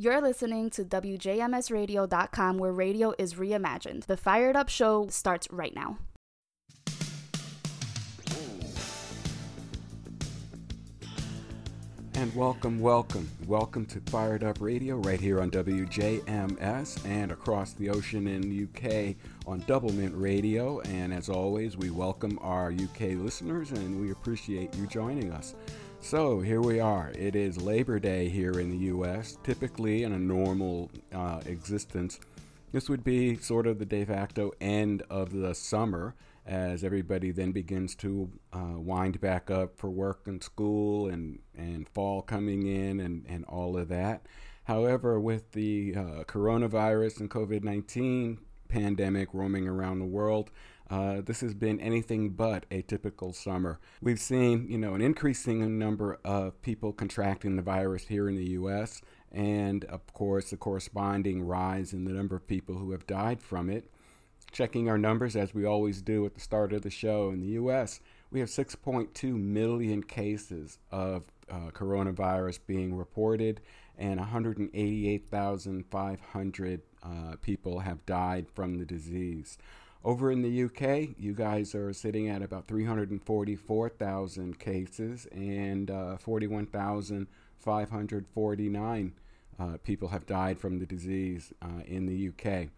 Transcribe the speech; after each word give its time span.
You're 0.00 0.22
listening 0.22 0.70
to 0.70 0.84
WJMSradio.com, 0.86 2.56
where 2.56 2.72
radio 2.72 3.12
is 3.18 3.34
reimagined. 3.34 4.06
The 4.06 4.16
Fired 4.16 4.56
Up 4.56 4.70
Show 4.70 5.08
starts 5.08 5.46
right 5.50 5.74
now. 5.74 5.98
And 12.14 12.34
welcome, 12.34 12.80
welcome, 12.80 13.30
welcome 13.46 13.84
to 13.86 14.00
Fired 14.10 14.42
Up 14.42 14.62
Radio 14.62 14.96
right 14.96 15.20
here 15.20 15.38
on 15.42 15.50
WJMS 15.50 17.06
and 17.06 17.30
across 17.30 17.74
the 17.74 17.90
ocean 17.90 18.26
in 18.26 18.40
the 18.40 18.64
UK 18.64 19.16
on 19.46 19.60
Doublemint 19.62 20.12
Radio. 20.14 20.80
And 20.80 21.12
as 21.12 21.28
always, 21.28 21.76
we 21.76 21.90
welcome 21.90 22.38
our 22.40 22.72
UK 22.72 23.18
listeners 23.18 23.70
and 23.72 24.00
we 24.00 24.12
appreciate 24.12 24.74
you 24.76 24.86
joining 24.86 25.30
us. 25.30 25.54
So 26.02 26.40
here 26.40 26.62
we 26.62 26.80
are. 26.80 27.12
It 27.16 27.36
is 27.36 27.60
Labor 27.60 28.00
Day 28.00 28.30
here 28.30 28.58
in 28.58 28.70
the 28.70 28.86
US. 28.86 29.36
Typically, 29.44 30.02
in 30.02 30.12
a 30.12 30.18
normal 30.18 30.90
uh, 31.14 31.40
existence, 31.44 32.18
this 32.72 32.88
would 32.88 33.04
be 33.04 33.36
sort 33.36 33.66
of 33.66 33.78
the 33.78 33.84
de 33.84 34.04
facto 34.06 34.50
end 34.60 35.02
of 35.10 35.32
the 35.32 35.54
summer 35.54 36.14
as 36.46 36.82
everybody 36.82 37.30
then 37.30 37.52
begins 37.52 37.94
to 37.96 38.30
uh, 38.52 38.78
wind 38.78 39.20
back 39.20 39.50
up 39.50 39.76
for 39.76 39.90
work 39.90 40.22
and 40.26 40.42
school 40.42 41.06
and, 41.06 41.38
and 41.56 41.86
fall 41.90 42.22
coming 42.22 42.66
in 42.66 42.98
and, 42.98 43.26
and 43.28 43.44
all 43.44 43.76
of 43.76 43.88
that. 43.88 44.26
However, 44.64 45.20
with 45.20 45.52
the 45.52 45.94
uh, 45.94 46.24
coronavirus 46.24 47.20
and 47.20 47.30
COVID 47.30 47.62
19 47.62 48.38
pandemic 48.68 49.28
roaming 49.34 49.68
around 49.68 49.98
the 49.98 50.06
world, 50.06 50.50
uh, 50.90 51.20
this 51.20 51.40
has 51.40 51.54
been 51.54 51.80
anything 51.80 52.30
but 52.30 52.66
a 52.70 52.82
typical 52.82 53.32
summer. 53.32 53.78
We've 54.02 54.18
seen, 54.18 54.66
you 54.68 54.76
know, 54.76 54.94
an 54.94 55.00
increasing 55.00 55.78
number 55.78 56.18
of 56.24 56.60
people 56.62 56.92
contracting 56.92 57.54
the 57.54 57.62
virus 57.62 58.06
here 58.06 58.28
in 58.28 58.34
the 58.34 58.50
U.S., 58.50 59.00
and 59.30 59.84
of 59.84 60.12
course, 60.12 60.50
the 60.50 60.56
corresponding 60.56 61.42
rise 61.42 61.92
in 61.92 62.04
the 62.04 62.12
number 62.12 62.34
of 62.34 62.48
people 62.48 62.76
who 62.76 62.90
have 62.90 63.06
died 63.06 63.40
from 63.40 63.70
it. 63.70 63.88
Checking 64.50 64.88
our 64.88 64.98
numbers 64.98 65.36
as 65.36 65.54
we 65.54 65.64
always 65.64 66.02
do 66.02 66.26
at 66.26 66.34
the 66.34 66.40
start 66.40 66.72
of 66.72 66.82
the 66.82 66.90
show 66.90 67.30
in 67.30 67.38
the 67.38 67.46
U.S., 67.46 68.00
we 68.32 68.40
have 68.40 68.48
6.2 68.48 69.36
million 69.36 70.02
cases 70.02 70.80
of 70.90 71.22
uh, 71.48 71.70
coronavirus 71.72 72.58
being 72.66 72.96
reported, 72.96 73.60
and 73.96 74.18
188,500 74.18 76.80
uh, 77.02 77.34
people 77.40 77.80
have 77.80 78.06
died 78.06 78.46
from 78.52 78.78
the 78.78 78.84
disease. 78.84 79.58
Over 80.02 80.32
in 80.32 80.40
the 80.40 80.64
UK, 80.64 81.10
you 81.18 81.34
guys 81.34 81.74
are 81.74 81.92
sitting 81.92 82.28
at 82.28 82.40
about 82.40 82.66
344,000 82.66 84.58
cases 84.58 85.26
and 85.30 85.90
uh, 85.90 86.16
41,549 86.16 89.12
uh, 89.58 89.76
people 89.84 90.08
have 90.08 90.26
died 90.26 90.58
from 90.58 90.78
the 90.78 90.86
disease 90.86 91.52
uh, 91.60 91.82
in 91.84 92.06
the 92.06 92.30
UK. 92.30 92.68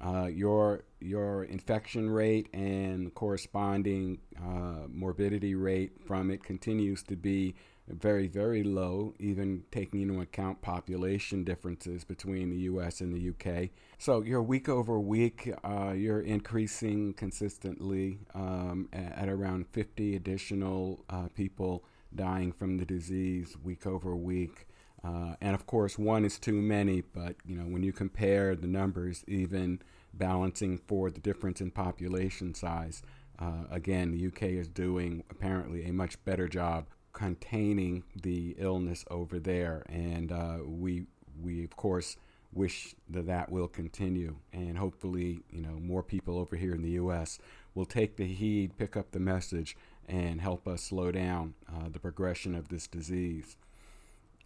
Uh, 0.00 0.24
your 0.26 0.84
your 1.00 1.42
infection 1.44 2.08
rate 2.08 2.48
and 2.54 3.12
corresponding 3.14 4.18
uh, 4.38 4.86
morbidity 4.88 5.54
rate 5.54 5.92
from 6.06 6.30
it 6.30 6.42
continues 6.42 7.02
to 7.02 7.14
be 7.16 7.54
very, 7.90 8.28
very 8.28 8.62
low, 8.62 9.14
even 9.18 9.64
taking 9.70 10.00
into 10.00 10.20
account 10.20 10.60
population 10.62 11.44
differences 11.44 12.04
between 12.04 12.50
the 12.50 12.56
US 12.58 13.00
and 13.00 13.12
the 13.12 13.30
UK. 13.30 13.70
So 13.98 14.22
you're 14.22 14.42
week 14.42 14.68
over 14.68 14.98
week, 15.00 15.52
uh, 15.64 15.92
you're 15.92 16.20
increasing 16.20 17.14
consistently 17.14 18.18
um, 18.34 18.88
at, 18.92 19.28
around 19.28 19.66
50 19.72 20.16
additional 20.16 21.04
uh, 21.10 21.28
people 21.34 21.84
dying 22.14 22.52
from 22.52 22.78
the 22.78 22.84
disease 22.84 23.56
week 23.62 23.86
over 23.86 24.14
week. 24.14 24.66
Uh, 25.04 25.34
and 25.40 25.54
of 25.54 25.66
course, 25.66 25.98
one 25.98 26.24
is 26.24 26.38
too 26.38 26.60
many, 26.60 27.00
but 27.00 27.36
you 27.46 27.56
know 27.56 27.64
when 27.64 27.82
you 27.82 27.92
compare 27.92 28.56
the 28.56 28.66
numbers, 28.66 29.24
even 29.28 29.80
balancing 30.12 30.76
for 30.76 31.10
the 31.10 31.20
difference 31.20 31.60
in 31.60 31.70
population 31.70 32.52
size, 32.52 33.02
uh, 33.38 33.64
again, 33.70 34.10
the 34.10 34.26
UK 34.26 34.42
is 34.54 34.66
doing 34.66 35.22
apparently 35.30 35.84
a 35.84 35.92
much 35.92 36.22
better 36.24 36.48
job 36.48 36.86
containing 37.18 38.04
the 38.14 38.54
illness 38.58 39.04
over 39.10 39.40
there, 39.40 39.82
and 39.88 40.30
uh, 40.30 40.58
we 40.64 41.04
we 41.42 41.64
of 41.64 41.74
course 41.74 42.16
wish 42.52 42.94
that 43.10 43.26
that 43.26 43.50
will 43.50 43.66
continue, 43.66 44.36
and 44.52 44.78
hopefully 44.78 45.40
you 45.50 45.60
know 45.60 45.80
more 45.80 46.04
people 46.04 46.38
over 46.38 46.54
here 46.54 46.72
in 46.72 46.82
the 46.82 46.92
U.S. 46.92 47.40
will 47.74 47.84
take 47.84 48.16
the 48.16 48.26
heed, 48.26 48.78
pick 48.78 48.96
up 48.96 49.10
the 49.10 49.18
message, 49.18 49.76
and 50.08 50.40
help 50.40 50.68
us 50.68 50.80
slow 50.80 51.10
down 51.10 51.54
uh, 51.68 51.88
the 51.90 51.98
progression 51.98 52.54
of 52.54 52.68
this 52.68 52.86
disease. 52.86 53.56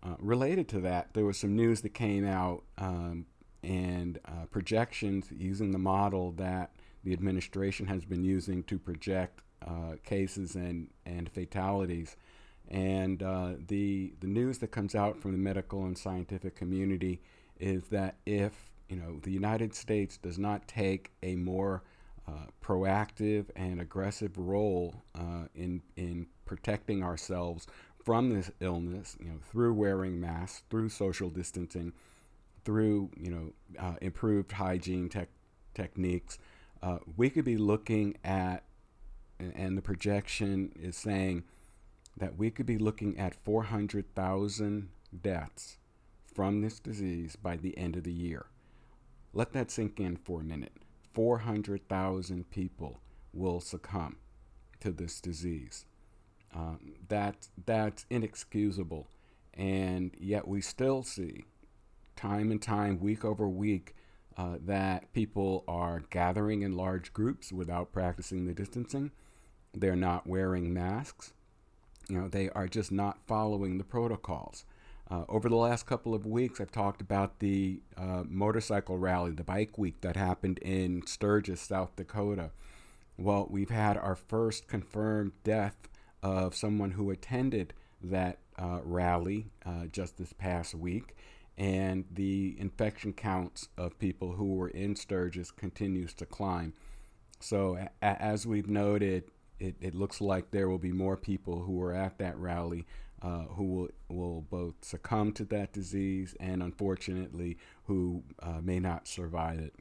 Uh, 0.03 0.17
related 0.19 0.67
to 0.69 0.81
that, 0.81 1.13
there 1.13 1.27
was 1.27 1.37
some 1.37 1.55
news 1.55 1.83
that 1.83 1.93
came 1.93 2.27
out 2.27 2.63
um, 2.79 3.27
and 3.63 4.19
uh, 4.25 4.47
projections 4.51 5.27
using 5.31 5.73
the 5.73 5.79
model 5.79 6.33
that 6.33 6.71
the 7.05 7.13
administration 7.13 7.87
has 7.87 8.07
been 8.07 8.25
using 8.25 8.63
to 8.63 8.79
project 8.79 9.41
uh, 9.65 9.93
cases 10.05 10.55
and, 10.57 10.89
and 11.05 11.31
fatalities 11.31 12.17
and 12.73 13.23
uh, 13.23 13.51
the 13.69 14.15
the 14.21 14.27
news 14.27 14.59
that 14.59 14.69
comes 14.69 14.95
out 14.95 15.21
from 15.21 15.33
the 15.33 15.39
medical 15.39 15.85
and 15.85 15.97
scientific 15.97 16.57
community 16.57 17.21
is 17.61 17.85
that 17.91 18.17
if 18.25 18.73
you 18.89 18.97
know 18.97 19.21
the 19.23 19.31
United 19.31 19.75
States 19.75 20.17
does 20.17 20.39
not 20.39 20.67
take 20.67 21.13
a 21.23 21.37
more 21.37 21.83
uh, 22.27 22.47
proactive 22.65 23.47
and 23.55 23.81
aggressive 23.81 24.39
role 24.39 24.95
uh, 25.15 25.45
in 25.55 25.83
in 25.97 26.27
protecting 26.47 27.03
ourselves 27.03 27.67
from 28.05 28.31
this 28.31 28.51
illness, 28.61 29.17
you 29.21 29.27
know, 29.27 29.39
through 29.51 29.75
wearing 29.75 30.21
masks, 30.21 30.63
through 30.71 30.89
social 30.89 31.29
distancing, 31.29 31.93
through 32.65 33.11
you 33.21 33.31
know 33.31 33.53
uh, 33.79 33.97
improved 34.01 34.51
hygiene 34.51 35.11
tech 35.11 35.29
techniques, 35.75 36.39
uh, 36.83 36.99
we 37.19 37.29
could 37.29 37.45
be 37.45 37.59
looking 37.59 38.17
at, 38.25 38.63
and 39.39 39.77
the 39.77 39.83
projection 39.83 40.73
is 40.81 40.97
saying 40.97 41.45
that 42.17 42.37
we 42.37 42.51
could 42.51 42.67
be 42.67 42.79
looking 42.79 43.19
at 43.19 43.35
400,000 43.45 44.89
deaths 45.23 45.79
from 46.35 46.61
this 46.61 46.79
disease 46.79 47.37
by 47.37 47.57
the 47.57 47.77
end 47.77 47.97
of 47.97 48.05
the 48.05 48.13
year. 48.13 48.47
Let 49.33 49.53
that 49.53 49.71
sink 49.71 49.99
in 49.99 50.17
for 50.17 50.41
a 50.41 50.45
minute. 50.45 50.73
400,000 51.15 52.51
people 52.51 53.01
will 53.33 53.61
succumb 53.61 54.17
to 54.81 54.91
this 54.91 55.21
disease. 55.21 55.85
Um, 56.55 56.95
that, 57.09 57.49
that's 57.65 58.05
inexcusable. 58.11 59.09
And 59.55 60.15
yet 60.19 60.49
we 60.49 60.61
still 60.61 61.03
see, 61.03 61.45
time 62.17 62.51
and 62.51 62.61
time, 62.61 62.99
week 63.01 63.25
over 63.25 63.49
week, 63.49 63.95
uh, 64.37 64.57
that 64.65 65.13
people 65.13 65.65
are 65.69 66.05
gathering 66.11 66.63
in 66.63 66.77
large 66.77 67.13
groups 67.13 67.53
without 67.53 67.93
practicing 67.93 68.47
the 68.47 68.55
distancing. 68.55 69.11
They're 69.75 69.97
not 69.97 70.27
wearing 70.27 70.73
masks 70.73 71.33
you 72.13 72.19
know, 72.21 72.29
they 72.29 72.51
are 72.51 72.69
just 72.69 72.93
not 72.93 73.19
following 73.27 73.79
the 73.79 73.85
protocols. 73.85 74.67
Uh, 75.11 75.25
over 75.31 75.49
the 75.49 75.57
last 75.57 75.87
couple 75.87 76.15
of 76.15 76.27
weeks, 76.27 76.61
I've 76.61 76.71
talked 76.71 77.01
about 77.01 77.39
the 77.39 77.81
uh, 77.97 78.25
motorcycle 78.29 78.99
rally, 78.99 79.31
the 79.31 79.43
bike 79.45 79.79
week 79.79 80.03
that 80.03 80.15
happened 80.17 80.59
in 80.59 81.07
Sturgis, 81.07 81.63
South 81.63 81.97
Dakota. 81.97 82.51
Well, 83.17 83.47
we've 83.51 83.71
had 83.71 83.97
our 83.97 84.15
first 84.15 84.69
confirmed 84.69 85.33
death 85.43 85.77
of 86.23 86.55
someone 86.55 86.91
who 86.93 87.11
attended 87.11 87.73
that 88.03 88.39
uh, 88.59 88.81
rally 88.85 89.47
uh, 89.65 89.87
just 89.91 90.19
this 90.19 90.35
past 90.35 90.75
week, 90.75 91.17
and 91.57 92.05
the 92.13 92.55
infection 92.59 93.15
counts 93.15 93.69
of 93.79 93.99
people 93.99 94.33
who 94.33 94.53
were 94.55 94.69
in 94.69 94.97
Sturgis 94.97 95.51
continues 95.51 96.13
to 96.15 96.27
climb. 96.27 96.75
So, 97.41 97.79
a- 98.03 98.23
as 98.23 98.47
we've 98.47 98.69
noted, 98.69 99.25
it, 99.63 99.77
it 99.81 99.95
looks 99.95 100.21
like 100.21 100.51
there 100.51 100.69
will 100.69 100.79
be 100.79 100.93
more 100.93 101.17
people 101.17 101.63
who 101.63 101.81
are 101.83 101.95
at 101.95 102.19
that 102.19 102.37
rally 102.37 102.85
uh, 103.23 103.45
who 103.55 103.65
will, 103.65 103.89
will 104.09 104.41
both 104.41 104.75
succumb 104.83 105.33
to 105.33 105.45
that 105.45 105.73
disease 105.73 106.35
and 106.41 106.63
unfortunately 106.63 107.57
who 107.85 108.25
uh, 108.43 108.61
may 108.61 108.81
not 108.81 109.07
survive 109.07 109.61
it. 109.61 109.75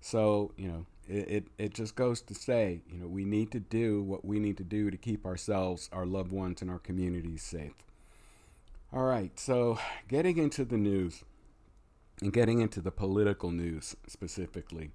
So, 0.00 0.52
you 0.56 0.68
know, 0.68 0.86
it, 1.08 1.28
it, 1.28 1.46
it 1.58 1.74
just 1.74 1.96
goes 1.96 2.22
to 2.22 2.34
say, 2.34 2.82
you 2.88 3.00
know, 3.00 3.08
we 3.08 3.24
need 3.24 3.50
to 3.50 3.58
do 3.58 4.02
what 4.02 4.24
we 4.24 4.38
need 4.38 4.56
to 4.58 4.64
do 4.64 4.90
to 4.90 4.96
keep 4.96 5.26
ourselves, 5.26 5.90
our 5.92 6.06
loved 6.06 6.30
ones, 6.30 6.62
and 6.62 6.70
our 6.70 6.78
communities 6.78 7.42
safe. 7.42 7.84
All 8.92 9.04
right, 9.04 9.38
so 9.38 9.78
getting 10.06 10.38
into 10.38 10.64
the 10.64 10.78
news 10.78 11.24
and 12.22 12.32
getting 12.32 12.60
into 12.60 12.80
the 12.80 12.92
political 12.92 13.50
news 13.50 13.96
specifically. 14.06 14.90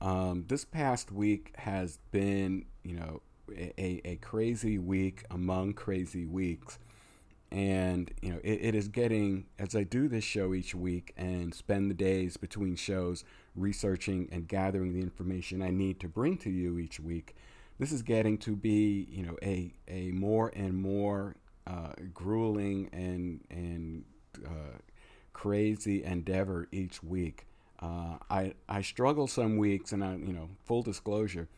Um, 0.00 0.44
this 0.48 0.64
past 0.64 1.12
week 1.12 1.52
has 1.56 1.98
been, 2.10 2.64
you 2.82 2.94
know, 2.94 3.20
a, 3.56 4.00
a 4.04 4.16
crazy 4.16 4.78
week 4.78 5.24
among 5.30 5.74
crazy 5.74 6.24
weeks. 6.24 6.78
And, 7.52 8.10
you 8.22 8.30
know, 8.30 8.40
it, 8.44 8.60
it 8.62 8.74
is 8.74 8.88
getting, 8.88 9.46
as 9.58 9.74
I 9.74 9.82
do 9.82 10.06
this 10.08 10.22
show 10.22 10.54
each 10.54 10.74
week 10.74 11.12
and 11.16 11.52
spend 11.52 11.90
the 11.90 11.94
days 11.94 12.36
between 12.36 12.76
shows 12.76 13.24
researching 13.56 14.28
and 14.30 14.46
gathering 14.46 14.94
the 14.94 15.00
information 15.00 15.60
I 15.60 15.70
need 15.70 15.98
to 16.00 16.08
bring 16.08 16.38
to 16.38 16.50
you 16.50 16.78
each 16.78 17.00
week, 17.00 17.34
this 17.78 17.90
is 17.90 18.02
getting 18.02 18.38
to 18.38 18.54
be, 18.54 19.08
you 19.10 19.24
know, 19.24 19.36
a, 19.42 19.72
a 19.88 20.12
more 20.12 20.52
and 20.54 20.74
more 20.74 21.34
uh, 21.66 21.92
grueling 22.14 22.88
and, 22.92 23.40
and 23.50 24.04
uh, 24.46 24.78
crazy 25.32 26.04
endeavor 26.04 26.68
each 26.70 27.02
week. 27.02 27.46
Uh, 27.80 28.18
I 28.28 28.52
I 28.68 28.82
struggle 28.82 29.26
some 29.26 29.56
weeks, 29.56 29.92
and 29.92 30.04
I 30.04 30.12
you 30.16 30.34
know 30.34 30.50
full 30.66 30.82
disclosure, 30.82 31.48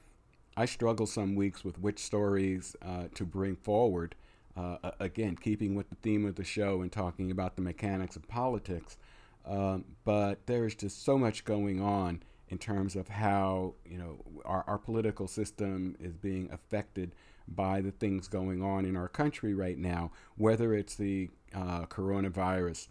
I 0.56 0.66
struggle 0.66 1.06
some 1.06 1.34
weeks 1.34 1.64
with 1.64 1.78
which 1.78 1.98
stories 1.98 2.76
uh, 2.82 3.04
to 3.14 3.24
bring 3.24 3.56
forward. 3.56 4.14
Uh, 4.54 4.90
again, 5.00 5.34
keeping 5.36 5.74
with 5.74 5.88
the 5.88 5.96
theme 5.96 6.26
of 6.26 6.34
the 6.34 6.44
show 6.44 6.82
and 6.82 6.92
talking 6.92 7.30
about 7.30 7.56
the 7.56 7.62
mechanics 7.62 8.16
of 8.16 8.28
politics, 8.28 8.98
um, 9.46 9.84
but 10.04 10.46
there's 10.46 10.74
just 10.74 11.04
so 11.04 11.16
much 11.16 11.46
going 11.46 11.80
on 11.80 12.22
in 12.50 12.58
terms 12.58 12.94
of 12.94 13.08
how 13.08 13.72
you 13.86 13.96
know 13.96 14.18
our, 14.44 14.62
our 14.66 14.76
political 14.76 15.26
system 15.26 15.96
is 15.98 16.18
being 16.18 16.50
affected 16.52 17.14
by 17.48 17.80
the 17.80 17.90
things 17.90 18.28
going 18.28 18.62
on 18.62 18.84
in 18.84 18.94
our 18.94 19.08
country 19.08 19.54
right 19.54 19.78
now, 19.78 20.10
whether 20.36 20.74
it's 20.74 20.96
the 20.96 21.30
uh, 21.54 21.86
coronavirus 21.86 22.88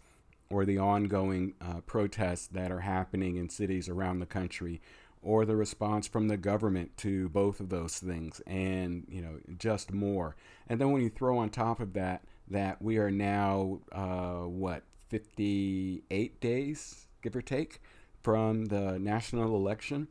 or 0.50 0.64
the 0.64 0.78
ongoing 0.78 1.54
uh, 1.60 1.80
protests 1.86 2.48
that 2.48 2.70
are 2.70 2.80
happening 2.80 3.36
in 3.36 3.48
cities 3.48 3.88
around 3.88 4.18
the 4.18 4.26
country 4.26 4.80
or 5.22 5.46
the 5.46 5.56
response 5.56 6.08
from 6.08 6.28
the 6.28 6.36
government 6.36 6.96
to 6.98 7.28
both 7.28 7.60
of 7.60 7.68
those 7.68 7.98
things 7.98 8.40
and 8.46 9.06
you 9.08 9.22
know 9.22 9.38
just 9.58 9.92
more. 9.92 10.36
And 10.68 10.80
then 10.80 10.90
when 10.90 11.02
you 11.02 11.08
throw 11.08 11.38
on 11.38 11.50
top 11.50 11.80
of 11.80 11.92
that 11.94 12.24
that 12.48 12.82
we 12.82 12.98
are 12.98 13.10
now 13.10 13.80
uh, 13.92 14.46
what 14.46 14.82
58 15.08 16.40
days 16.40 17.06
give 17.22 17.36
or 17.36 17.42
take 17.42 17.80
from 18.22 18.66
the 18.66 18.98
national 18.98 19.54
election. 19.54 20.08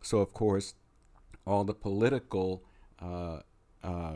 So 0.00 0.18
of 0.18 0.32
course 0.32 0.74
all 1.46 1.64
the 1.64 1.74
political 1.74 2.64
uh, 3.00 3.40
uh, 3.84 4.14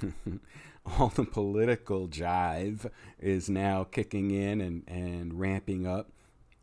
all 0.98 1.08
the 1.08 1.24
political 1.24 2.08
jive 2.08 2.90
is 3.18 3.48
now 3.48 3.84
kicking 3.84 4.30
in 4.30 4.60
and, 4.60 4.84
and 4.86 5.38
ramping 5.38 5.86
up 5.86 6.12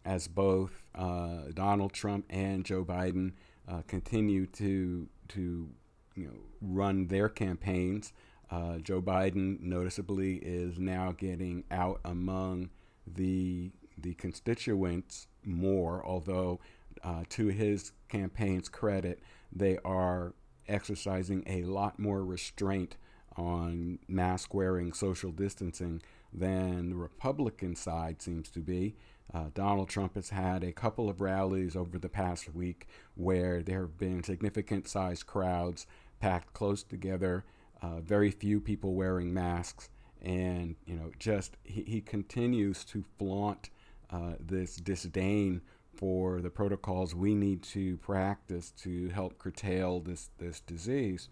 as 0.06 0.28
both 0.28 0.84
uh, 0.94 1.50
Donald 1.54 1.94
Trump 1.94 2.26
and 2.30 2.64
Joe 2.64 2.86
Biden 2.86 3.34
uh, 3.68 3.82
continue 3.88 4.46
to 4.48 5.08
to 5.30 5.70
you 6.16 6.28
know 6.28 6.36
run 6.62 7.08
their 7.08 7.30
campaigns. 7.30 8.14
Uh, 8.52 8.78
Joe 8.78 9.02
Biden 9.02 9.60
noticeably 9.60 10.36
is 10.36 10.78
now 10.78 11.12
getting 11.12 11.64
out 11.72 12.00
among 12.06 12.70
the 13.08 13.72
the 13.98 14.14
constituents 14.14 15.28
more, 15.44 16.06
although 16.06 16.60
uh, 17.04 17.24
to 17.30 17.48
his 17.48 17.92
campaign's 18.10 18.70
credit, 18.70 19.20
they 19.52 19.78
are 19.84 20.34
exercising 20.68 21.44
a 21.48 21.64
lot 21.64 22.00
more 22.00 22.24
restraint 22.24 22.98
on 23.38 24.00
mask 24.08 24.54
wearing, 24.54 24.94
social 24.94 25.32
distancing 25.32 26.02
than 26.34 26.90
the 26.90 26.96
Republican 26.96 27.76
side 27.76 28.22
seems 28.22 28.50
to 28.50 28.60
be. 28.60 28.96
Uh, 29.36 29.50
Donald 29.54 29.90
Trump 29.90 30.16
has 30.16 30.30
had 30.30 30.64
a 30.64 30.72
couple 30.72 31.10
of 31.10 31.20
rallies 31.20 31.76
over 31.76 32.00
the 32.00 32.08
past 32.08 32.56
week 32.56 32.88
where 33.16 33.62
there 33.62 33.82
have 33.82 33.98
been 33.98 34.24
significant 34.24 34.88
sized 34.88 35.28
crowds 35.28 35.86
packed 36.22 36.54
close 36.54 36.84
together, 36.84 37.44
uh, 37.82 38.00
very 38.00 38.32
few 38.32 38.62
people 38.62 38.94
wearing 38.94 39.34
masks, 39.34 39.90
and 40.22 40.78
you 40.86 40.96
know, 40.96 41.12
just 41.20 41.58
he, 41.66 41.84
he 41.84 42.00
continues 42.00 42.86
to 42.86 43.04
flaunt 43.20 43.70
uh, 44.10 44.36
this 44.40 44.78
disdain 44.78 45.60
for 45.94 46.42
the 46.42 46.50
protocols 46.50 47.14
we 47.14 47.36
need 47.36 47.62
to 47.62 47.98
practice 47.98 48.72
to 48.72 49.10
help 49.10 49.38
curtail 49.38 50.00
this 50.00 50.30
this 50.38 50.62
disease 50.62 51.28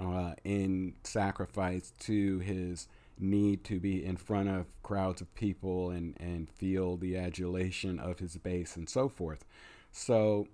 uh, 0.00 0.34
in 0.44 0.94
sacrifice 1.02 1.92
to 1.98 2.38
his 2.38 2.86
need 3.18 3.64
to 3.64 3.80
be 3.80 4.04
in 4.04 4.16
front 4.16 4.48
of 4.48 4.66
crowds 4.82 5.20
of 5.20 5.34
people 5.34 5.90
and, 5.90 6.16
and 6.20 6.50
feel 6.50 6.96
the 6.96 7.16
adulation 7.16 7.98
of 7.98 8.18
his 8.18 8.36
base 8.36 8.76
and 8.76 8.88
so 8.88 9.08
forth. 9.08 9.44
So 9.90 10.48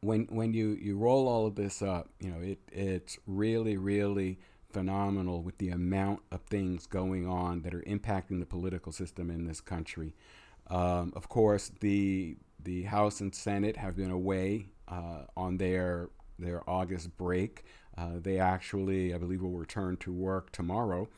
when 0.00 0.26
when 0.30 0.52
you, 0.52 0.78
you 0.80 0.96
roll 0.96 1.28
all 1.28 1.46
of 1.46 1.54
this 1.54 1.82
up, 1.82 2.10
you 2.20 2.30
know, 2.30 2.40
it 2.40 2.58
it's 2.70 3.18
really, 3.26 3.76
really 3.76 4.38
phenomenal 4.70 5.42
with 5.42 5.56
the 5.58 5.70
amount 5.70 6.20
of 6.32 6.40
things 6.42 6.86
going 6.86 7.26
on 7.26 7.62
that 7.62 7.72
are 7.74 7.82
impacting 7.82 8.40
the 8.40 8.46
political 8.46 8.92
system 8.92 9.30
in 9.30 9.46
this 9.46 9.60
country. 9.60 10.14
Um, 10.68 11.12
of 11.14 11.28
course, 11.28 11.70
the 11.80 12.36
the 12.62 12.82
House 12.82 13.20
and 13.20 13.34
Senate 13.34 13.76
have 13.76 13.96
been 13.96 14.10
away 14.10 14.66
uh, 14.88 15.22
on 15.36 15.58
their 15.58 16.08
their 16.38 16.68
August 16.68 17.16
break. 17.16 17.64
Uh, 17.96 18.18
they 18.20 18.38
actually, 18.40 19.14
I 19.14 19.18
believe, 19.18 19.42
will 19.42 19.50
return 19.50 19.96
to 19.98 20.12
work 20.12 20.50
tomorrow, 20.50 21.08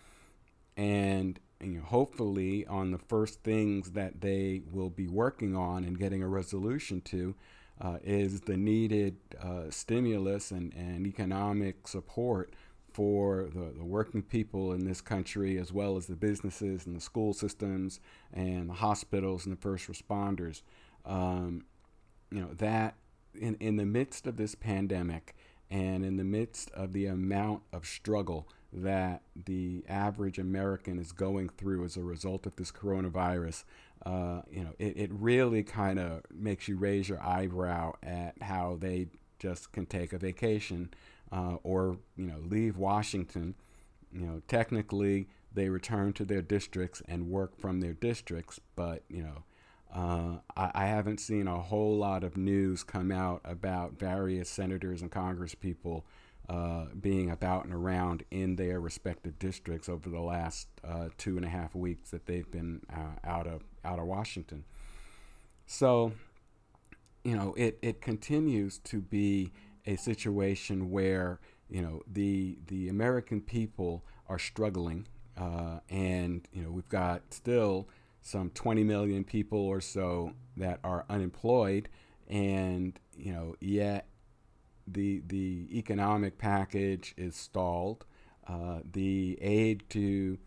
and 0.77 1.39
you 1.61 1.79
know, 1.79 1.85
hopefully, 1.85 2.67
on 2.67 2.91
the 2.91 2.99
first 2.99 3.43
things 3.43 3.93
that 3.93 4.21
they 4.21 4.63
will 4.71 4.91
be 4.91 5.09
working 5.09 5.57
on 5.57 5.85
and 5.85 5.99
getting 5.99 6.23
a 6.23 6.29
resolution 6.29 7.01
to 7.03 7.35
uh, 7.81 7.99
is 8.03 8.43
the 8.43 8.57
needed 8.57 9.17
uh, 9.43 9.71
stimulus 9.71 10.51
and, 10.51 10.75
and 10.75 11.07
economic 11.07 11.89
support 11.89 12.53
for 12.93 13.49
the, 13.53 13.73
the 13.77 13.85
working 13.85 14.23
people 14.23 14.73
in 14.73 14.87
this 14.87 15.01
country, 15.01 15.59
as 15.59 15.73
well 15.73 15.97
as 15.97 16.07
the 16.07 16.17
businesses 16.17 16.87
and 16.87 16.97
the 16.97 17.01
school 17.01 17.33
systems 17.33 18.01
and 18.33 18.71
the 18.71 18.75
hospitals 18.75 19.45
and 19.45 19.57
the 19.57 19.61
first 19.61 19.91
responders. 19.91 20.63
Um, 21.05 21.65
you 22.31 22.41
know 22.41 22.53
that 22.55 22.97
in 23.35 23.55
in 23.61 23.77
the 23.77 23.85
midst 23.87 24.27
of 24.27 24.37
this 24.37 24.55
pandemic 24.55 25.35
and 25.71 26.05
in 26.05 26.17
the 26.17 26.25
midst 26.25 26.71
of 26.73 26.93
the 26.93 27.07
amount 27.07 27.63
of 27.73 27.87
struggle 27.87 28.49
that 28.73 29.23
the 29.45 29.85
average 29.89 30.39
American 30.39 30.99
is 30.99 31.13
going 31.13 31.49
through 31.49 31.85
as 31.85 31.97
a 31.97 32.03
result 32.03 32.47
of 32.47 32.57
this 32.57 32.71
coronavirus, 32.71 33.65
uh, 34.05 34.43
you 34.51 34.63
know, 34.63 34.73
it, 34.79 34.97
it 34.97 35.11
really 35.13 35.63
kind 35.63 35.99
of 35.99 36.23
makes 36.33 36.69
you 36.69 36.77
raise 36.77 37.09
your 37.09 37.23
eyebrow 37.23 37.95
at 38.03 38.35
how 38.43 38.77
they 38.81 39.09
just 39.39 39.73
can 39.73 39.87
take 39.87 40.13
a 40.13 40.19
vacation 40.19 40.91
uh, 41.33 41.57
or, 41.63 41.99
you 42.17 42.27
know, 42.27 42.39
leave 42.39 42.77
Washington. 42.77 43.55
You 44.13 44.27
know, 44.27 44.43
technically 44.49 45.29
they 45.53 45.69
return 45.69 46.13
to 46.15 46.25
their 46.25 46.43
districts 46.43 47.03
and 47.09 47.29
work 47.29 47.59
from 47.59 47.81
their 47.81 47.95
districts, 47.95 48.61
but, 48.75 49.03
you 49.09 49.23
know, 49.23 49.45
uh, 49.95 50.39
I, 50.57 50.71
I, 50.75 50.87
haven't 50.87 51.21
seen 51.21 51.47
a 51.47 51.61
whole 51.61 51.97
lot 51.97 52.25
of 52.25 52.37
news 52.37 52.83
come 52.83 53.13
out 53.13 53.41
about 53.45 53.99
various 53.99 54.51
senators 54.51 55.01
and 55.01 55.11
congresspeople 55.11 56.03
uh, 56.49 56.87
being 57.01 57.31
about 57.31 57.65
and 57.65 57.75
around 57.75 58.23
in 58.31 58.57
their 58.57 58.81
respective 58.81 59.39
districts 59.39 59.89
over 59.89 60.09
the 60.09 60.21
last 60.21 60.69
uh, 60.87 61.09
two 61.19 61.37
and 61.37 61.45
a 61.45 61.49
half 61.49 61.75
weeks 61.75 62.11
that 62.11 62.27
they've 62.27 62.51
been 62.51 62.81
uh, 62.93 63.27
out 63.29 63.47
of 63.47 63.63
out 63.85 63.99
of 63.99 64.07
Washington. 64.07 64.65
So, 65.67 66.13
you 67.25 67.37
know, 67.37 67.55
it, 67.57 67.79
it 67.83 68.01
continues 68.01 68.79
to 68.79 69.01
be 69.01 69.53
a 69.87 69.97
situation 69.97 70.91
where 70.91 71.41
you 71.69 71.83
know 71.83 72.03
the 72.07 72.59
the 72.69 72.89
American 72.89 73.41
people 73.41 74.05
are 74.29 74.39
struggling, 74.39 75.07
uh, 75.37 75.81
and 75.89 76.47
you 76.53 76.63
know 76.63 76.71
we've 76.71 76.89
got 76.89 77.23
still 77.35 77.89
some 78.23 78.51
20 78.51 78.83
million 78.83 79.23
people 79.23 79.59
or 79.59 79.81
so 79.81 80.33
that 80.57 80.79
are 80.85 81.05
unemployed, 81.09 81.89
and 82.29 82.99
you 83.17 83.33
know 83.33 83.57
yet 83.61 84.07
the 84.87 85.23
the 85.27 85.69
economic 85.73 86.39
package 86.39 87.15
is 87.17 87.35
stalled. 87.35 88.05
Uh, 88.47 88.81
the 88.93 89.39
aid 89.41 89.83
to 89.91 90.39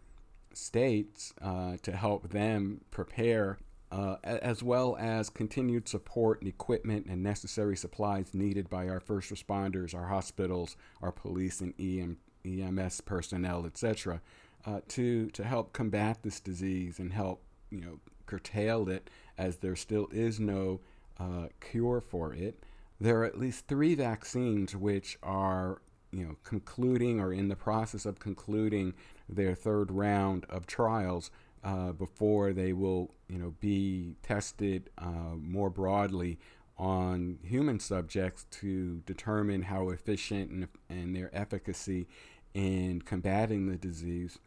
states 0.54 1.34
uh, 1.42 1.76
to 1.82 1.92
help 1.92 2.30
them 2.30 2.82
prepare, 2.92 3.58
uh, 3.92 4.16
as 4.24 4.64
well 4.64 4.96
as 5.00 5.30
continued 5.30 5.88
support 5.88 6.40
and 6.40 6.48
equipment 6.48 7.06
and 7.08 7.22
necessary 7.22 7.76
supplies 7.76 8.34
needed 8.34 8.70
by 8.70 8.88
our 8.88 9.00
first 9.00 9.32
responders, 9.32 9.94
our 9.94 10.08
hospitals, 10.08 10.78
our 11.02 11.12
police 11.12 11.60
and 11.62 11.74
EM, 11.80 12.18
EMS 12.46 13.02
personnel, 13.02 13.66
etc., 13.66 14.22
uh, 14.66 14.80
to 14.88 15.30
to 15.32 15.44
help 15.44 15.74
combat 15.74 16.24
this 16.24 16.40
disease 16.40 17.00
and 17.00 17.14
help 17.14 17.44
you 17.70 17.80
know, 17.80 18.00
curtailed 18.26 18.90
it 18.90 19.10
as 19.38 19.58
there 19.58 19.76
still 19.76 20.08
is 20.12 20.40
no 20.40 20.80
uh, 21.20 21.48
cure 21.60 22.02
for 22.02 22.34
it. 22.34 22.64
There 23.00 23.22
are 23.22 23.26
at 23.26 23.40
least 23.40 23.68
three 23.68 23.96
vaccines 23.96 24.76
which 24.76 25.18
are, 25.24 25.82
you 26.12 26.26
know, 26.26 26.36
concluding 26.44 27.20
or 27.20 27.32
in 27.34 27.48
the 27.48 27.56
process 27.56 28.06
of 28.06 28.20
concluding 28.20 28.94
their 29.28 29.56
third 29.56 29.92
round 29.92 30.46
of 30.50 30.68
trials 30.68 31.32
uh, 31.64 31.92
before 31.94 32.54
they 32.54 32.74
will, 32.74 33.12
you 33.28 33.38
know, 33.38 33.54
be 33.60 34.16
tested 34.24 34.90
uh, 34.98 35.36
more 35.38 35.70
broadly 35.70 36.40
on 36.78 37.38
human 37.44 37.80
subjects 37.80 38.46
to 38.52 39.02
determine 39.06 39.64
how 39.64 39.90
efficient 39.90 40.50
and, 40.50 40.68
and 40.90 41.16
their 41.16 41.30
efficacy 41.34 42.08
in 42.54 43.02
combating 43.02 43.68
the 43.68 43.78
disease 43.78 44.40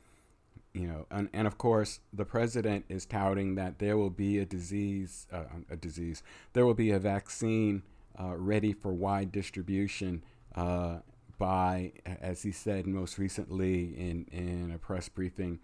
you 0.75 0.87
know, 0.87 1.06
and, 1.11 1.28
and 1.32 1.47
of 1.47 1.59
course, 1.59 2.00
the 2.12 2.25
president 2.25 2.85
is 2.88 3.04
touting 3.04 3.56
that 3.56 3.78
there 3.78 3.97
will 3.97 4.11
be 4.11 4.38
a 4.38 4.47
disease, 4.47 5.26
uh, 5.32 5.44
a 5.71 5.76
disease, 5.76 6.23
there 6.54 6.64
will 6.64 6.75
be 6.75 6.90
a 6.90 6.99
vaccine 6.99 7.82
uh, 8.19 8.37
ready 8.37 8.73
for 8.73 8.92
wide 8.92 9.33
distribution 9.33 10.23
uh, 10.54 10.99
by, 11.38 11.92
as 12.04 12.42
he 12.42 12.52
said 12.52 12.87
most 12.87 13.19
recently 13.19 13.85
in, 13.85 14.26
in 14.31 14.71
a 14.75 14.78
press 14.78 15.09
briefing, 15.09 15.59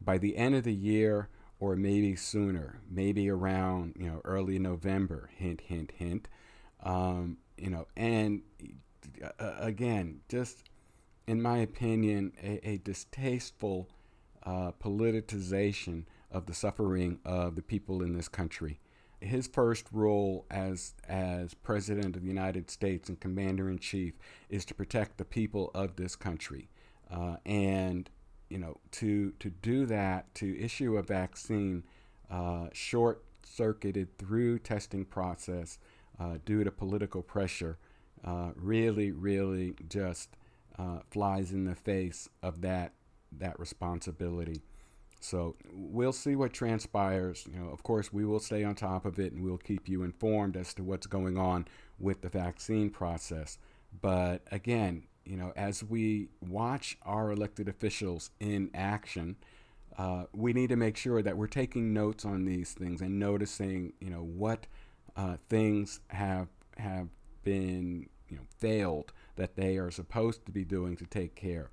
by 0.00 0.18
the 0.18 0.36
end 0.36 0.54
of 0.54 0.64
the 0.64 0.74
year 0.74 1.28
or 1.62 1.76
maybe 1.76 2.16
sooner, 2.16 2.80
maybe 2.90 3.30
around 3.30 3.94
you 3.96 4.10
know 4.10 4.20
early 4.24 4.58
November. 4.58 5.30
Hint, 5.36 5.60
hint, 5.60 5.92
hint. 5.96 6.28
Um, 6.82 7.38
you 7.56 7.70
know, 7.70 7.86
and 7.96 8.42
uh, 9.38 9.54
again, 9.60 10.22
just 10.28 10.64
in 11.28 11.40
my 11.40 11.58
opinion, 11.58 12.32
a, 12.42 12.68
a 12.68 12.76
distasteful 12.78 13.88
uh, 14.42 14.72
politicization 14.72 16.04
of 16.32 16.46
the 16.46 16.54
suffering 16.54 17.20
of 17.24 17.54
the 17.54 17.62
people 17.62 18.02
in 18.02 18.14
this 18.14 18.28
country. 18.28 18.80
His 19.22 19.46
first 19.46 19.86
role 19.92 20.46
as 20.50 20.94
as 21.08 21.54
president 21.54 22.16
of 22.16 22.22
the 22.22 22.28
United 22.28 22.70
States 22.70 23.08
and 23.08 23.18
commander 23.18 23.70
in 23.70 23.78
chief 23.78 24.14
is 24.48 24.64
to 24.66 24.74
protect 24.74 25.18
the 25.18 25.24
people 25.24 25.70
of 25.74 25.96
this 25.96 26.16
country, 26.16 26.68
uh, 27.10 27.36
and 27.46 28.10
you 28.48 28.58
know 28.58 28.78
to 28.92 29.32
to 29.38 29.48
do 29.48 29.86
that 29.86 30.34
to 30.34 30.58
issue 30.60 30.96
a 30.96 31.02
vaccine 31.02 31.84
uh, 32.30 32.66
short 32.72 33.24
circuited 33.44 34.18
through 34.18 34.58
testing 34.58 35.04
process 35.04 35.78
uh, 36.18 36.38
due 36.44 36.64
to 36.64 36.70
political 36.70 37.22
pressure 37.22 37.78
uh, 38.24 38.50
really 38.56 39.12
really 39.12 39.74
just 39.88 40.36
uh, 40.78 40.98
flies 41.10 41.52
in 41.52 41.64
the 41.64 41.74
face 41.74 42.28
of 42.42 42.60
that 42.62 42.92
that 43.38 43.58
responsibility. 43.58 44.62
So 45.22 45.54
we'll 45.72 46.12
see 46.12 46.34
what 46.34 46.52
transpires. 46.52 47.46
You 47.50 47.60
know, 47.60 47.70
of 47.70 47.82
course, 47.84 48.12
we 48.12 48.24
will 48.24 48.40
stay 48.40 48.64
on 48.64 48.74
top 48.74 49.04
of 49.04 49.18
it 49.20 49.32
and 49.32 49.42
we'll 49.42 49.56
keep 49.56 49.88
you 49.88 50.02
informed 50.02 50.56
as 50.56 50.74
to 50.74 50.82
what's 50.82 51.06
going 51.06 51.38
on 51.38 51.66
with 52.00 52.22
the 52.22 52.28
vaccine 52.28 52.90
process. 52.90 53.58
But 54.00 54.42
again, 54.50 55.04
you 55.24 55.36
know, 55.36 55.52
as 55.54 55.84
we 55.84 56.28
watch 56.40 56.98
our 57.02 57.30
elected 57.30 57.68
officials 57.68 58.30
in 58.40 58.70
action, 58.74 59.36
uh, 59.96 60.24
we 60.32 60.52
need 60.52 60.70
to 60.70 60.76
make 60.76 60.96
sure 60.96 61.22
that 61.22 61.36
we're 61.36 61.46
taking 61.46 61.92
notes 61.92 62.24
on 62.24 62.44
these 62.44 62.72
things 62.72 63.00
and 63.00 63.20
noticing, 63.20 63.92
you 64.00 64.10
know, 64.10 64.24
what 64.24 64.66
uh, 65.16 65.36
things 65.48 66.00
have 66.08 66.48
have 66.78 67.08
been, 67.44 68.08
you 68.28 68.36
know, 68.36 68.42
failed 68.58 69.12
that 69.36 69.54
they 69.54 69.76
are 69.76 69.90
supposed 69.90 70.44
to 70.46 70.52
be 70.52 70.64
doing 70.64 70.96
to 70.96 71.06
take 71.06 71.36
care 71.36 71.70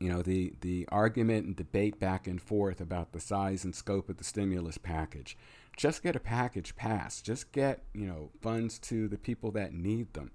you 0.00 0.08
know 0.08 0.22
the 0.22 0.54
the 0.62 0.88
argument 0.90 1.46
and 1.46 1.54
debate 1.54 2.00
back 2.00 2.26
and 2.26 2.40
forth 2.40 2.80
about 2.80 3.12
the 3.12 3.20
size 3.20 3.64
and 3.64 3.74
scope 3.74 4.08
of 4.08 4.16
the 4.16 4.24
stimulus 4.24 4.78
package. 4.78 5.36
Just 5.76 6.02
get 6.02 6.16
a 6.16 6.20
package 6.20 6.74
passed. 6.74 7.24
Just 7.24 7.52
get 7.52 7.82
you 7.94 8.06
know 8.06 8.30
funds 8.40 8.78
to 8.80 9.06
the 9.06 9.18
people 9.18 9.50
that 9.52 9.74
need 9.74 10.12
them. 10.14 10.32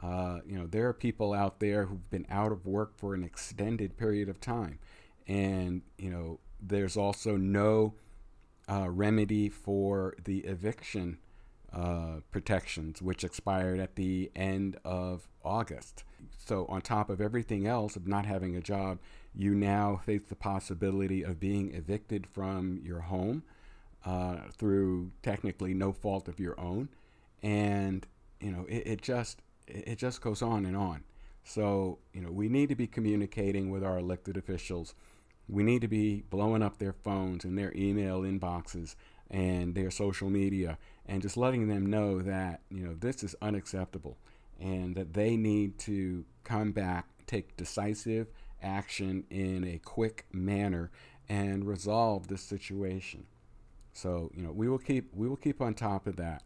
Uh, 0.00 0.38
you 0.46 0.56
know 0.56 0.66
there 0.66 0.88
are 0.88 0.94
people 0.94 1.34
out 1.34 1.58
there 1.58 1.86
who've 1.86 2.08
been 2.10 2.26
out 2.30 2.52
of 2.52 2.64
work 2.64 2.96
for 2.96 3.14
an 3.14 3.24
extended 3.24 3.96
period 3.96 4.28
of 4.28 4.40
time. 4.40 4.78
And 5.26 5.82
you 5.98 6.10
know 6.10 6.38
there's 6.60 6.96
also 6.96 7.36
no 7.36 7.94
uh, 8.70 8.88
remedy 8.88 9.48
for 9.48 10.14
the 10.24 10.38
eviction 10.40 11.18
uh, 11.72 12.20
protections, 12.30 13.02
which 13.02 13.24
expired 13.24 13.78
at 13.80 13.96
the 13.96 14.30
end 14.34 14.76
of 14.84 15.28
August. 15.44 16.04
So, 16.36 16.66
on 16.66 16.80
top 16.80 17.10
of 17.10 17.20
everything 17.20 17.66
else 17.66 17.94
of 17.94 18.06
not 18.06 18.24
having 18.26 18.56
a 18.56 18.60
job, 18.60 18.98
you 19.34 19.54
now 19.54 20.00
face 20.04 20.22
the 20.28 20.34
possibility 20.34 21.22
of 21.22 21.38
being 21.38 21.74
evicted 21.74 22.26
from 22.26 22.80
your 22.82 23.00
home 23.00 23.42
uh, 24.04 24.38
through 24.56 25.12
technically 25.22 25.74
no 25.74 25.92
fault 25.92 26.28
of 26.28 26.40
your 26.40 26.58
own, 26.58 26.88
and 27.42 28.06
you 28.40 28.50
know 28.50 28.64
it, 28.68 28.86
it 28.86 29.02
just 29.02 29.42
it 29.66 29.98
just 29.98 30.20
goes 30.20 30.42
on 30.42 30.64
and 30.64 30.76
on. 30.76 31.04
So, 31.44 31.98
you 32.12 32.20
know, 32.20 32.30
we 32.30 32.48
need 32.48 32.68
to 32.68 32.74
be 32.74 32.86
communicating 32.86 33.70
with 33.70 33.82
our 33.82 33.98
elected 33.98 34.36
officials. 34.36 34.94
We 35.48 35.62
need 35.62 35.80
to 35.80 35.88
be 35.88 36.22
blowing 36.28 36.62
up 36.62 36.78
their 36.78 36.92
phones 36.92 37.44
and 37.44 37.56
their 37.56 37.72
email 37.74 38.20
inboxes 38.20 38.96
and 39.30 39.74
their 39.74 39.90
social 39.90 40.28
media 40.28 40.78
and 41.08 41.22
just 41.22 41.36
letting 41.36 41.68
them 41.68 41.86
know 41.86 42.20
that 42.20 42.60
you 42.70 42.86
know 42.86 42.94
this 42.94 43.24
is 43.24 43.34
unacceptable 43.40 44.16
and 44.60 44.94
that 44.94 45.14
they 45.14 45.36
need 45.36 45.78
to 45.78 46.24
come 46.44 46.72
back 46.72 47.06
take 47.26 47.56
decisive 47.56 48.26
action 48.62 49.24
in 49.30 49.64
a 49.64 49.78
quick 49.78 50.26
manner 50.32 50.90
and 51.28 51.66
resolve 51.66 52.28
this 52.28 52.42
situation. 52.42 53.26
So 53.92 54.30
you 54.34 54.42
know 54.42 54.52
we 54.52 54.68
will 54.68 54.78
keep 54.78 55.10
we 55.14 55.28
will 55.28 55.36
keep 55.36 55.60
on 55.60 55.74
top 55.74 56.06
of 56.06 56.16
that 56.16 56.42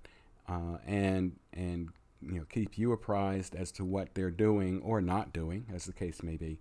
uh, 0.49 0.79
and 0.87 1.37
and 1.53 1.89
you 2.21 2.39
know 2.39 2.45
keep 2.49 2.79
you 2.79 2.93
apprised 2.93 3.55
as 3.55 3.73
to 3.73 3.85
what 3.85 4.15
they're 4.15 4.31
doing 4.31 4.81
or 4.83 5.01
not 5.01 5.33
doing 5.33 5.67
as 5.73 5.85
the 5.85 5.93
case 5.93 6.23
may 6.23 6.37
be. 6.37 6.59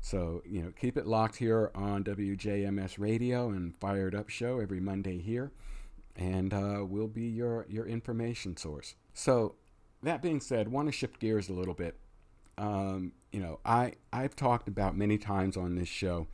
So 0.00 0.42
you 0.46 0.62
know 0.62 0.72
keep 0.78 0.96
it 0.96 1.06
locked 1.06 1.36
here 1.36 1.70
on 1.74 2.04
WJMS 2.04 2.98
radio 2.98 3.50
and 3.50 3.76
fired 3.76 4.14
up 4.14 4.28
show 4.28 4.60
every 4.60 4.80
monday 4.80 5.18
here 5.18 5.50
and 6.16 6.54
uh, 6.54 6.84
we'll 6.86 7.08
be 7.08 7.26
your, 7.26 7.66
your 7.68 7.86
information 7.86 8.56
source. 8.56 8.94
So, 9.12 9.56
that 10.02 10.20
being 10.20 10.40
said, 10.40 10.68
want 10.68 10.88
to 10.88 10.92
shift 10.92 11.18
gears 11.18 11.48
a 11.48 11.54
little 11.54 11.74
bit. 11.74 11.96
Um, 12.58 13.12
you 13.32 13.40
know, 13.40 13.58
I 13.64 13.94
I've 14.12 14.36
talked 14.36 14.68
about 14.68 14.96
many 14.96 15.18
times 15.18 15.56
on 15.56 15.74
this 15.74 15.88
show 15.88 16.28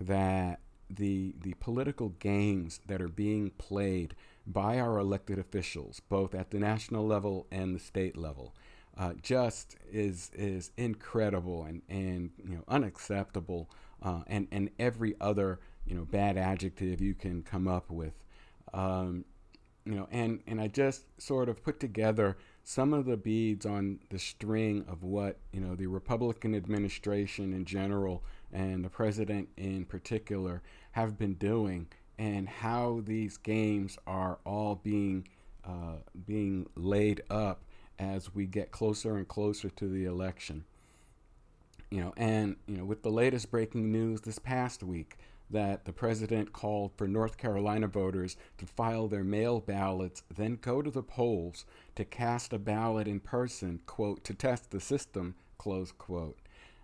that 0.00 0.60
the 0.90 1.34
the 1.40 1.54
political 1.60 2.10
games 2.10 2.80
that 2.86 3.00
are 3.00 3.08
being 3.08 3.50
played 3.50 4.14
by 4.46 4.78
our 4.80 4.98
elected 4.98 5.38
officials, 5.38 6.00
both 6.08 6.34
at 6.34 6.50
the 6.50 6.58
national 6.58 7.06
level 7.06 7.46
and 7.50 7.74
the 7.74 7.78
state 7.78 8.16
level, 8.16 8.54
uh, 8.98 9.12
just 9.22 9.76
is 9.90 10.30
is 10.34 10.70
incredible 10.76 11.64
and 11.64 11.82
and 11.88 12.30
you 12.44 12.56
know 12.56 12.64
unacceptable, 12.68 13.70
uh, 14.02 14.22
and 14.26 14.48
and 14.50 14.70
every 14.78 15.14
other 15.20 15.60
you 15.86 15.94
know 15.94 16.04
bad 16.04 16.36
adjective 16.36 17.00
you 17.00 17.14
can 17.14 17.42
come 17.42 17.68
up 17.68 17.90
with. 17.90 18.14
Um, 18.72 19.24
you 19.84 19.94
know, 19.94 20.08
and, 20.12 20.40
and 20.46 20.60
I 20.60 20.68
just 20.68 21.02
sort 21.20 21.48
of 21.48 21.62
put 21.62 21.80
together 21.80 22.36
some 22.62 22.92
of 22.94 23.04
the 23.04 23.16
beads 23.16 23.66
on 23.66 23.98
the 24.10 24.18
string 24.18 24.84
of 24.88 25.02
what, 25.02 25.38
you 25.52 25.60
know, 25.60 25.74
the 25.74 25.88
Republican 25.88 26.54
administration 26.54 27.52
in 27.52 27.64
general 27.64 28.22
and 28.52 28.84
the 28.84 28.88
president 28.88 29.48
in 29.56 29.84
particular 29.84 30.62
have 30.92 31.18
been 31.18 31.34
doing 31.34 31.88
and 32.18 32.48
how 32.48 33.00
these 33.04 33.36
games 33.36 33.98
are 34.06 34.38
all 34.44 34.76
being 34.76 35.26
uh, 35.64 35.96
being 36.26 36.68
laid 36.74 37.22
up 37.30 37.62
as 37.98 38.34
we 38.34 38.46
get 38.46 38.70
closer 38.72 39.16
and 39.16 39.28
closer 39.28 39.70
to 39.70 39.88
the 39.88 40.04
election. 40.04 40.64
You 41.90 42.00
know, 42.00 42.14
and 42.16 42.56
you 42.66 42.76
know, 42.76 42.84
with 42.84 43.02
the 43.02 43.10
latest 43.10 43.50
breaking 43.50 43.92
news 43.92 44.22
this 44.22 44.38
past 44.38 44.82
week, 44.82 45.18
that 45.52 45.84
the 45.84 45.92
president 45.92 46.52
called 46.52 46.92
for 46.96 47.06
North 47.06 47.36
Carolina 47.36 47.86
voters 47.86 48.36
to 48.58 48.66
file 48.66 49.06
their 49.06 49.24
mail 49.24 49.60
ballots, 49.60 50.22
then 50.34 50.58
go 50.60 50.82
to 50.82 50.90
the 50.90 51.02
polls 51.02 51.64
to 51.94 52.04
cast 52.04 52.52
a 52.52 52.58
ballot 52.58 53.06
in 53.06 53.20
person, 53.20 53.80
quote, 53.86 54.24
to 54.24 54.34
test 54.34 54.70
the 54.70 54.80
system, 54.80 55.34
close 55.58 55.92
quote. 55.92 56.38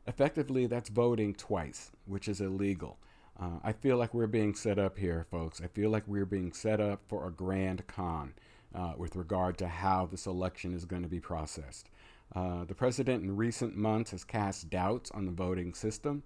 Effectively, 0.06 0.66
that's 0.66 0.88
voting 0.88 1.34
twice, 1.34 1.90
which 2.06 2.28
is 2.28 2.40
illegal. 2.40 2.98
Uh, 3.40 3.58
I 3.62 3.72
feel 3.72 3.96
like 3.96 4.14
we're 4.14 4.26
being 4.26 4.54
set 4.54 4.78
up 4.78 4.98
here, 4.98 5.26
folks. 5.30 5.60
I 5.60 5.68
feel 5.68 5.90
like 5.90 6.04
we're 6.06 6.24
being 6.24 6.52
set 6.52 6.80
up 6.80 7.00
for 7.08 7.26
a 7.26 7.32
grand 7.32 7.86
con 7.86 8.34
uh, 8.74 8.94
with 8.96 9.16
regard 9.16 9.58
to 9.58 9.68
how 9.68 10.06
this 10.06 10.26
election 10.26 10.74
is 10.74 10.84
going 10.84 11.02
to 11.02 11.08
be 11.08 11.20
processed. 11.20 11.88
Uh, 12.34 12.64
the 12.64 12.74
president 12.74 13.22
in 13.22 13.36
recent 13.36 13.76
months 13.76 14.10
has 14.10 14.24
cast 14.24 14.68
doubts 14.68 15.10
on 15.12 15.24
the 15.24 15.32
voting 15.32 15.72
system 15.72 16.22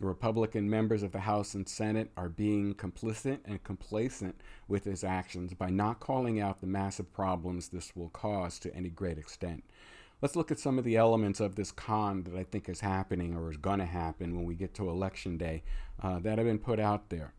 the 0.00 0.06
Republican 0.06 0.68
members 0.68 1.02
of 1.02 1.12
the 1.12 1.20
House 1.20 1.54
and 1.54 1.68
Senate 1.68 2.10
are 2.16 2.28
being 2.28 2.74
complicit 2.74 3.38
and 3.44 3.62
complacent 3.62 4.40
with 4.66 4.84
his 4.84 5.04
actions 5.04 5.54
by 5.54 5.70
not 5.70 6.00
calling 6.00 6.40
out 6.40 6.60
the 6.60 6.66
massive 6.66 7.12
problems 7.12 7.68
this 7.68 7.94
will 7.94 8.10
cause 8.10 8.58
to 8.58 8.74
any 8.74 8.90
great 8.90 9.18
extent. 9.18 9.62
Let's 10.20 10.36
look 10.36 10.50
at 10.50 10.58
some 10.58 10.78
of 10.78 10.84
the 10.84 10.96
elements 10.96 11.38
of 11.38 11.54
this 11.54 11.70
con 11.70 12.24
that 12.24 12.34
I 12.34 12.44
think 12.44 12.68
is 12.68 12.80
happening 12.80 13.34
or 13.36 13.50
is 13.50 13.56
going 13.56 13.78
to 13.78 13.84
happen 13.84 14.34
when 14.34 14.44
we 14.44 14.54
get 14.54 14.74
to 14.74 14.88
election 14.88 15.36
day 15.36 15.62
uh, 16.02 16.18
that 16.20 16.38
have 16.38 16.46
been 16.46 16.58
put 16.58 16.80
out 16.80 17.10
there. 17.10 17.34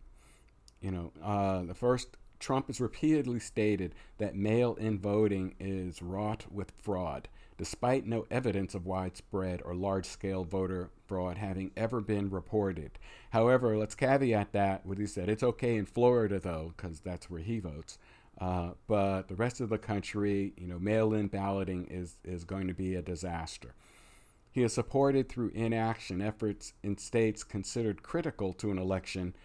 You 0.81 0.91
know, 0.91 1.11
uh, 1.23 1.63
the 1.63 1.73
first, 1.73 2.15
Trump 2.39 2.67
has 2.67 2.79
repeatedly 2.79 3.39
stated 3.39 3.95
that 4.17 4.35
mail 4.35 4.75
in 4.75 4.99
voting 4.99 5.55
is 5.59 6.01
wrought 6.01 6.45
with 6.51 6.71
fraud 6.71 7.27
despite 7.57 8.05
no 8.05 8.25
evidence 8.29 8.75
of 8.75 8.85
widespread 8.85 9.61
or 9.63 9.75
large 9.75 10.05
scale 10.05 10.43
voter 10.43 10.89
fraud 11.07 11.37
having 11.37 11.71
ever 11.77 12.01
been 12.01 12.29
reported. 12.29 12.91
However, 13.31 13.77
let's 13.77 13.95
caveat 13.95 14.51
that 14.53 14.85
what 14.85 14.97
he 14.97 15.05
said 15.05 15.29
it's 15.29 15.43
okay 15.43 15.75
in 15.75 15.85
Florida, 15.85 16.39
though, 16.39 16.73
because 16.75 16.99
that's 16.99 17.29
where 17.29 17.41
he 17.41 17.59
votes. 17.59 17.97
Uh, 18.39 18.71
but 18.87 19.27
the 19.29 19.35
rest 19.35 19.61
of 19.61 19.69
the 19.69 19.77
country, 19.77 20.53
you 20.57 20.67
know, 20.67 20.79
mail 20.79 21.13
in 21.13 21.27
balloting 21.27 21.87
is, 21.89 22.15
is 22.23 22.43
going 22.43 22.67
to 22.67 22.73
be 22.73 22.95
a 22.95 23.01
disaster. 23.01 23.73
He 24.51 24.61
has 24.61 24.73
supported 24.73 25.29
through 25.29 25.49
inaction 25.49 26.21
efforts 26.21 26.73
in 26.83 26.97
states 26.97 27.43
considered 27.43 28.03
critical 28.03 28.53
to 28.53 28.71
an 28.71 28.77
election, 28.77 29.35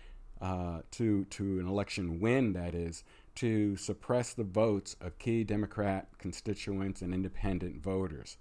uh, 0.40 0.81
to, 0.93 1.25
to 1.25 1.61
an 1.61 1.67
election 1.67 2.21
win, 2.21 2.52
that 2.55 2.75
is, 2.75 3.05
to 3.37 3.77
suppress 3.77 4.33
the 4.35 4.45
votes 4.45 4.97
of 5.01 5.19
key 5.19 5.45
Democrat 5.45 6.09
constituents 6.19 7.03
and 7.03 7.15
independent 7.15 7.83
voters. 7.83 8.37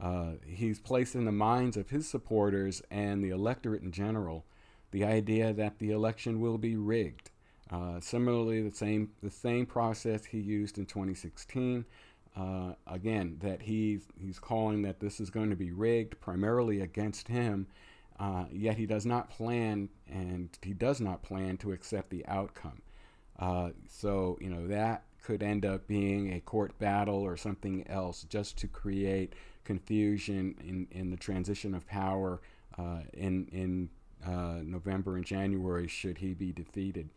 Uh, 0.00 0.32
he's 0.46 0.80
placed 0.80 1.14
in 1.14 1.24
the 1.24 1.32
minds 1.32 1.76
of 1.76 1.90
his 1.90 2.08
supporters 2.08 2.82
and 2.90 3.22
the 3.22 3.30
electorate 3.30 3.82
in 3.82 3.92
general 3.92 4.44
the 4.90 5.04
idea 5.04 5.52
that 5.52 5.80
the 5.80 5.90
election 5.90 6.40
will 6.40 6.56
be 6.56 6.76
rigged. 6.76 7.30
Uh, 7.70 7.98
similarly, 7.98 8.62
the 8.62 8.74
same 8.74 9.10
the 9.22 9.30
same 9.30 9.66
process 9.66 10.26
he 10.26 10.38
used 10.38 10.78
in 10.78 10.86
2016. 10.86 11.84
Uh, 12.36 12.74
again, 12.86 13.36
that 13.40 13.62
he's 13.62 14.06
he's 14.20 14.38
calling 14.38 14.82
that 14.82 15.00
this 15.00 15.18
is 15.18 15.30
going 15.30 15.50
to 15.50 15.56
be 15.56 15.72
rigged 15.72 16.20
primarily 16.20 16.80
against 16.80 17.26
him. 17.26 17.66
Uh, 18.20 18.44
yet 18.52 18.76
he 18.76 18.86
does 18.86 19.04
not 19.04 19.28
plan, 19.28 19.88
and 20.08 20.56
he 20.62 20.72
does 20.72 21.00
not 21.00 21.24
plan 21.24 21.56
to 21.56 21.72
accept 21.72 22.10
the 22.10 22.24
outcome. 22.28 22.80
Uh, 23.38 23.70
so 23.88 24.38
you 24.40 24.48
know 24.48 24.66
that 24.66 25.04
could 25.22 25.42
end 25.42 25.64
up 25.64 25.86
being 25.86 26.32
a 26.32 26.40
court 26.40 26.78
battle 26.78 27.22
or 27.22 27.36
something 27.36 27.86
else, 27.88 28.24
just 28.24 28.56
to 28.58 28.68
create 28.68 29.34
confusion 29.64 30.54
in, 30.60 30.86
in 30.90 31.10
the 31.10 31.16
transition 31.16 31.74
of 31.74 31.86
power 31.86 32.40
uh, 32.78 33.00
in 33.12 33.46
in 33.52 33.88
uh, 34.26 34.60
November 34.62 35.16
and 35.16 35.24
January 35.24 35.88
should 35.88 36.18
he 36.18 36.34
be 36.34 36.52
defeated. 36.52 37.08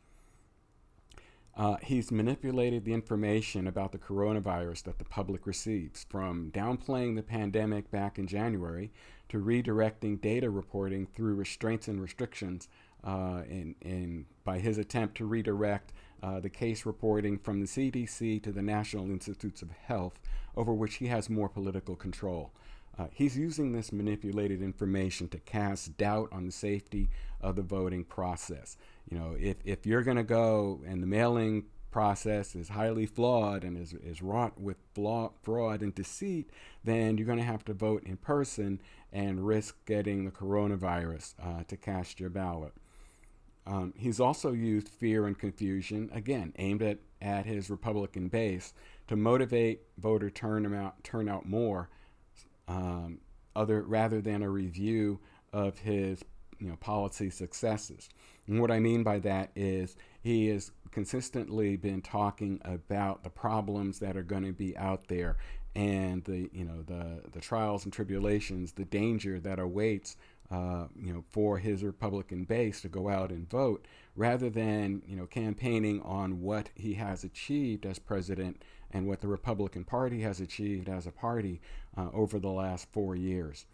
Uh, 1.56 1.78
he's 1.82 2.12
manipulated 2.12 2.86
the 2.86 2.94
information 2.94 3.66
about 3.66 3.92
the 3.92 3.98
coronavirus 3.98 4.84
that 4.84 5.00
the 5.00 5.06
public 5.06 5.48
receives, 5.48 6.06
from 6.08 6.52
downplaying 6.52 7.16
the 7.16 7.24
pandemic 7.24 7.90
back 7.90 8.20
in 8.20 8.28
January 8.28 8.92
to 9.28 9.44
redirecting 9.44 10.22
data 10.22 10.52
reporting 10.52 11.08
through 11.08 11.34
restraints 11.34 11.88
and 11.88 12.00
restrictions, 12.00 12.68
uh, 13.04 13.42
in, 13.50 13.74
in, 13.82 14.26
by 14.44 14.60
his 14.60 14.78
attempt 14.78 15.16
to 15.18 15.26
redirect 15.26 15.94
uh, 16.22 16.40
the 16.40 16.50
case 16.50 16.86
reporting 16.86 17.38
from 17.38 17.60
the 17.60 17.68
CDC 17.68 18.42
to 18.44 18.52
the 18.52 18.62
National 18.62 19.06
Institutes 19.06 19.62
of 19.62 19.72
Health, 19.72 20.20
over 20.56 20.74
which 20.74 20.96
he 20.96 21.08
has 21.08 21.30
more 21.30 21.50
political 21.50 21.96
control. 21.96 22.52
Uh, 22.98 23.08
he's 23.12 23.38
using 23.38 23.72
this 23.72 23.92
manipulated 23.92 24.62
information 24.62 25.28
to 25.30 25.38
cast 25.40 25.98
doubt 25.98 26.30
on 26.32 26.46
the 26.46 26.52
safety 26.52 27.10
of 27.42 27.56
the 27.56 27.62
voting 27.62 28.04
process. 28.04 28.76
You 29.10 29.20
know, 29.20 29.36
if, 29.40 29.58
if 29.64 29.86
you're 29.86 30.02
going 30.02 30.18
to 30.18 30.24
go 30.24 30.82
and 30.86 31.04
the 31.04 31.08
mailing 31.08 31.66
process 31.92 32.56
is 32.56 32.70
highly 32.70 33.06
flawed 33.06 33.64
and 33.64 33.78
is, 33.78 33.94
is 33.94 34.22
wrought 34.22 34.60
with 34.60 34.78
flaw, 34.94 35.32
fraud 35.42 35.82
and 35.82 35.94
deceit, 35.94 36.50
then 36.84 37.18
you're 37.18 37.28
going 37.28 37.38
to 37.38 37.44
have 37.44 37.66
to 37.66 37.74
vote 37.74 38.04
in 38.04 38.18
person 38.18 38.82
and 39.14 39.46
risk 39.46 39.76
getting 39.86 40.26
the 40.26 40.32
coronavirus 40.32 41.34
uh, 41.42 41.64
to 41.68 41.78
cast 41.78 42.20
your 42.20 42.30
ballot. 42.30 42.74
Um, 43.68 43.94
he's 43.98 44.22
also 44.22 44.54
used 44.54 44.88
fear 44.88 45.28
and 45.28 45.38
confusion, 45.38 46.10
again, 46.14 46.54
aimed 46.58 46.82
at, 46.82 47.00
at 47.22 47.46
his 47.46 47.70
Republican 47.70 48.30
base, 48.30 48.74
to 49.08 49.18
motivate 49.18 49.82
voter 49.98 50.30
turnout, 50.30 51.04
turnout 51.04 51.46
more 51.46 51.90
um, 52.70 53.20
other 53.56 53.82
rather 53.82 54.22
than 54.22 54.42
a 54.42 54.50
review 54.50 55.20
of 55.52 55.80
his 55.80 56.24
you 56.60 56.70
know 56.70 56.76
policy 56.78 57.30
successes. 57.30 58.10
And 58.48 58.62
what 58.62 58.72
I 58.72 58.80
mean 58.80 59.04
by 59.04 59.20
that 59.20 59.52
is 59.56 59.96
he 60.22 60.48
has 60.48 60.72
consistently 60.92 61.76
been 61.76 62.02
talking 62.02 62.62
about 62.64 63.24
the 63.24 63.30
problems 63.30 64.00
that 64.00 64.16
are 64.16 64.24
going 64.24 64.46
to 64.46 64.54
be 64.54 64.78
out 64.78 65.08
there 65.08 65.38
and 65.76 66.24
the 66.24 66.50
you 66.52 66.66
know 66.66 66.82
the 66.84 67.22
the 67.32 67.40
trials 67.40 67.84
and 67.84 67.94
tribulations, 67.94 68.72
the 68.72 68.86
danger 68.86 69.40
that 69.40 69.60
awaits 69.60 70.16
uh, 70.50 70.88
you 70.96 71.14
know 71.14 71.24
for 71.30 71.58
his 71.58 71.84
Republican 71.84 72.46
base 72.46 72.82
to 72.82 72.88
go 72.88 73.10
out 73.10 73.32
and 73.32 73.50
vote, 73.50 73.86
rather 74.16 74.50
than 74.50 75.02
you 75.08 75.16
know 75.16 75.26
campaigning 75.26 76.02
on 76.02 76.42
what 76.42 76.70
he 76.76 76.96
has 76.96 77.24
achieved 77.24 77.86
as 77.86 78.00
president 78.00 78.62
and 78.92 79.08
what 79.08 79.22
the 79.22 79.28
Republican 79.28 79.84
Party 79.84 80.22
has 80.22 80.40
achieved 80.40 80.88
as 80.88 81.06
a 81.06 81.12
party 81.12 81.60
uh, 81.98 82.10
over 82.14 82.40
the 82.40 82.48
last 82.48 82.88
four 82.92 83.16
years. 83.16 83.66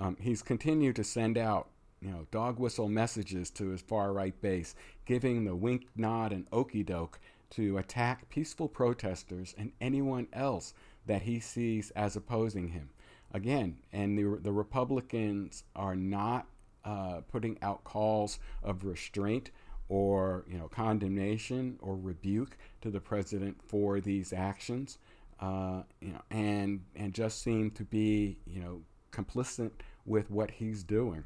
Um, 0.00 0.16
he's 0.20 0.42
continued 0.42 0.96
to 0.96 1.04
send 1.04 1.38
out 1.38 1.68
you 2.02 2.10
know, 2.10 2.26
dog 2.32 2.58
whistle 2.58 2.88
messages 2.88 3.48
to 3.50 3.68
his 3.68 3.80
far 3.80 4.12
right 4.12 4.38
base, 4.42 4.74
giving 5.06 5.44
the 5.44 5.54
wink, 5.54 5.86
nod, 5.94 6.32
and 6.32 6.46
okey 6.52 6.82
doke 6.82 7.20
to 7.50 7.78
attack 7.78 8.28
peaceful 8.28 8.68
protesters 8.68 9.54
and 9.56 9.72
anyone 9.80 10.26
else 10.32 10.74
that 11.06 11.22
he 11.22 11.38
sees 11.38 11.90
as 11.92 12.16
opposing 12.16 12.68
him. 12.68 12.90
Again, 13.32 13.78
and 13.92 14.18
the, 14.18 14.38
the 14.42 14.52
Republicans 14.52 15.64
are 15.74 15.96
not 15.96 16.46
uh, 16.84 17.20
putting 17.30 17.58
out 17.62 17.84
calls 17.84 18.38
of 18.62 18.84
restraint 18.84 19.50
or 19.88 20.44
you 20.48 20.58
know 20.58 20.68
condemnation 20.68 21.78
or 21.80 21.96
rebuke 21.96 22.56
to 22.80 22.90
the 22.90 23.00
president 23.00 23.56
for 23.66 24.00
these 24.00 24.32
actions, 24.32 24.98
uh, 25.40 25.82
you 26.00 26.12
know, 26.12 26.22
and 26.30 26.80
and 26.96 27.14
just 27.14 27.42
seem 27.42 27.70
to 27.70 27.84
be 27.84 28.38
you 28.46 28.60
know 28.60 28.80
complicit 29.12 29.70
with 30.04 30.30
what 30.30 30.50
he's 30.50 30.82
doing. 30.82 31.24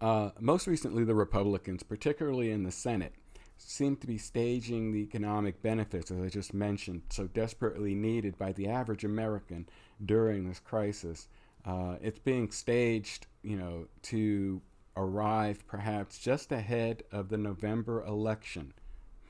Uh, 0.00 0.30
most 0.40 0.66
recently, 0.66 1.04
the 1.04 1.14
Republicans, 1.14 1.82
particularly 1.82 2.50
in 2.50 2.62
the 2.64 2.72
Senate, 2.72 3.14
seem 3.58 3.96
to 3.96 4.06
be 4.06 4.18
staging 4.18 4.92
the 4.92 5.00
economic 5.00 5.62
benefits, 5.62 6.10
as 6.10 6.20
I 6.20 6.28
just 6.28 6.52
mentioned, 6.52 7.02
so 7.10 7.26
desperately 7.26 7.94
needed 7.94 8.38
by 8.38 8.52
the 8.52 8.68
average 8.68 9.04
American 9.04 9.68
during 10.04 10.48
this 10.48 10.60
crisis. 10.60 11.28
Uh, 11.64 11.96
it's 12.00 12.18
being 12.18 12.50
staged, 12.50 13.26
you 13.42 13.56
know, 13.56 13.86
to 14.02 14.60
arrive 14.96 15.66
perhaps 15.66 16.18
just 16.18 16.52
ahead 16.52 17.02
of 17.12 17.28
the 17.28 17.36
November 17.36 18.04
election. 18.04 18.72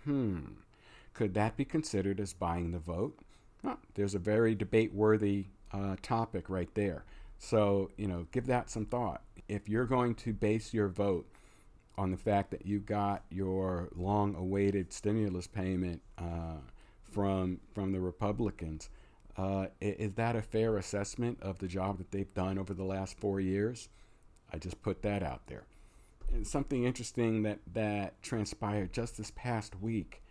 Hmm, 0.04 0.40
could 1.14 1.34
that 1.34 1.56
be 1.56 1.64
considered 1.64 2.20
as 2.20 2.32
buying 2.32 2.70
the 2.72 2.78
vote? 2.78 3.18
There's 3.94 4.14
a 4.14 4.20
very 4.20 4.54
debate 4.54 4.94
worthy 4.94 5.46
uh, 5.72 5.96
topic 6.02 6.48
right 6.48 6.72
there. 6.74 7.04
So, 7.38 7.90
you 7.96 8.06
know, 8.06 8.26
give 8.30 8.46
that 8.46 8.70
some 8.70 8.86
thought. 8.86 9.22
If 9.48 9.68
you're 9.68 9.86
going 9.86 10.14
to 10.16 10.32
base 10.32 10.72
your 10.72 10.88
vote 10.88 11.26
on 11.98 12.10
the 12.10 12.16
fact 12.16 12.50
that 12.50 12.66
you 12.66 12.78
got 12.78 13.24
your 13.30 13.88
long 13.96 14.34
awaited 14.34 14.92
stimulus 14.92 15.46
payment 15.46 16.02
uh, 16.18 16.60
from, 17.10 17.60
from 17.74 17.92
the 17.92 18.00
Republicans, 18.00 18.90
uh, 19.38 19.66
is 19.80 20.14
that 20.14 20.34
a 20.34 20.42
fair 20.42 20.78
assessment 20.78 21.38
of 21.42 21.58
the 21.58 21.68
job 21.68 21.98
that 21.98 22.10
they've 22.10 22.32
done 22.32 22.58
over 22.58 22.72
the 22.72 22.84
last 22.84 23.18
four 23.20 23.38
years? 23.38 23.88
I 24.52 24.58
just 24.58 24.80
put 24.80 25.02
that 25.02 25.22
out 25.22 25.46
there. 25.46 25.64
And 26.32 26.46
something 26.46 26.84
interesting 26.84 27.42
that, 27.42 27.58
that 27.74 28.22
transpired 28.22 28.92
just 28.92 29.16
this 29.16 29.32
past 29.36 29.80
week. 29.80 30.22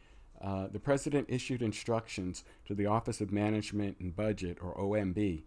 Uh, 0.42 0.68
the 0.68 0.80
president 0.80 1.28
issued 1.30 1.62
instructions 1.62 2.44
to 2.66 2.74
the 2.74 2.88
Office 2.88 3.22
of 3.22 3.32
Management 3.32 3.98
and 4.00 4.16
Budget, 4.16 4.58
or 4.62 4.76
OMB, 4.76 5.44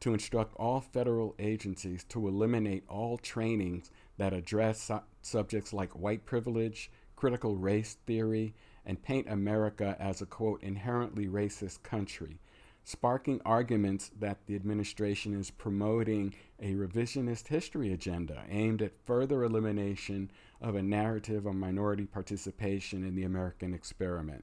to 0.00 0.12
instruct 0.12 0.54
all 0.56 0.80
federal 0.80 1.34
agencies 1.38 2.04
to 2.04 2.26
eliminate 2.26 2.84
all 2.88 3.18
trainings 3.18 3.90
that 4.16 4.32
address 4.32 4.80
su- 4.80 5.00
subjects 5.22 5.72
like 5.72 5.90
white 5.92 6.24
privilege, 6.24 6.90
critical 7.16 7.56
race 7.56 7.96
theory, 8.06 8.54
and 8.86 9.02
paint 9.02 9.28
America 9.28 9.96
as 10.00 10.22
a 10.22 10.26
quote 10.26 10.62
inherently 10.62 11.26
racist 11.26 11.82
country 11.82 12.40
sparking 12.88 13.38
arguments 13.44 14.10
that 14.18 14.38
the 14.46 14.54
administration 14.54 15.38
is 15.38 15.50
promoting 15.50 16.34
a 16.58 16.72
revisionist 16.72 17.48
history 17.48 17.92
agenda 17.92 18.42
aimed 18.48 18.80
at 18.80 18.92
further 19.04 19.44
elimination 19.44 20.30
of 20.62 20.74
a 20.74 20.82
narrative 20.82 21.44
of 21.44 21.54
minority 21.54 22.06
participation 22.06 23.04
in 23.04 23.14
the 23.14 23.24
American 23.24 23.74
experiment. 23.74 24.42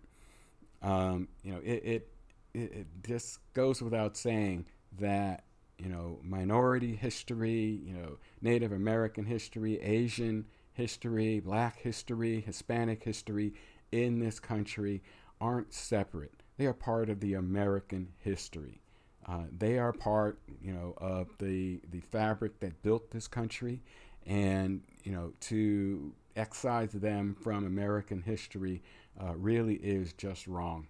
Um, 0.84 1.27
you 1.41 1.53
know, 1.53 1.60
it, 1.63 1.81
it, 1.84 2.08
it, 2.53 2.71
it 2.71 2.88
just 3.03 3.39
goes 3.55 3.81
without 3.81 4.15
saying 4.15 4.67
that 4.99 5.45
you 5.79 5.89
know 5.89 6.19
minority 6.21 6.95
history, 6.95 7.81
you 7.84 7.93
know 7.93 8.19
Native 8.43 8.71
American 8.71 9.25
history, 9.25 9.81
Asian 9.81 10.45
history, 10.73 11.39
Black 11.39 11.79
history, 11.79 12.41
Hispanic 12.41 13.03
history 13.03 13.55
in 13.91 14.19
this 14.19 14.39
country 14.39 15.01
aren't 15.41 15.73
separate 15.73 16.43
they 16.57 16.65
are 16.65 16.73
part 16.73 17.09
of 17.09 17.19
the 17.19 17.33
American 17.33 18.09
history. 18.19 18.81
Uh, 19.27 19.45
they 19.57 19.79
are 19.79 19.91
part, 19.91 20.39
you 20.61 20.71
know, 20.71 20.93
of 20.97 21.29
the 21.39 21.81
the 21.89 21.99
fabric 21.99 22.59
that 22.59 22.81
built 22.83 23.11
this 23.11 23.27
country, 23.27 23.81
and 24.25 24.81
you 25.03 25.11
know, 25.11 25.33
to 25.39 26.13
excise 26.35 26.91
them 26.91 27.35
from 27.41 27.65
American 27.65 28.21
history 28.21 28.83
uh, 29.21 29.33
really 29.35 29.75
is 29.75 30.13
just 30.13 30.47
wrong. 30.47 30.87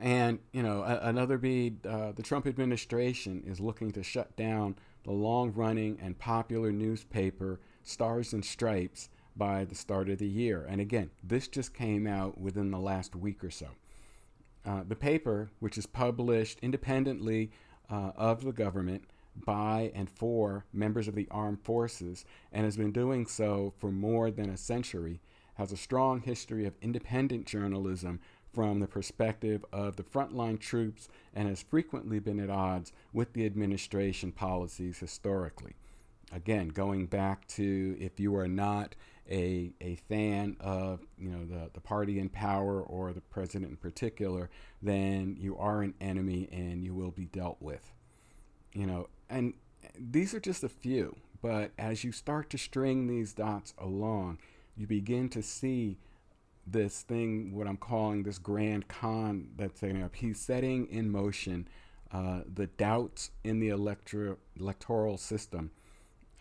And 0.00 0.38
you 0.52 0.62
know, 0.62 0.82
a- 0.82 1.08
another 1.08 1.38
bead, 1.38 1.84
uh, 1.86 2.12
the 2.12 2.22
Trump 2.22 2.46
administration 2.46 3.42
is 3.46 3.60
looking 3.60 3.92
to 3.92 4.02
shut 4.02 4.36
down 4.36 4.76
the 5.04 5.12
long-running 5.12 5.98
and 6.00 6.18
popular 6.18 6.72
newspaper 6.72 7.60
Stars 7.82 8.32
and 8.32 8.44
Stripes 8.44 9.08
by 9.36 9.64
the 9.64 9.74
start 9.74 10.08
of 10.08 10.18
the 10.18 10.26
year. 10.26 10.66
And 10.68 10.80
again, 10.80 11.10
this 11.22 11.48
just 11.48 11.74
came 11.74 12.06
out 12.06 12.40
within 12.40 12.70
the 12.70 12.78
last 12.78 13.14
week 13.14 13.44
or 13.44 13.50
so. 13.50 13.68
Uh, 14.64 14.82
the 14.86 14.96
paper, 14.96 15.50
which 15.60 15.78
is 15.78 15.86
published 15.86 16.58
independently 16.62 17.50
uh, 17.90 18.12
of 18.16 18.42
the 18.42 18.52
government 18.52 19.04
by 19.44 19.92
and 19.94 20.08
for 20.10 20.64
members 20.72 21.08
of 21.08 21.14
the 21.14 21.28
armed 21.30 21.60
forces 21.62 22.24
and 22.50 22.64
has 22.64 22.76
been 22.76 22.92
doing 22.92 23.26
so 23.26 23.72
for 23.78 23.92
more 23.92 24.30
than 24.30 24.48
a 24.48 24.56
century, 24.56 25.20
has 25.54 25.72
a 25.72 25.76
strong 25.76 26.20
history 26.20 26.66
of 26.66 26.74
independent 26.82 27.46
journalism 27.46 28.20
from 28.52 28.80
the 28.80 28.86
perspective 28.86 29.64
of 29.72 29.96
the 29.96 30.02
frontline 30.02 30.58
troops 30.58 31.08
and 31.34 31.48
has 31.48 31.62
frequently 31.62 32.18
been 32.18 32.40
at 32.40 32.50
odds 32.50 32.92
with 33.12 33.34
the 33.34 33.44
administration 33.44 34.32
policies 34.32 34.98
historically. 34.98 35.74
Again, 36.32 36.68
going 36.68 37.06
back 37.06 37.46
to 37.48 37.96
if 38.00 38.18
you 38.18 38.34
are 38.36 38.48
not 38.48 38.96
a, 39.30 39.72
a 39.80 39.96
fan 40.08 40.56
of 40.60 41.00
you 41.18 41.30
know 41.30 41.44
the, 41.44 41.70
the 41.72 41.80
party 41.80 42.18
in 42.18 42.28
power 42.28 42.80
or 42.80 43.12
the 43.12 43.20
president 43.20 43.70
in 43.70 43.76
particular, 43.76 44.50
then 44.82 45.36
you 45.38 45.56
are 45.56 45.82
an 45.82 45.94
enemy 46.00 46.48
and 46.52 46.84
you 46.84 46.94
will 46.94 47.10
be 47.10 47.26
dealt 47.26 47.56
with. 47.60 47.92
You 48.72 48.86
know, 48.86 49.08
and 49.28 49.54
these 49.98 50.34
are 50.34 50.40
just 50.40 50.64
a 50.64 50.68
few, 50.68 51.16
but 51.42 51.72
as 51.78 52.04
you 52.04 52.12
start 52.12 52.50
to 52.50 52.58
string 52.58 53.06
these 53.06 53.32
dots 53.32 53.74
along, 53.78 54.38
you 54.76 54.86
begin 54.86 55.28
to 55.30 55.42
see 55.42 55.98
this 56.66 57.02
thing, 57.02 57.54
what 57.54 57.66
I'm 57.66 57.76
calling 57.76 58.24
this 58.24 58.38
grand 58.38 58.88
con 58.88 59.48
that's 59.56 59.80
setting 59.80 60.02
up. 60.02 60.16
He's 60.16 60.40
setting 60.40 60.86
in 60.88 61.10
motion 61.10 61.68
uh, 62.12 62.40
the 62.52 62.66
doubts 62.66 63.30
in 63.44 63.60
the 63.60 63.68
electro- 63.68 64.38
electoral 64.58 65.16
system 65.16 65.70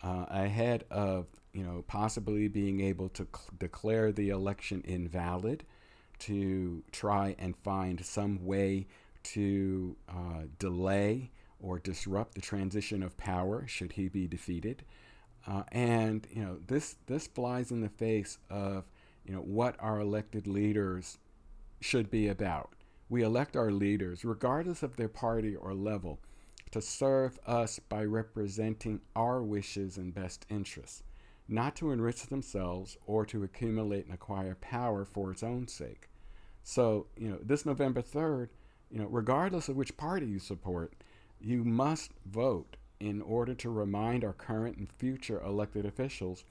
uh, 0.06 0.26
ahead 0.30 0.86
of 0.92 1.26
you 1.52 1.64
know 1.64 1.84
possibly 1.88 2.48
being 2.48 2.80
able 2.80 3.10
to 3.10 3.28
cl- 3.36 3.50
declare 3.58 4.12
the 4.12 4.30
election 4.30 4.82
invalid, 4.86 5.66
to 6.20 6.84
try 6.92 7.36
and 7.40 7.58
find 7.58 8.06
some 8.06 8.46
way 8.46 8.88
to 9.24 9.96
uh, 10.08 10.44
delay 10.60 11.32
or 11.60 11.80
disrupt 11.80 12.36
the 12.36 12.42
transition 12.42 13.02
of 13.02 13.18
power 13.18 13.66
should 13.68 13.94
he 13.94 14.08
be 14.08 14.28
defeated. 14.28 14.84
Uh, 15.48 15.64
and 15.72 16.28
you 16.32 16.44
know 16.44 16.60
this 16.68 16.96
this 17.08 17.28
flies 17.28 17.72
in 17.72 17.82
the 17.82 17.90
face 17.90 18.38
of 18.50 18.84
you 19.26 19.34
know 19.34 19.42
what 19.42 19.76
our 19.80 20.00
elected 20.00 20.48
leaders 20.48 21.18
should 21.82 22.10
be 22.12 22.28
about. 22.28 22.74
We 23.10 23.24
elect 23.24 23.56
our 23.56 23.72
leaders, 23.72 24.26
regardless 24.26 24.82
of 24.82 24.98
their 24.98 25.10
party 25.10 25.56
or 25.56 25.74
level, 25.74 26.20
to 26.72 26.82
serve 26.82 27.40
us 27.46 27.80
by 27.80 28.04
representing 28.04 29.02
our 29.16 29.42
wishes 29.42 29.98
and 29.98 30.14
best 30.14 30.46
interests, 30.50 31.04
not 31.48 31.76
to 31.76 31.92
enrich 31.92 32.28
themselves 32.28 32.98
or 33.06 33.26
to 33.26 33.44
accumulate 33.44 34.06
and 34.06 34.14
acquire 34.14 34.56
power 34.56 35.06
for 35.06 35.32
its 35.32 35.44
own 35.44 35.68
sake. 35.68 36.10
So, 36.64 37.08
you 37.16 37.30
know, 37.30 37.40
this 37.42 37.66
November 37.66 38.02
3rd, 38.02 38.50
you 38.92 39.00
know, 39.00 39.08
regardless 39.08 39.70
of 39.70 39.76
which 39.76 39.98
party 39.98 40.26
you 40.26 40.40
support, 40.40 40.94
you 41.40 41.64
must 41.64 42.12
vote 42.26 42.78
in 43.00 43.22
order 43.22 43.54
to 43.54 43.70
remind 43.70 44.24
our 44.24 44.34
current 44.34 44.78
and 44.78 44.92
future 44.92 45.42
elected 45.42 45.86
officials 45.86 46.44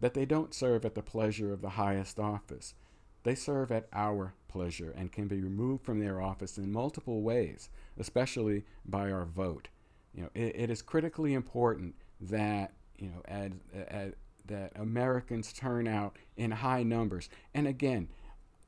that 0.00 0.14
they 0.14 0.26
don't 0.26 0.52
serve 0.52 0.84
at 0.84 0.94
the 0.94 1.02
pleasure 1.02 1.52
of 1.52 1.62
the 1.62 1.70
highest 1.70 2.18
office. 2.18 2.74
They 3.22 3.34
serve 3.34 3.72
at 3.72 3.88
our 3.92 4.34
pleasure 4.54 4.94
and 4.96 5.10
can 5.10 5.26
be 5.26 5.40
removed 5.40 5.84
from 5.84 5.98
their 5.98 6.22
office 6.22 6.56
in 6.56 6.70
multiple 6.72 7.22
ways, 7.22 7.68
especially 7.98 8.64
by 8.86 9.10
our 9.10 9.24
vote. 9.24 9.68
You 10.14 10.22
know, 10.22 10.30
it, 10.34 10.54
it 10.54 10.70
is 10.70 10.80
critically 10.80 11.34
important 11.34 11.96
that 12.20 12.72
you 12.96 13.10
know 13.10 14.12
that 14.46 14.72
Americans 14.76 15.52
turn 15.52 15.88
out 15.88 16.16
in 16.36 16.52
high 16.52 16.84
numbers. 16.84 17.28
And 17.52 17.66
again, 17.66 18.08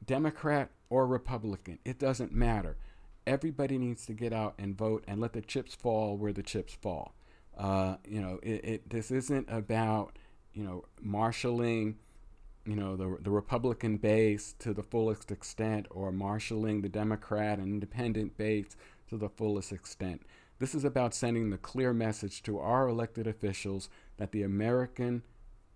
Democrat 0.05 0.71
or 0.91 1.07
Republican, 1.07 1.79
it 1.85 1.99
doesn't 1.99 2.33
matter. 2.33 2.77
Everybody 3.27 3.79
needs 3.79 4.07
to 4.07 4.13
get 4.13 4.33
out 4.33 4.55
and 4.59 4.77
vote 4.77 5.05
and 5.07 5.21
let 5.21 5.35
the 5.35 5.41
chips 5.41 5.75
fall 5.75 6.17
where 6.17 6.33
the 6.33 6.43
chips 6.43 6.75
fall. 6.75 7.15
Uh, 7.57 7.97
you 8.09 8.21
know, 8.21 8.41
it, 8.43 8.65
it, 8.65 8.91
this 8.91 9.11
isn't 9.11 9.47
about 9.49 10.19
you 10.57 10.65
know, 10.65 10.85
marshaling, 11.01 11.97
you 12.67 12.75
know, 12.75 12.97
the, 12.97 13.17
the 13.23 13.31
Republican 13.31 13.97
base 13.97 14.55
to 14.59 14.75
the 14.75 14.83
fullest 14.83 15.31
extent 15.31 15.87
or 15.91 16.11
marshaling 16.11 16.83
the 16.83 16.89
Democrat 16.89 17.59
and 17.59 17.69
independent 17.69 18.37
base 18.37 18.77
to 19.09 19.17
the 19.17 19.29
fullest 19.29 19.73
extent. 19.73 20.23
This 20.59 20.75
is 20.75 20.85
about 20.85 21.15
sending 21.15 21.51
the 21.51 21.59
clear 21.59 21.93
message 21.93 22.43
to 22.45 22.59
our 22.59 22.89
elected 22.89 23.27
officials 23.27 23.89
that 24.17 24.33
the 24.33 24.43
American 24.43 25.23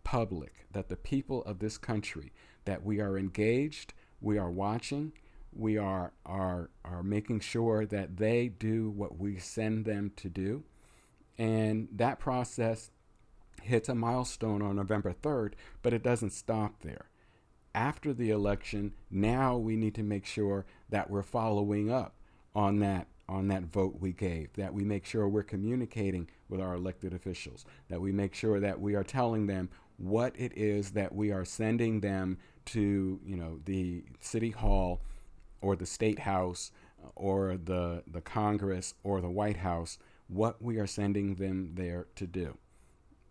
public, 0.04 0.66
that 0.72 0.88
the 0.88 0.96
people 0.96 1.44
of 1.44 1.58
this 1.58 1.78
country, 1.78 2.32
that 2.64 2.84
we 2.84 3.00
are 3.00 3.18
engaged, 3.18 3.94
we 4.20 4.38
are 4.38 4.50
watching, 4.50 5.12
we 5.52 5.76
are, 5.76 6.12
are, 6.24 6.70
are 6.84 7.02
making 7.02 7.40
sure 7.40 7.86
that 7.86 8.16
they 8.16 8.48
do 8.48 8.90
what 8.90 9.18
we 9.18 9.38
send 9.38 9.84
them 9.84 10.12
to 10.16 10.28
do. 10.28 10.64
And 11.38 11.88
that 11.92 12.18
process 12.18 12.90
hits 13.62 13.88
a 13.88 13.94
milestone 13.94 14.62
on 14.62 14.76
November 14.76 15.12
3rd, 15.12 15.52
but 15.82 15.92
it 15.92 16.02
doesn't 16.02 16.32
stop 16.32 16.82
there. 16.82 17.06
After 17.74 18.12
the 18.12 18.30
election, 18.30 18.94
now 19.10 19.56
we 19.56 19.76
need 19.76 19.94
to 19.94 20.02
make 20.02 20.26
sure 20.26 20.66
that 20.88 21.10
we're 21.10 21.22
following 21.22 21.90
up 21.90 22.14
on 22.54 22.80
that 22.80 23.06
on 23.28 23.46
that 23.46 23.62
vote 23.62 23.94
we 24.00 24.12
gave, 24.12 24.52
that 24.54 24.74
we 24.74 24.82
make 24.82 25.06
sure 25.06 25.28
we're 25.28 25.44
communicating 25.44 26.28
with 26.48 26.60
our 26.60 26.74
elected 26.74 27.14
officials, 27.14 27.64
that 27.88 28.00
we 28.00 28.10
make 28.10 28.34
sure 28.34 28.58
that 28.58 28.80
we 28.80 28.96
are 28.96 29.04
telling 29.04 29.46
them 29.46 29.68
what 29.98 30.34
it 30.36 30.52
is 30.56 30.90
that 30.92 31.14
we 31.14 31.30
are 31.30 31.44
sending 31.44 32.00
them 32.00 32.38
to, 32.64 33.20
you 33.24 33.36
know, 33.36 33.60
the 33.66 34.02
city 34.18 34.50
hall 34.50 35.00
or 35.60 35.76
the 35.76 35.86
state 35.86 36.20
house 36.20 36.72
or 37.14 37.56
the 37.56 38.02
the 38.06 38.20
Congress 38.20 38.94
or 39.04 39.20
the 39.20 39.30
White 39.30 39.58
House, 39.58 39.98
what 40.26 40.60
we 40.60 40.78
are 40.78 40.86
sending 40.86 41.36
them 41.36 41.72
there 41.74 42.06
to 42.16 42.26
do 42.26 42.58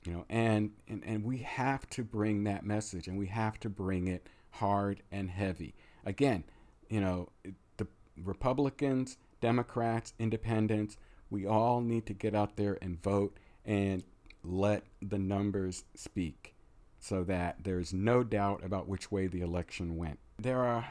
you 0.05 0.13
know 0.13 0.25
and, 0.29 0.71
and 0.87 1.03
and 1.05 1.23
we 1.23 1.39
have 1.39 1.89
to 1.89 2.03
bring 2.03 2.43
that 2.43 2.65
message 2.65 3.07
and 3.07 3.17
we 3.17 3.27
have 3.27 3.59
to 3.59 3.69
bring 3.69 4.07
it 4.07 4.27
hard 4.51 5.01
and 5.11 5.29
heavy. 5.29 5.75
Again 6.05 6.43
you 6.89 6.99
know 6.99 7.29
the 7.77 7.87
republicans 8.23 9.17
democrats 9.41 10.13
independents 10.19 10.97
we 11.29 11.45
all 11.45 11.81
need 11.81 12.05
to 12.07 12.13
get 12.13 12.35
out 12.35 12.55
there 12.55 12.77
and 12.81 13.01
vote 13.01 13.37
and 13.65 14.03
let 14.43 14.83
the 15.01 15.19
numbers 15.19 15.83
speak 15.95 16.55
so 16.99 17.23
that 17.23 17.57
there's 17.63 17.93
no 17.93 18.23
doubt 18.23 18.63
about 18.63 18.87
which 18.87 19.11
way 19.11 19.27
the 19.27 19.41
election 19.41 19.95
went. 19.95 20.19
There 20.37 20.63
are 20.63 20.85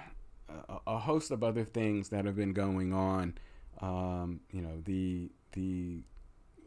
a, 0.48 0.78
a 0.86 0.98
host 0.98 1.30
of 1.30 1.42
other 1.42 1.64
things 1.64 2.08
that 2.10 2.24
have 2.24 2.36
been 2.36 2.52
going 2.52 2.92
on. 2.92 3.34
Um, 3.80 4.40
you 4.50 4.60
know 4.60 4.80
the 4.84 5.30
the 5.52 6.02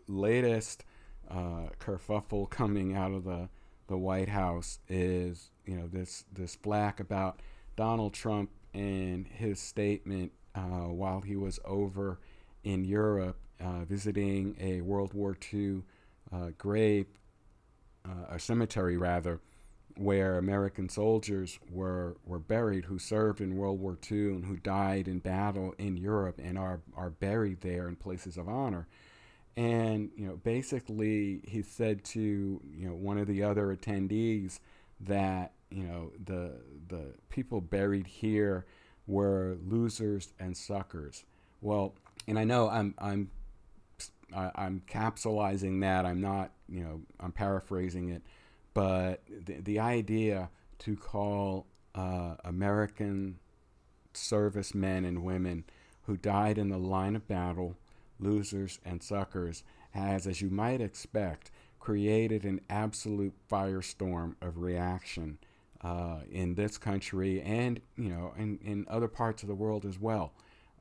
latest 0.08 0.86
uh, 1.30 1.68
kerfuffle 1.80 2.50
coming 2.50 2.96
out 2.96 3.12
of 3.12 3.24
the 3.24 3.50
the 3.88 3.98
White 3.98 4.30
House 4.30 4.80
is 4.88 5.52
you 5.66 5.76
know 5.76 5.88
this 5.88 6.26
this 6.32 6.56
flack 6.56 7.00
about 7.00 7.42
Donald 7.76 8.14
Trump 8.14 8.50
and 8.74 9.28
his 9.28 9.60
statement 9.60 10.32
uh, 10.56 10.88
while 10.88 11.22
he 11.22 11.36
was 11.36 11.60
over 11.66 12.20
in 12.64 12.86
Europe 12.86 13.38
uh, 13.60 13.86
visiting 13.86 14.56
a 14.60 14.82
World 14.82 15.14
War 15.14 15.38
II 15.54 15.84
uh, 16.32 16.50
grave, 16.58 17.08
uh, 18.06 18.36
a 18.36 18.40
cemetery 18.40 18.98
rather, 18.98 19.40
where 19.98 20.38
American 20.38 20.90
soldiers 20.90 21.60
were 21.70 22.16
were 22.26 22.40
buried 22.40 22.86
who 22.86 22.98
served 22.98 23.42
in 23.42 23.58
World 23.58 23.80
War 23.80 23.98
II 24.10 24.30
and 24.30 24.46
who 24.46 24.56
died 24.56 25.08
in 25.08 25.20
battle 25.20 25.76
in 25.78 25.98
Europe 25.98 26.40
and 26.42 26.58
are 26.58 26.80
are 26.96 27.10
buried 27.10 27.62
there 27.62 27.88
in 27.88 27.96
places 27.98 28.38
of 28.38 28.48
honor 28.48 28.88
and 29.58 30.10
you 30.16 30.28
know 30.28 30.38
basically 30.38 31.42
he 31.46 31.62
said 31.62 32.04
to 32.04 32.20
you 32.20 32.88
know 32.88 32.96
one 32.96 33.18
of 33.18 33.28
the 33.28 33.44
other 33.44 33.76
attendees 33.76 34.60
that 35.00 35.54
you 35.70 35.84
know 35.84 36.12
the 36.24 36.54
the 36.88 37.14
people 37.30 37.62
buried 37.62 38.08
here 38.08 38.66
were 39.08 39.58
losers 39.66 40.34
and 40.40 40.56
suckers. 40.56 41.26
Well 41.62 41.96
and 42.28 42.38
i 42.40 42.44
know 42.44 42.70
i'm 42.70 42.94
i'm 42.98 43.30
i'm 44.34 44.82
capsulizing 44.88 45.82
that. 45.82 46.06
I'm 46.06 46.22
not 46.22 46.52
you 46.70 46.84
know 46.84 47.02
i'm 47.20 47.32
paraphrasing 47.32 48.10
it 48.10 48.22
but 48.74 49.22
the, 49.28 49.56
the 49.56 49.80
idea 49.80 50.50
to 50.80 50.96
call 50.96 51.68
uh, 51.94 52.36
american 52.46 53.38
servicemen 54.14 55.04
and 55.04 55.24
women 55.24 55.66
who 56.04 56.16
died 56.16 56.58
in 56.58 56.70
the 56.70 56.78
line 56.78 57.16
of 57.16 57.28
battle 57.28 57.76
losers, 58.22 58.80
and 58.86 59.02
suckers 59.04 59.64
has, 59.92 60.28
as 60.28 60.42
you 60.42 60.50
might 60.50 60.82
expect, 60.82 61.52
created 61.80 62.46
an 62.46 62.62
absolute 62.70 63.34
firestorm 63.50 64.36
of 64.42 64.58
reaction 64.58 65.38
uh, 65.84 66.20
in 66.32 66.54
this 66.56 66.78
country 66.78 67.42
and 67.42 67.82
you 67.98 68.10
know 68.10 68.34
in, 68.38 68.60
in 68.64 68.86
other 68.88 69.08
parts 69.08 69.42
of 69.42 69.50
the 69.50 69.56
world 69.56 69.86
as 69.86 70.00
well. 70.00 70.34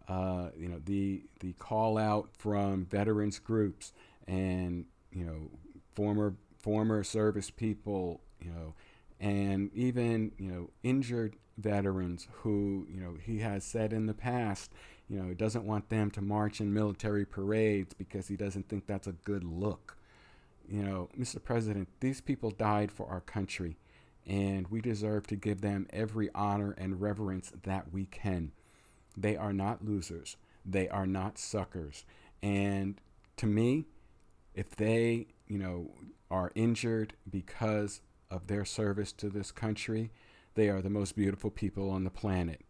Uh, 0.09 0.51
you 0.57 0.69
know 0.69 0.81
the 0.85 1.23
the 1.41 1.53
call 1.55 1.97
out 1.97 2.29
from 2.37 2.85
veterans 2.85 3.39
groups 3.39 3.93
and 4.27 4.85
you 5.13 5.25
know 5.25 5.51
former 5.95 6.35
former 6.59 7.03
service 7.03 7.51
people 7.51 8.21
you 8.41 8.51
know 8.51 8.75
and 9.21 9.71
even 9.73 10.33
you 10.39 10.51
know 10.51 10.71
injured 10.83 11.37
veterans 11.59 12.27
who 12.43 12.87
you 12.91 13.01
know 13.01 13.15
he 13.23 13.39
has 13.39 13.65
said 13.65 13.93
in 13.93 14.07
the 14.07 14.15
past 14.15 14.73
you 15.11 15.21
know, 15.21 15.29
he 15.29 15.35
doesn't 15.35 15.67
want 15.67 15.89
them 15.89 16.11
to 16.13 16.23
march 16.23 16.61
in 16.61 16.73
military 16.73 17.25
parades 17.25 17.93
because 17.95 18.29
he 18.29 18.37
doesn't 18.37 18.69
think 18.69 18.87
that's 18.87 19.07
a 19.07 19.13
good 19.13 19.45
look. 19.45 19.97
You 20.69 20.83
know, 20.83 21.09
Mr. 21.19 21.43
President, 21.43 21.89
these 21.99 22.21
people 22.21 22.51
died 22.51 22.93
for 22.93 23.09
our 23.09 23.21
country, 23.21 23.77
and 24.25 24.69
we 24.69 24.81
deserve 24.81 25.27
to 25.27 25.37
give 25.37 25.61
them 25.61 25.89
every 25.91 26.31
honor 26.35 26.75
and 26.79 27.01
reverence 27.01 27.53
that 27.65 27.93
we 27.93 28.07
can. 28.07 28.53
They 29.17 29.37
are 29.37 29.53
not 29.53 29.85
losers, 29.85 30.37
they 30.65 30.89
are 30.89 31.07
not 31.07 31.39
suckers. 31.39 32.05
And 32.43 33.01
to 33.37 33.47
me, 33.47 33.87
if 34.55 34.77
they, 34.77 35.27
you 35.49 35.59
know, 35.59 35.91
are 36.31 36.53
injured 36.55 37.15
because 37.29 38.01
of 38.31 38.47
their 38.47 38.65
service 38.65 39.13
to 39.13 39.29
this 39.29 39.51
country. 39.51 40.11
They 40.55 40.69
are 40.69 40.81
the 40.81 40.91
most 40.91 41.17
beautiful 41.17 41.51
people 41.51 41.91
on 41.91 42.05
the 42.05 42.11
planet. 42.11 42.63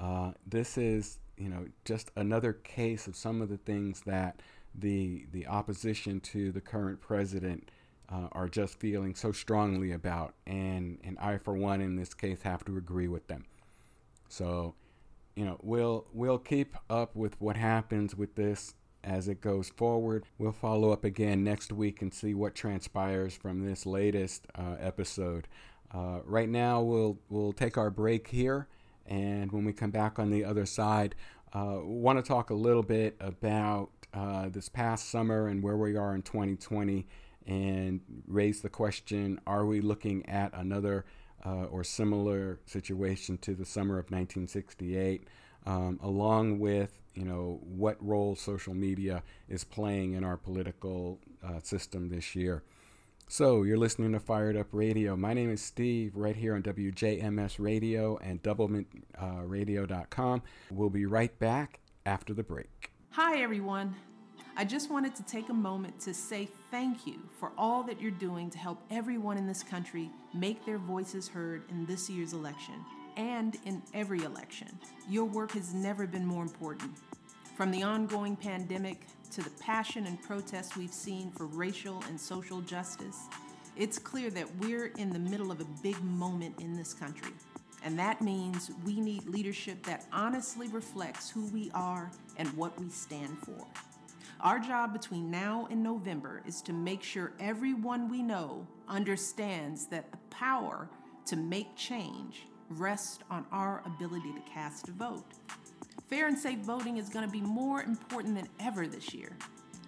Uh, 0.00 0.32
this 0.46 0.78
is, 0.78 1.18
you 1.42 1.48
know, 1.48 1.66
just 1.84 2.12
another 2.14 2.52
case 2.52 3.08
of 3.08 3.16
some 3.16 3.42
of 3.42 3.48
the 3.48 3.56
things 3.56 4.02
that 4.06 4.40
the 4.74 5.26
the 5.32 5.46
opposition 5.48 6.20
to 6.20 6.52
the 6.52 6.60
current 6.60 7.00
president 7.00 7.68
uh, 8.08 8.28
are 8.30 8.48
just 8.48 8.78
feeling 8.78 9.14
so 9.16 9.32
strongly 9.32 9.90
about, 9.90 10.34
and 10.46 10.98
and 11.02 11.18
I, 11.18 11.38
for 11.38 11.54
one, 11.54 11.80
in 11.80 11.96
this 11.96 12.14
case, 12.14 12.42
have 12.42 12.64
to 12.66 12.76
agree 12.76 13.08
with 13.08 13.26
them. 13.26 13.44
So, 14.28 14.74
you 15.34 15.44
know, 15.44 15.58
we'll 15.62 16.06
we'll 16.12 16.38
keep 16.38 16.76
up 16.88 17.16
with 17.16 17.40
what 17.40 17.56
happens 17.56 18.14
with 18.14 18.36
this 18.36 18.74
as 19.02 19.26
it 19.26 19.40
goes 19.40 19.68
forward. 19.68 20.24
We'll 20.38 20.52
follow 20.52 20.92
up 20.92 21.04
again 21.04 21.42
next 21.42 21.72
week 21.72 22.02
and 22.02 22.14
see 22.14 22.34
what 22.34 22.54
transpires 22.54 23.34
from 23.34 23.66
this 23.66 23.84
latest 23.84 24.46
uh, 24.54 24.76
episode. 24.78 25.48
Uh, 25.92 26.20
right 26.24 26.48
now, 26.48 26.80
we'll 26.80 27.18
we'll 27.28 27.52
take 27.52 27.76
our 27.76 27.90
break 27.90 28.28
here, 28.28 28.68
and 29.06 29.52
when 29.52 29.64
we 29.64 29.72
come 29.72 29.90
back 29.90 30.18
on 30.18 30.30
the 30.30 30.44
other 30.44 30.66
side, 30.66 31.14
uh, 31.52 31.78
want 31.82 32.18
to 32.18 32.22
talk 32.22 32.50
a 32.50 32.54
little 32.54 32.82
bit 32.82 33.16
about 33.20 33.90
uh, 34.14 34.48
this 34.48 34.68
past 34.68 35.10
summer 35.10 35.48
and 35.48 35.62
where 35.62 35.76
we 35.76 35.96
are 35.96 36.14
in 36.14 36.22
2020, 36.22 37.06
and 37.46 38.00
raise 38.26 38.60
the 38.62 38.68
question: 38.68 39.40
Are 39.46 39.66
we 39.66 39.80
looking 39.80 40.26
at 40.28 40.52
another 40.54 41.04
uh, 41.44 41.64
or 41.64 41.84
similar 41.84 42.60
situation 42.66 43.38
to 43.38 43.54
the 43.54 43.64
summer 43.64 43.98
of 43.98 44.06
1968? 44.06 45.26
Um, 45.64 46.00
along 46.02 46.58
with 46.58 46.98
you 47.14 47.24
know 47.24 47.60
what 47.62 47.96
role 48.04 48.34
social 48.34 48.74
media 48.74 49.22
is 49.48 49.64
playing 49.64 50.14
in 50.14 50.24
our 50.24 50.36
political 50.36 51.20
uh, 51.44 51.60
system 51.60 52.08
this 52.08 52.34
year. 52.34 52.62
So, 53.32 53.62
you're 53.62 53.78
listening 53.78 54.12
to 54.12 54.20
Fired 54.20 54.58
Up 54.58 54.66
Radio. 54.72 55.16
My 55.16 55.32
name 55.32 55.50
is 55.50 55.62
Steve, 55.62 56.16
right 56.16 56.36
here 56.36 56.54
on 56.54 56.62
WJMS 56.62 57.56
Radio 57.58 58.18
and 58.18 58.42
DoubleMintRadio.com. 58.42 60.38
Uh, 60.38 60.74
we'll 60.74 60.90
be 60.90 61.06
right 61.06 61.38
back 61.38 61.80
after 62.04 62.34
the 62.34 62.42
break. 62.42 62.90
Hi, 63.12 63.40
everyone. 63.40 63.94
I 64.54 64.66
just 64.66 64.90
wanted 64.90 65.14
to 65.14 65.22
take 65.22 65.48
a 65.48 65.54
moment 65.54 65.98
to 66.00 66.12
say 66.12 66.46
thank 66.70 67.06
you 67.06 67.20
for 67.40 67.52
all 67.56 67.82
that 67.84 68.02
you're 68.02 68.10
doing 68.10 68.50
to 68.50 68.58
help 68.58 68.82
everyone 68.90 69.38
in 69.38 69.46
this 69.46 69.62
country 69.62 70.10
make 70.34 70.66
their 70.66 70.76
voices 70.76 71.26
heard 71.26 71.62
in 71.70 71.86
this 71.86 72.10
year's 72.10 72.34
election 72.34 72.84
and 73.16 73.56
in 73.64 73.82
every 73.94 74.24
election. 74.24 74.68
Your 75.08 75.24
work 75.24 75.52
has 75.52 75.72
never 75.72 76.06
been 76.06 76.26
more 76.26 76.42
important. 76.42 76.98
From 77.56 77.70
the 77.70 77.82
ongoing 77.82 78.36
pandemic 78.36 79.06
to 79.32 79.42
the 79.42 79.50
passion 79.50 80.06
and 80.06 80.20
protests 80.22 80.76
we've 80.76 80.92
seen 80.92 81.30
for 81.30 81.46
racial 81.46 82.02
and 82.08 82.20
social 82.20 82.60
justice, 82.60 83.28
it's 83.76 83.98
clear 83.98 84.28
that 84.30 84.46
we're 84.56 84.86
in 84.98 85.10
the 85.10 85.18
middle 85.18 85.50
of 85.50 85.60
a 85.60 85.66
big 85.82 86.00
moment 86.02 86.60
in 86.60 86.76
this 86.76 86.92
country. 86.92 87.32
And 87.82 87.98
that 87.98 88.20
means 88.20 88.70
we 88.84 89.00
need 89.00 89.24
leadership 89.26 89.82
that 89.84 90.04
honestly 90.12 90.68
reflects 90.68 91.30
who 91.30 91.46
we 91.46 91.70
are 91.74 92.10
and 92.36 92.48
what 92.56 92.78
we 92.78 92.90
stand 92.90 93.38
for. 93.38 93.66
Our 94.40 94.58
job 94.58 94.92
between 94.92 95.30
now 95.30 95.66
and 95.70 95.82
November 95.82 96.42
is 96.46 96.60
to 96.62 96.72
make 96.72 97.02
sure 97.02 97.32
everyone 97.40 98.10
we 98.10 98.22
know 98.22 98.66
understands 98.86 99.86
that 99.86 100.10
the 100.10 100.18
power 100.28 100.88
to 101.26 101.36
make 101.36 101.74
change 101.74 102.46
rests 102.68 103.20
on 103.30 103.46
our 103.50 103.82
ability 103.86 104.32
to 104.34 104.40
cast 104.52 104.88
a 104.88 104.92
vote. 104.92 105.24
Fair 106.12 106.28
and 106.28 106.38
safe 106.38 106.58
voting 106.58 106.98
is 106.98 107.08
going 107.08 107.24
to 107.24 107.32
be 107.32 107.40
more 107.40 107.82
important 107.84 108.34
than 108.34 108.46
ever 108.60 108.86
this 108.86 109.14
year. 109.14 109.34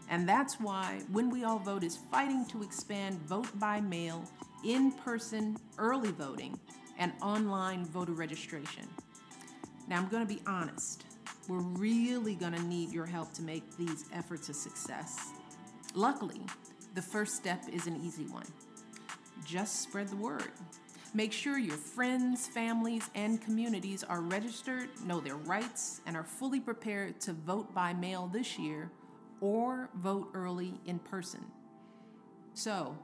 And 0.09 0.27
that's 0.27 0.59
why 0.59 1.03
When 1.13 1.29
We 1.29 1.45
All 1.45 1.59
Vote 1.59 1.85
is 1.85 1.99
fighting 2.11 2.47
to 2.47 2.63
expand 2.63 3.21
vote 3.29 3.51
by 3.61 3.83
mail, 3.83 4.25
in 4.65 4.91
person 4.93 5.59
early 5.77 6.13
voting, 6.13 6.59
and 6.99 7.13
online 7.21 7.85
voter 7.85 8.13
registration. 8.13 8.89
Now, 9.87 9.99
I'm 9.99 10.09
going 10.09 10.27
to 10.27 10.35
be 10.35 10.41
honest. 10.47 11.05
We're 11.47 11.59
really 11.59 12.37
going 12.37 12.55
to 12.55 12.63
need 12.63 12.91
your 12.91 13.05
help 13.05 13.35
to 13.35 13.43
make 13.43 13.77
these 13.77 14.07
efforts 14.15 14.49
a 14.49 14.55
success. 14.55 15.33
Luckily, 15.93 16.41
the 16.95 17.03
first 17.03 17.37
step 17.37 17.61
is 17.71 17.87
an 17.87 18.01
easy 18.03 18.25
one 18.29 18.47
just 19.45 19.83
spread 19.83 20.09
the 20.09 20.17
word. 20.17 20.53
Make 21.17 21.33
sure 21.33 21.59
your 21.59 21.77
friends, 21.77 22.49
families, 22.49 23.09
and 23.15 23.41
communities 23.41 24.03
are 24.03 24.21
registered, 24.21 24.89
know 25.07 25.21
their 25.21 25.37
rights, 25.37 26.01
and 26.07 26.17
are 26.17 26.25
fully 26.25 26.59
prepared 26.59 27.21
to 27.21 27.33
vote 27.33 27.73
by 27.73 27.93
mail 27.93 28.27
this 28.27 28.59
year 28.59 28.91
or 29.41 29.91
vote 29.95 30.31
early 30.35 30.75
in 30.87 30.99
person. 30.99 31.45
So, 32.55 32.99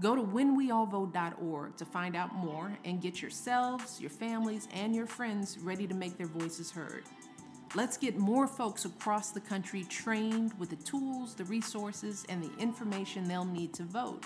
go 0.00 0.14
to 0.14 0.22
whenweallvote.org 0.22 1.76
to 1.76 1.84
find 1.84 2.14
out 2.14 2.32
more 2.36 2.78
and 2.84 3.02
get 3.02 3.20
yourselves, 3.20 4.00
your 4.00 4.10
families, 4.10 4.68
and 4.72 4.94
your 4.94 5.06
friends 5.06 5.58
ready 5.58 5.88
to 5.88 5.94
make 5.94 6.16
their 6.16 6.28
voices 6.28 6.70
heard. 6.70 7.02
Let's 7.74 7.96
get 7.96 8.16
more 8.16 8.46
folks 8.46 8.84
across 8.84 9.32
the 9.32 9.40
country 9.40 9.82
trained 9.82 10.56
with 10.60 10.70
the 10.70 10.76
tools, 10.76 11.34
the 11.34 11.44
resources, 11.44 12.24
and 12.28 12.40
the 12.40 12.56
information 12.58 13.26
they'll 13.26 13.44
need 13.44 13.74
to 13.74 13.82
vote 13.82 14.24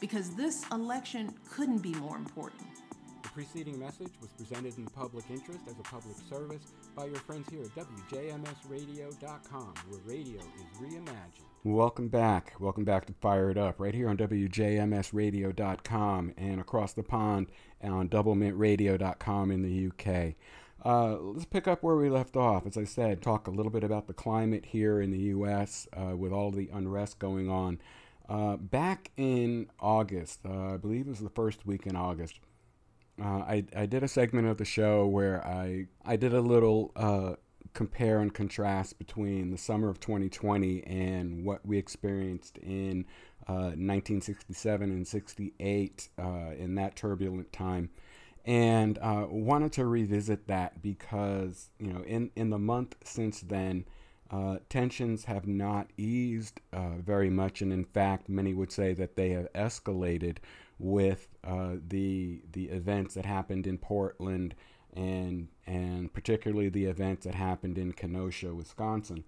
because 0.00 0.30
this 0.30 0.64
election 0.72 1.32
couldn't 1.50 1.78
be 1.78 1.94
more 1.94 2.16
important. 2.16 2.62
The 3.22 3.28
preceding 3.30 3.78
message 3.78 4.12
was 4.20 4.30
presented 4.30 4.76
in 4.78 4.86
public 4.86 5.24
interest 5.30 5.60
as 5.68 5.78
a 5.78 5.82
public 5.82 6.16
service 6.28 6.72
by 6.94 7.04
your 7.06 7.16
friends 7.16 7.48
here 7.50 7.62
at 7.62 7.74
WJMSradio.com, 7.74 9.74
where 9.88 10.00
radio 10.04 10.40
is 10.40 10.78
reimagined. 10.80 11.42
Welcome 11.64 12.06
back. 12.08 12.54
Welcome 12.60 12.84
back 12.84 13.06
to 13.06 13.12
Fire 13.14 13.50
It 13.50 13.58
Up, 13.58 13.80
right 13.80 13.94
here 13.94 14.08
on 14.08 14.16
WJMSradio.com 14.16 16.34
and 16.36 16.60
across 16.60 16.92
the 16.92 17.02
pond 17.02 17.48
on 17.82 18.08
DoubleMintRadio.com 18.08 19.50
in 19.50 19.62
the 19.62 19.88
UK. 19.88 20.34
Uh, 20.84 21.16
let's 21.18 21.44
pick 21.44 21.66
up 21.66 21.82
where 21.82 21.96
we 21.96 22.08
left 22.08 22.36
off. 22.36 22.64
As 22.66 22.76
I 22.76 22.84
said, 22.84 23.20
talk 23.20 23.48
a 23.48 23.50
little 23.50 23.72
bit 23.72 23.82
about 23.82 24.06
the 24.06 24.14
climate 24.14 24.66
here 24.66 25.00
in 25.00 25.10
the 25.10 25.18
U.S. 25.18 25.88
Uh, 25.92 26.16
with 26.16 26.32
all 26.32 26.52
the 26.52 26.70
unrest 26.72 27.18
going 27.18 27.50
on. 27.50 27.80
Uh, 28.28 28.56
back 28.56 29.10
in 29.16 29.70
August, 29.80 30.40
uh, 30.44 30.74
I 30.74 30.76
believe 30.76 31.06
it 31.06 31.10
was 31.10 31.20
the 31.20 31.30
first 31.30 31.64
week 31.66 31.86
in 31.86 31.96
August, 31.96 32.40
uh, 33.20 33.38
I, 33.38 33.64
I 33.74 33.86
did 33.86 34.02
a 34.02 34.08
segment 34.08 34.46
of 34.48 34.58
the 34.58 34.64
show 34.64 35.06
where 35.06 35.44
I, 35.46 35.86
I 36.04 36.16
did 36.16 36.34
a 36.34 36.40
little 36.40 36.92
uh, 36.94 37.34
compare 37.72 38.20
and 38.20 38.32
contrast 38.32 38.98
between 38.98 39.50
the 39.50 39.58
summer 39.58 39.88
of 39.88 39.98
2020 39.98 40.84
and 40.84 41.44
what 41.44 41.64
we 41.64 41.78
experienced 41.78 42.58
in 42.58 43.06
1967 43.46 44.90
uh, 44.90 44.92
and 44.92 45.08
68 45.08 46.08
uh, 46.18 46.22
in 46.58 46.74
that 46.74 46.96
turbulent 46.96 47.50
time. 47.52 47.88
And 48.44 48.98
wanted 49.02 49.72
to 49.74 49.86
revisit 49.86 50.46
that 50.46 50.80
because, 50.80 51.70
you 51.78 51.92
know, 51.92 52.02
in, 52.02 52.30
in 52.36 52.50
the 52.50 52.58
month 52.58 52.94
since 53.04 53.40
then, 53.40 53.84
uh, 54.30 54.58
tensions 54.68 55.24
have 55.24 55.46
not 55.46 55.88
eased 55.96 56.60
uh, 56.72 56.96
very 56.98 57.30
much, 57.30 57.62
and 57.62 57.72
in 57.72 57.84
fact, 57.84 58.28
many 58.28 58.52
would 58.52 58.70
say 58.70 58.92
that 58.92 59.16
they 59.16 59.30
have 59.30 59.52
escalated 59.54 60.36
with 60.78 61.28
uh, 61.44 61.76
the 61.86 62.42
the 62.52 62.66
events 62.66 63.14
that 63.14 63.24
happened 63.24 63.66
in 63.66 63.78
Portland, 63.78 64.54
and 64.94 65.48
and 65.66 66.12
particularly 66.12 66.68
the 66.68 66.84
events 66.84 67.24
that 67.24 67.34
happened 67.34 67.78
in 67.78 67.92
Kenosha, 67.92 68.54
Wisconsin, 68.54 69.24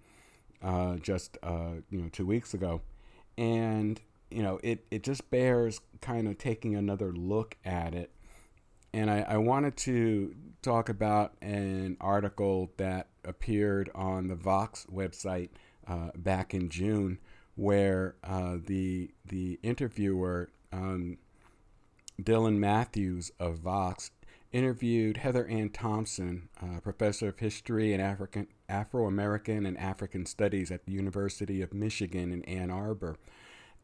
uh, 0.61 0.97
just 0.97 1.37
uh, 1.41 1.81
you 1.89 1.99
know 1.99 2.09
two 2.09 2.25
weeks 2.25 2.53
ago, 2.53 2.81
and 3.37 3.99
you 4.29 4.43
know 4.43 4.59
it 4.63 4.85
it 4.91 5.01
just 5.01 5.31
bears 5.31 5.81
kind 5.99 6.27
of 6.27 6.37
taking 6.37 6.75
another 6.75 7.11
look 7.11 7.57
at 7.65 7.95
it, 7.95 8.11
and 8.93 9.09
I, 9.09 9.21
I 9.21 9.37
wanted 9.37 9.77
to 9.77 10.35
talk 10.61 10.89
about 10.89 11.33
an 11.41 11.97
article 11.99 12.71
that 12.77 13.07
appeared 13.23 13.89
on 13.95 14.27
the 14.27 14.35
Vox 14.35 14.85
website 14.91 15.49
uh, 15.87 16.09
back 16.15 16.53
in 16.53 16.69
June, 16.69 17.19
where 17.55 18.15
uh, 18.23 18.57
the 18.65 19.11
the 19.25 19.59
interviewer 19.63 20.49
um, 20.71 21.17
Dylan 22.21 22.57
Matthews 22.57 23.31
of 23.39 23.59
Vox 23.59 24.11
interviewed 24.51 25.17
Heather 25.17 25.47
Ann 25.47 25.69
Thompson, 25.69 26.49
uh, 26.61 26.81
professor 26.81 27.29
of 27.29 27.39
history 27.39 27.93
and 27.93 28.01
African 28.01 28.47
Afro 28.67 29.07
American 29.07 29.65
and 29.65 29.77
African 29.77 30.25
Studies 30.25 30.71
at 30.71 30.85
the 30.85 30.91
University 30.91 31.61
of 31.61 31.73
Michigan 31.73 32.31
in 32.31 32.43
Ann 32.43 32.69
Arbor. 32.69 33.17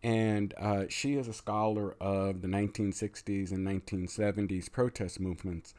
And 0.04 0.54
uh, 0.58 0.86
she 0.90 1.16
is 1.16 1.28
a 1.28 1.34
scholar 1.34 1.96
of 2.00 2.42
the 2.42 2.48
1960s 2.48 3.52
and 3.52 3.68
1970s 3.68 4.72
protest 4.72 5.20
movements 5.20 5.74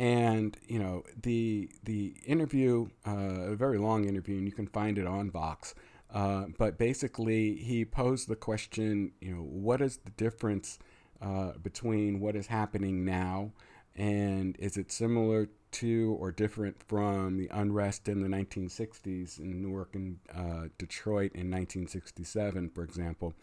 and 0.00 0.56
you 0.66 0.78
know 0.78 1.04
the 1.22 1.68
the 1.84 2.14
interview, 2.26 2.88
uh, 3.06 3.52
a 3.52 3.54
very 3.54 3.76
long 3.78 4.08
interview, 4.08 4.38
and 4.38 4.46
you 4.46 4.52
can 4.52 4.66
find 4.66 4.98
it 4.98 5.06
on 5.06 5.30
Vox. 5.30 5.74
Uh, 6.12 6.46
but 6.58 6.78
basically, 6.78 7.54
he 7.56 7.84
posed 7.84 8.26
the 8.26 8.34
question, 8.34 9.12
you 9.20 9.32
know, 9.32 9.42
what 9.42 9.80
is 9.80 9.98
the 9.98 10.10
difference 10.12 10.78
uh, 11.20 11.52
between 11.62 12.18
what 12.18 12.34
is 12.34 12.48
happening 12.48 13.04
now, 13.04 13.52
and 13.94 14.56
is 14.58 14.76
it 14.76 14.90
similar 14.90 15.50
to 15.72 16.16
or 16.18 16.32
different 16.32 16.82
from 16.82 17.36
the 17.36 17.48
unrest 17.52 18.08
in 18.08 18.22
the 18.22 18.28
1960s 18.28 19.38
in 19.38 19.62
Newark 19.62 19.94
and 19.94 20.18
uh, 20.34 20.68
Detroit 20.78 21.32
in 21.34 21.50
1967, 21.50 22.70
for 22.70 22.82
example? 22.82 23.34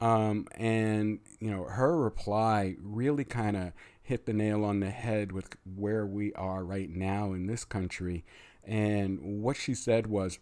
Um, 0.00 0.46
and 0.54 1.20
you 1.40 1.50
know, 1.50 1.64
her 1.64 1.96
reply 1.96 2.76
really 2.80 3.24
kind 3.24 3.56
of 3.56 3.72
hit 4.02 4.26
the 4.26 4.32
nail 4.32 4.64
on 4.64 4.80
the 4.80 4.90
head 4.90 5.32
with 5.32 5.56
where 5.76 6.06
we 6.06 6.32
are 6.34 6.64
right 6.64 6.90
now 6.90 7.32
in 7.32 7.46
this 7.46 7.64
country. 7.64 8.24
And 8.64 9.42
what 9.42 9.56
she 9.56 9.74
said 9.74 10.06
was, 10.06 10.38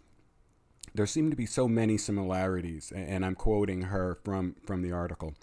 there 0.94 1.06
seem 1.06 1.30
to 1.30 1.36
be 1.36 1.46
so 1.46 1.68
many 1.68 1.98
similarities, 1.98 2.92
and 2.94 3.24
I'm 3.24 3.34
quoting 3.34 3.82
her 3.82 4.18
from, 4.24 4.56
from 4.64 4.82
the 4.82 4.92
article. 4.92 5.34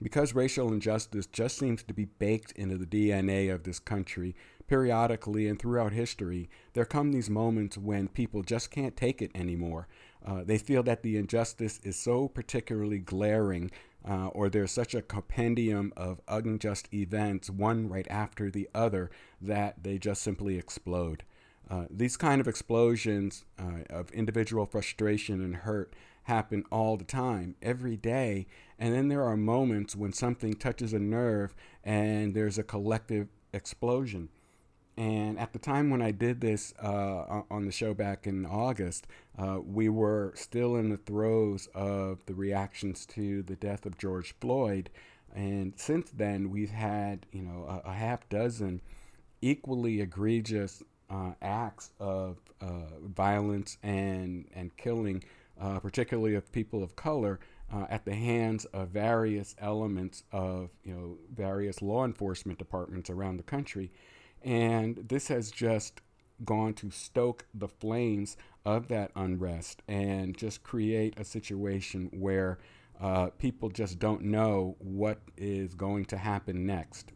Because 0.00 0.34
racial 0.34 0.72
injustice 0.72 1.26
just 1.26 1.58
seems 1.58 1.82
to 1.82 1.92
be 1.92 2.04
baked 2.04 2.52
into 2.52 2.78
the 2.78 2.86
DNA 2.86 3.52
of 3.52 3.64
this 3.64 3.80
country, 3.80 4.36
periodically 4.68 5.48
and 5.48 5.58
throughout 5.58 5.92
history, 5.92 6.48
there 6.74 6.84
come 6.84 7.10
these 7.10 7.28
moments 7.28 7.76
when 7.76 8.06
people 8.06 8.42
just 8.42 8.70
can't 8.70 8.96
take 8.96 9.20
it 9.20 9.32
anymore. 9.34 9.88
Uh, 10.24 10.42
they 10.44 10.58
feel 10.58 10.82
that 10.82 11.02
the 11.02 11.16
injustice 11.16 11.80
is 11.82 11.96
so 11.96 12.28
particularly 12.28 12.98
glaring, 12.98 13.70
uh, 14.08 14.28
or 14.28 14.48
there's 14.48 14.72
such 14.72 14.94
a 14.94 15.02
compendium 15.02 15.92
of 15.96 16.20
unjust 16.28 16.92
events, 16.92 17.50
one 17.50 17.88
right 17.88 18.06
after 18.10 18.50
the 18.50 18.68
other, 18.74 19.10
that 19.40 19.82
they 19.82 19.98
just 19.98 20.22
simply 20.22 20.58
explode. 20.58 21.22
Uh, 21.70 21.84
these 21.90 22.16
kind 22.16 22.40
of 22.40 22.48
explosions 22.48 23.44
uh, 23.58 23.82
of 23.90 24.10
individual 24.12 24.64
frustration 24.64 25.42
and 25.42 25.56
hurt 25.56 25.92
happen 26.24 26.64
all 26.70 26.96
the 26.96 27.04
time, 27.04 27.54
every 27.62 27.96
day. 27.96 28.46
And 28.78 28.94
then 28.94 29.08
there 29.08 29.24
are 29.24 29.36
moments 29.36 29.96
when 29.96 30.12
something 30.12 30.54
touches 30.54 30.92
a 30.92 30.98
nerve 30.98 31.54
and 31.82 32.34
there's 32.34 32.58
a 32.58 32.62
collective 32.62 33.28
explosion. 33.52 34.28
And 34.98 35.38
at 35.38 35.52
the 35.52 35.60
time 35.60 35.90
when 35.90 36.02
I 36.02 36.10
did 36.10 36.40
this 36.40 36.74
uh, 36.82 37.42
on 37.52 37.66
the 37.66 37.70
show 37.70 37.94
back 37.94 38.26
in 38.26 38.44
August, 38.44 39.06
uh, 39.38 39.60
we 39.64 39.88
were 39.88 40.32
still 40.34 40.74
in 40.74 40.88
the 40.88 40.96
throes 40.96 41.68
of 41.72 42.26
the 42.26 42.34
reactions 42.34 43.06
to 43.14 43.44
the 43.44 43.54
death 43.54 43.86
of 43.86 43.96
George 43.96 44.34
Floyd. 44.40 44.90
And 45.32 45.74
since 45.76 46.10
then, 46.10 46.50
we've 46.50 46.72
had, 46.72 47.26
you 47.30 47.42
know, 47.42 47.80
a, 47.84 47.90
a 47.90 47.92
half 47.92 48.28
dozen 48.28 48.80
equally 49.40 50.00
egregious 50.00 50.82
uh, 51.08 51.34
acts 51.40 51.92
of 52.00 52.38
uh, 52.60 52.98
violence 53.14 53.78
and, 53.84 54.46
and 54.52 54.76
killing, 54.76 55.22
uh, 55.60 55.78
particularly 55.78 56.34
of 56.34 56.50
people 56.50 56.82
of 56.82 56.96
color, 56.96 57.38
uh, 57.72 57.86
at 57.88 58.04
the 58.04 58.16
hands 58.16 58.64
of 58.64 58.88
various 58.88 59.54
elements 59.60 60.24
of, 60.32 60.70
you 60.82 60.92
know, 60.92 61.18
various 61.32 61.82
law 61.82 62.04
enforcement 62.04 62.58
departments 62.58 63.08
around 63.08 63.36
the 63.36 63.44
country. 63.44 63.92
And 64.42 65.04
this 65.08 65.28
has 65.28 65.50
just 65.50 66.00
gone 66.44 66.74
to 66.74 66.90
stoke 66.90 67.46
the 67.52 67.68
flames 67.68 68.36
of 68.64 68.88
that 68.88 69.10
unrest 69.16 69.82
and 69.88 70.36
just 70.36 70.62
create 70.62 71.18
a 71.18 71.24
situation 71.24 72.10
where 72.12 72.58
uh, 73.00 73.28
people 73.38 73.68
just 73.68 73.98
don't 73.98 74.22
know 74.22 74.76
what 74.78 75.20
is 75.36 75.74
going 75.74 76.04
to 76.06 76.16
happen 76.16 76.66
next. 76.66 77.12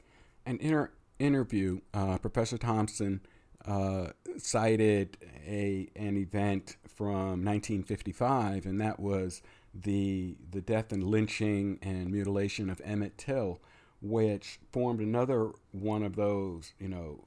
And 0.47 0.61
in 0.61 0.73
her 0.73 0.93
interview, 1.19 1.81
uh, 1.95 2.19
Professor 2.19 2.59
Thompson 2.59 3.21
uh, 3.67 4.09
cited 4.39 5.17
a 5.47 5.89
an 5.95 6.17
event 6.17 6.77
from 6.89 7.45
1955, 7.45 8.67
and 8.67 8.81
that 8.81 8.99
was 8.99 9.43
the 9.75 10.37
the 10.51 10.61
death 10.61 10.93
and 10.93 11.05
lynching 11.05 11.79
and 11.83 12.11
mutilation 12.11 12.69
of 12.71 12.81
Emmett 12.85 13.17
Till, 13.19 13.61
which 14.03 14.59
formed 14.73 15.01
another 15.01 15.53
one 15.71 16.03
of 16.03 16.17
those, 16.17 16.75
you 16.79 16.89
know, 16.89 17.25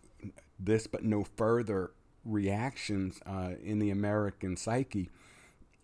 this 0.60 0.88
but 0.88 1.04
no 1.04 1.24
further 1.24 1.92
reactions 2.26 3.20
uh, 3.26 3.52
in 3.64 3.80
the 3.80 3.92
American 3.92 4.58
psyche. 4.58 5.10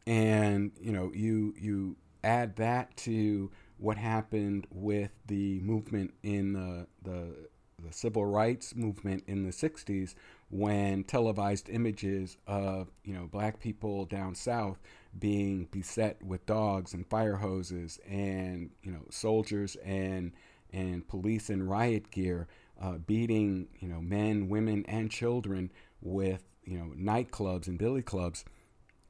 And, 0.06 0.72
you 0.82 0.92
know, 0.92 1.12
you, 1.14 1.54
you 1.60 1.96
add 2.24 2.56
that 2.58 2.96
to 2.98 3.52
what 3.78 3.98
happened 3.98 4.68
with 4.72 5.12
the 5.28 5.60
movement 5.62 6.14
in 6.24 6.54
the, 6.54 6.88
the, 7.04 7.36
the 7.84 7.94
civil 7.94 8.26
rights 8.26 8.76
movement 8.76 9.24
in 9.28 9.44
the 9.44 9.52
60s 9.52 10.16
when 10.50 11.04
televised 11.04 11.70
images 11.70 12.38
of, 12.48 12.90
you 13.04 13.14
know, 13.14 13.28
black 13.32 13.60
people 13.60 14.06
down 14.06 14.36
south 14.36 14.78
being 15.18 15.68
beset 15.72 16.22
with 16.24 16.46
dogs 16.46 16.94
and 16.94 17.08
fire 17.08 17.38
hoses 17.38 18.00
and, 18.10 18.70
you 18.84 18.92
know, 18.92 19.02
soldiers 19.10 19.78
and 19.86 20.32
and 20.74 21.08
police 21.08 21.50
in 21.50 21.68
riot 21.68 22.12
gear 22.12 22.48
uh, 22.82 22.94
beating 22.94 23.68
you 23.80 23.88
know 23.88 24.02
men, 24.02 24.50
women, 24.50 24.86
and 24.88 25.12
children 25.12 25.72
with 26.02 26.44
you 26.64 26.78
know 26.78 26.92
nightclubs 26.98 27.68
and 27.68 27.78
billy 27.78 28.02
clubs, 28.02 28.44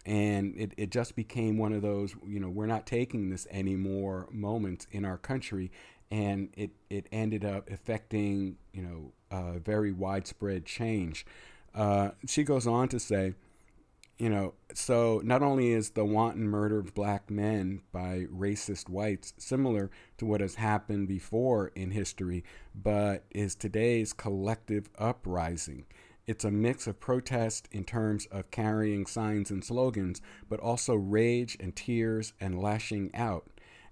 and 0.05 0.53
it, 0.57 0.73
it 0.77 0.89
just 0.91 1.15
became 1.15 1.57
one 1.57 1.73
of 1.73 1.81
those 1.81 2.15
you 2.27 2.39
know 2.39 2.49
we're 2.49 2.65
not 2.65 2.85
taking 2.85 3.29
this 3.29 3.47
anymore 3.49 4.27
moments 4.31 4.87
in 4.91 5.05
our 5.05 5.17
country, 5.17 5.71
and 6.09 6.49
it 6.55 6.71
it 6.89 7.07
ended 7.11 7.45
up 7.45 7.69
affecting 7.69 8.57
you 8.73 8.81
know 8.81 9.13
very 9.63 9.91
widespread 9.91 10.65
change. 10.65 11.25
Uh, 11.73 12.11
she 12.27 12.43
goes 12.43 12.67
on 12.67 12.89
to 12.89 12.99
say 12.99 13.33
you 14.21 14.29
know, 14.29 14.53
so 14.75 15.19
not 15.23 15.41
only 15.41 15.71
is 15.71 15.89
the 15.89 16.05
wanton 16.05 16.47
murder 16.47 16.77
of 16.77 16.93
black 16.93 17.31
men 17.31 17.81
by 17.91 18.27
racist 18.31 18.87
whites 18.87 19.33
similar 19.39 19.89
to 20.19 20.27
what 20.27 20.41
has 20.41 20.53
happened 20.53 21.07
before 21.07 21.71
in 21.73 21.89
history, 21.89 22.43
but 22.75 23.23
is 23.31 23.55
today's 23.55 24.13
collective 24.13 24.91
uprising. 24.99 25.85
It's 26.27 26.45
a 26.45 26.51
mix 26.51 26.85
of 26.85 26.99
protest 26.99 27.67
in 27.71 27.83
terms 27.83 28.27
of 28.27 28.51
carrying 28.51 29.07
signs 29.07 29.49
and 29.49 29.65
slogans, 29.65 30.21
but 30.47 30.59
also 30.59 30.93
rage 30.93 31.57
and 31.59 31.75
tears 31.75 32.33
and 32.39 32.61
lashing 32.61 33.09
out. 33.15 33.47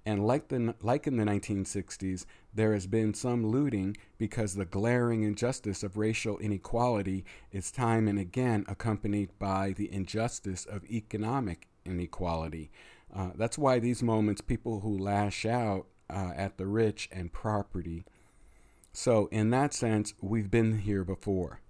And 0.05 0.27
like, 0.27 0.49
the, 0.49 0.75
like 0.83 1.07
in 1.07 1.17
the 1.17 1.25
1960s, 1.25 2.27
there 2.53 2.73
has 2.73 2.87
been 2.87 3.13
some 3.13 3.45
looting 3.45 3.95
because 4.17 4.55
the 4.55 4.65
glaring 4.65 5.23
injustice 5.23 5.83
of 5.83 5.97
racial 5.97 6.37
inequality 6.39 7.23
is 7.51 7.71
time 7.71 8.07
and 8.07 8.19
again 8.19 8.65
accompanied 8.67 9.29
by 9.37 9.73
the 9.75 9.91
injustice 9.93 10.65
of 10.65 10.83
economic 10.85 11.67
inequality. 11.85 12.71
Uh, 13.15 13.29
that's 13.35 13.57
why 13.57 13.79
these 13.79 14.03
moments, 14.03 14.41
people 14.41 14.81
who 14.81 14.97
lash 14.97 15.45
out 15.45 15.85
uh, 16.09 16.31
at 16.35 16.57
the 16.57 16.67
rich 16.67 17.09
and 17.11 17.31
property. 17.31 18.03
So, 18.93 19.27
in 19.31 19.51
that 19.51 19.73
sense, 19.73 20.13
we've 20.21 20.49
been 20.49 20.79
here 20.79 21.03
before. 21.03 21.61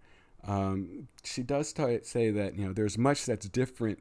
Um, 0.47 1.09
she 1.23 1.43
does 1.43 1.73
t- 1.73 1.99
say 2.03 2.31
that 2.31 2.57
you 2.57 2.65
know 2.65 2.73
there's 2.73 2.97
much 2.97 3.25
that's 3.25 3.49
different 3.49 3.99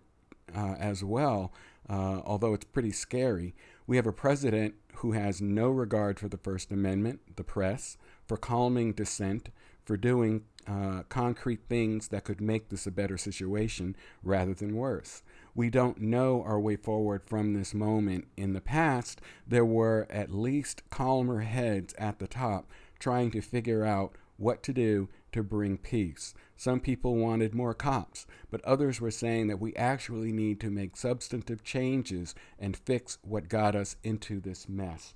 uh, 0.57 0.75
as 0.79 1.03
well, 1.03 1.53
uh, 1.89 2.21
although 2.25 2.55
it's 2.55 2.65
pretty 2.65 2.93
scary. 2.93 3.55
We 3.89 3.97
have 3.97 4.07
a 4.07 4.13
president 4.13 4.75
who 4.97 5.13
has 5.13 5.41
no 5.41 5.71
regard 5.71 6.21
for 6.21 6.29
the 6.29 6.37
First 6.37 6.71
Amendment, 6.71 7.37
the 7.37 7.43
press, 7.43 7.97
for 8.27 8.37
calming 8.37 8.93
dissent, 8.93 9.49
for 9.83 9.97
doing 9.97 10.43
uh, 10.67 11.05
concrete 11.09 11.61
things 11.71 12.09
that 12.09 12.25
could 12.25 12.39
make 12.39 12.69
this 12.69 12.87
a 12.87 12.91
better 12.91 13.17
situation 13.17 13.97
rather 14.23 14.53
than 14.53 14.77
worse. 14.77 15.23
We 15.55 15.71
don't 15.71 16.03
know 16.03 16.43
our 16.43 16.61
way 16.61 16.77
forward 16.77 17.23
from 17.25 17.55
this 17.55 17.73
moment. 17.73 18.29
In 18.37 18.53
the 18.53 18.61
past, 18.61 19.23
there 19.47 19.65
were 19.65 20.07
at 20.11 20.31
least 20.31 20.83
calmer 20.91 21.41
heads 21.41 21.95
at 21.97 22.19
the 22.19 22.29
top 22.29 22.71
trying 22.99 23.31
to 23.31 23.41
figure 23.41 23.87
out 23.87 24.13
what 24.37 24.63
to 24.65 24.75
do 24.75 25.09
to 25.33 25.43
bring 25.43 25.79
peace. 25.79 26.35
Some 26.57 26.81
people 26.81 27.17
wanted 27.17 27.55
more 27.55 27.75
cops, 27.75 28.27
but 28.51 28.65
others 28.65 29.01
were 29.01 29.11
saying 29.11 29.49
that 29.49 29.61
we 29.61 29.75
actually 29.77 30.33
need 30.33 30.61
to 30.61 30.71
make 30.71 30.97
substantive 30.97 31.63
changes 31.63 32.35
and 32.59 32.77
fix 32.77 33.19
what 33.23 33.49
got 33.49 33.75
us 33.75 33.97
into 34.03 34.41
this 34.41 34.69
mess. 34.69 35.15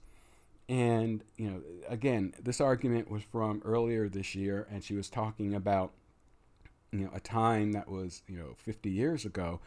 And, 0.69 1.25
you 1.37 1.51
know, 1.51 1.63
again, 1.89 2.35
this 2.43 2.61
argument 2.61 3.11
was 3.11 3.23
from 3.23 3.61
earlier 3.65 4.09
this 4.09 4.35
year, 4.35 4.67
and 4.71 4.83
she 4.85 4.95
was 4.95 5.11
talking 5.11 5.55
about, 5.55 5.93
you 6.93 7.01
know, 7.01 7.11
a 7.13 7.21
time 7.21 7.73
that 7.73 7.89
was, 7.89 8.23
you 8.29 8.39
know, 8.39 8.55
50 8.57 8.91
years 8.91 9.25
ago, 9.25 9.61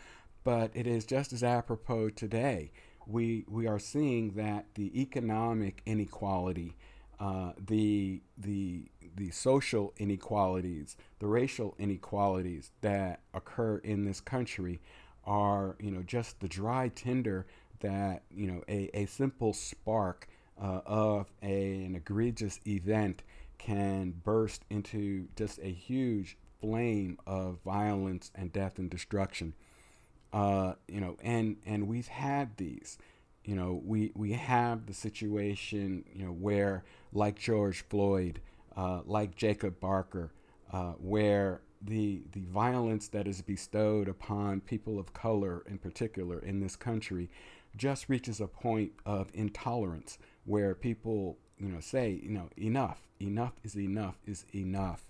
but 0.43 0.71
it 0.73 0.87
is 0.87 1.05
just 1.05 1.33
as 1.33 1.43
apropos 1.43 2.09
today. 2.09 2.71
We, 3.07 3.45
we 3.47 3.67
are 3.67 3.79
seeing 3.79 4.31
that 4.31 4.65
the 4.75 4.99
economic 4.99 5.81
inequality 5.85 6.75
uh, 7.19 7.51
the 7.65 8.21
the 8.37 8.85
the 9.15 9.31
social 9.31 9.93
inequalities, 9.97 10.97
the 11.19 11.27
racial 11.27 11.75
inequalities 11.79 12.71
that 12.81 13.21
occur 13.33 13.77
in 13.77 14.03
this 14.05 14.19
country 14.19 14.81
are 15.25 15.75
you 15.79 15.91
know 15.91 16.03
just 16.03 16.39
the 16.39 16.47
dry 16.47 16.89
tinder 16.93 17.45
that 17.79 18.23
you 18.29 18.47
know 18.47 18.61
a, 18.67 18.89
a 18.93 19.05
simple 19.05 19.53
spark 19.53 20.27
uh, 20.61 20.81
of 20.85 21.31
a, 21.41 21.83
an 21.83 21.95
egregious 21.95 22.59
event 22.67 23.23
can 23.57 24.11
burst 24.23 24.63
into 24.69 25.27
just 25.35 25.59
a 25.59 25.71
huge 25.71 26.37
flame 26.59 27.17
of 27.25 27.59
violence 27.63 28.31
and 28.35 28.51
death 28.51 28.77
and 28.77 28.89
destruction. 28.89 29.53
Uh, 30.33 30.73
you 30.87 30.99
know, 30.99 31.15
and 31.23 31.57
and 31.65 31.87
we've 31.87 32.07
had 32.07 32.57
these 32.57 32.97
you 33.45 33.55
know, 33.55 33.79
we, 33.85 34.11
we 34.15 34.33
have 34.33 34.87
the 34.87 34.93
situation, 34.93 36.03
you 36.11 36.25
know, 36.25 36.31
where, 36.31 36.83
like 37.15 37.39
George 37.39 37.83
Floyd, 37.89 38.41
uh, 38.75 39.01
like 39.05 39.35
Jacob 39.35 39.79
Barker, 39.79 40.31
uh, 40.71 40.93
where 40.93 41.61
the, 41.81 42.23
the 42.33 42.41
violence 42.41 43.07
that 43.07 43.27
is 43.27 43.41
bestowed 43.41 44.07
upon 44.07 44.61
people 44.61 44.99
of 44.99 45.13
color 45.13 45.63
in 45.67 45.77
particular 45.77 46.39
in 46.39 46.59
this 46.59 46.75
country 46.75 47.29
just 47.77 48.09
reaches 48.09 48.39
a 48.39 48.47
point 48.47 48.91
of 49.05 49.29
intolerance 49.33 50.17
where 50.45 50.75
people, 50.75 51.37
you 51.57 51.69
know, 51.69 51.79
say, 51.79 52.19
you 52.21 52.29
know, 52.29 52.49
enough, 52.57 53.01
enough 53.21 53.53
is 53.63 53.75
enough 53.77 54.15
is 54.25 54.45
enough. 54.53 55.05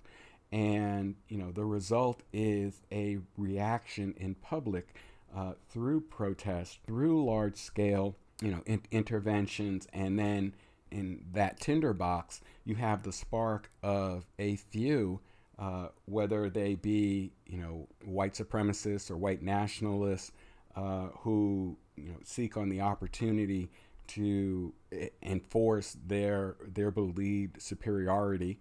And, 0.52 1.16
you 1.28 1.38
know, 1.38 1.52
the 1.52 1.66
result 1.66 2.22
is 2.32 2.82
a 2.92 3.18
reaction 3.38 4.14
in 4.18 4.36
public 4.36 4.96
uh, 5.36 5.54
through 5.70 6.02
protest, 6.02 6.80
through 6.86 7.26
large 7.26 7.58
scale, 7.58 8.16
you 8.42 8.52
know, 8.52 8.62
in- 8.66 8.84
interventions, 8.92 9.88
and 9.92 10.18
then 10.18 10.54
in 10.96 11.26
that 11.34 11.60
tinderbox, 11.60 12.40
you 12.64 12.76
have 12.76 13.04
the 13.04 13.12
spark 13.12 13.70
of 13.84 14.26
a 14.40 14.56
few, 14.56 15.20
uh, 15.60 15.90
whether 16.06 16.50
they 16.50 16.76
be, 16.76 17.34
you 17.46 17.58
know, 17.58 17.88
white 18.06 18.34
supremacists 18.34 19.12
or 19.12 19.18
white 19.18 19.42
nationalists, 19.42 20.32
uh, 20.76 21.08
who 21.20 21.78
you 21.98 22.10
know 22.10 22.18
seek 22.24 22.56
on 22.56 22.70
the 22.70 22.80
opportunity 22.80 23.70
to 24.08 24.74
enforce 25.22 25.98
their 26.08 26.56
their 26.66 26.92
believed 26.92 27.62
superiority, 27.62 28.58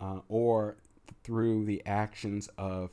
uh, 0.00 0.20
or 0.28 0.76
through 1.22 1.66
the 1.66 1.82
actions 1.84 2.48
of 2.56 2.90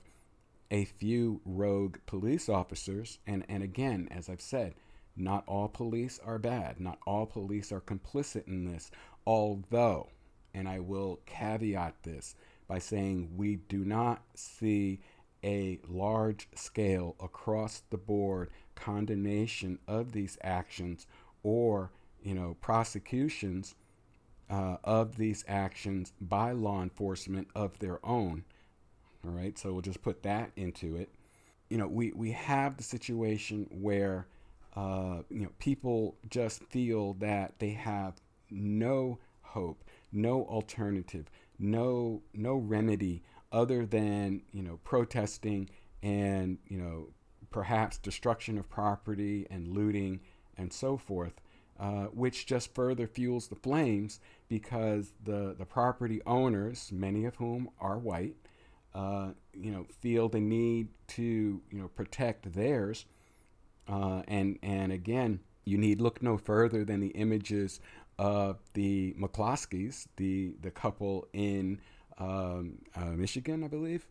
a 0.70 0.84
few 0.84 1.39
rogue 1.46 1.98
police 2.06 2.50
officers. 2.50 3.20
And 3.26 3.46
and 3.48 3.64
again, 3.64 4.10
as 4.12 4.28
I've 4.28 4.42
said, 4.42 4.74
not 5.16 5.43
all 5.47 5.68
police 5.68 6.20
are 6.24 6.39
bad. 6.39 6.80
Not 6.80 6.99
all 7.05 7.26
police 7.26 7.72
are 7.72 7.82
complicit 7.82 8.47
in 8.47 8.66
this. 8.66 8.91
Although, 9.26 10.09
and 10.53 10.68
I 10.68 10.80
will 10.80 11.20
caveat 11.26 12.03
this 12.03 12.36
by 12.68 12.80
saying 12.80 13.32
we 13.36 13.57
do 13.57 13.84
not 13.84 14.24
see 14.36 15.01
a 15.43 15.80
large 15.88 16.47
scale 16.55 17.16
across 17.20 17.84
the 17.89 17.97
board 17.97 18.49
condemnation 18.76 19.80
of 19.88 20.12
these 20.12 20.38
actions 20.43 21.07
or 21.43 21.91
you 22.24 22.34
know 22.34 22.55
prosecutions 22.62 23.76
uh, 24.49 24.78
of 24.84 25.18
these 25.18 25.43
actions 25.47 26.14
by 26.22 26.51
law 26.51 26.82
enforcement 26.82 27.47
of 27.55 27.78
their 27.80 27.99
own 28.05 28.43
all 29.26 29.32
right 29.32 29.57
so 29.57 29.72
we'll 29.72 29.82
just 29.82 30.01
put 30.01 30.24
that 30.24 30.51
into 30.55 30.95
it 30.95 31.09
you 31.70 31.78
know 31.78 31.88
we, 31.88 32.12
we 32.12 32.32
have 32.32 32.78
the 32.78 32.84
situation 32.84 33.68
where 33.72 34.28
uh, 34.76 35.22
you 35.30 35.41
know 35.41 35.51
people 35.59 36.17
just 36.30 36.63
feel 36.65 37.13
that 37.15 37.59
they 37.59 37.72
have 37.72 38.15
no 38.49 39.19
hope 39.41 39.84
no 40.11 40.43
alternative 40.45 41.30
no 41.59 42.22
no 42.34 42.55
remedy 42.55 43.22
other 43.51 43.86
than 43.86 44.41
you 44.51 44.61
know 44.61 44.80
protesting 44.84 45.69
and 46.03 46.57
you 46.67 46.78
know 46.78 47.07
perhaps 47.51 47.97
destruction 47.97 48.57
of 48.57 48.69
property 48.69 49.45
and 49.51 49.67
looting 49.67 50.22
and 50.57 50.72
so 50.72 50.97
forth, 50.97 51.34
uh, 51.80 52.05
which 52.05 52.45
just 52.45 52.74
further 52.74 53.07
fuels 53.07 53.47
the 53.47 53.55
flames 53.55 54.19
because 54.47 55.13
the, 55.24 55.55
the 55.57 55.65
property 55.65 56.22
owners, 56.26 56.91
many 56.91 57.26
of 57.26 57.36
whom 57.36 57.69
are 57.80 57.97
white, 57.97 58.36
uh, 58.93 59.30
you 59.53 59.72
know, 59.72 59.86
feel 59.99 60.30
the 60.30 60.39
need 60.39 60.88
to 61.07 61.61
you 61.69 61.80
know 61.80 61.88
protect 61.89 62.53
theirs, 62.53 63.05
uh, 63.92 64.24
and 64.28 64.58
and 64.64 64.92
again, 64.92 65.39
you 65.66 65.78
need 65.78 66.02
look 66.02 66.22
no 66.22 66.38
further 66.38 66.86
than 66.86 67.00
the 67.00 67.10
images 67.10 67.80
of 68.18 68.60
the 68.74 69.14
McCloskeys, 69.20 70.08
the 70.18 70.56
the 70.62 70.72
couple 70.72 71.28
in 71.34 71.80
um, 72.18 72.80
uh, 72.96 73.06
Michigan, 73.06 73.64
I 73.64 73.68
believe, 73.68 74.06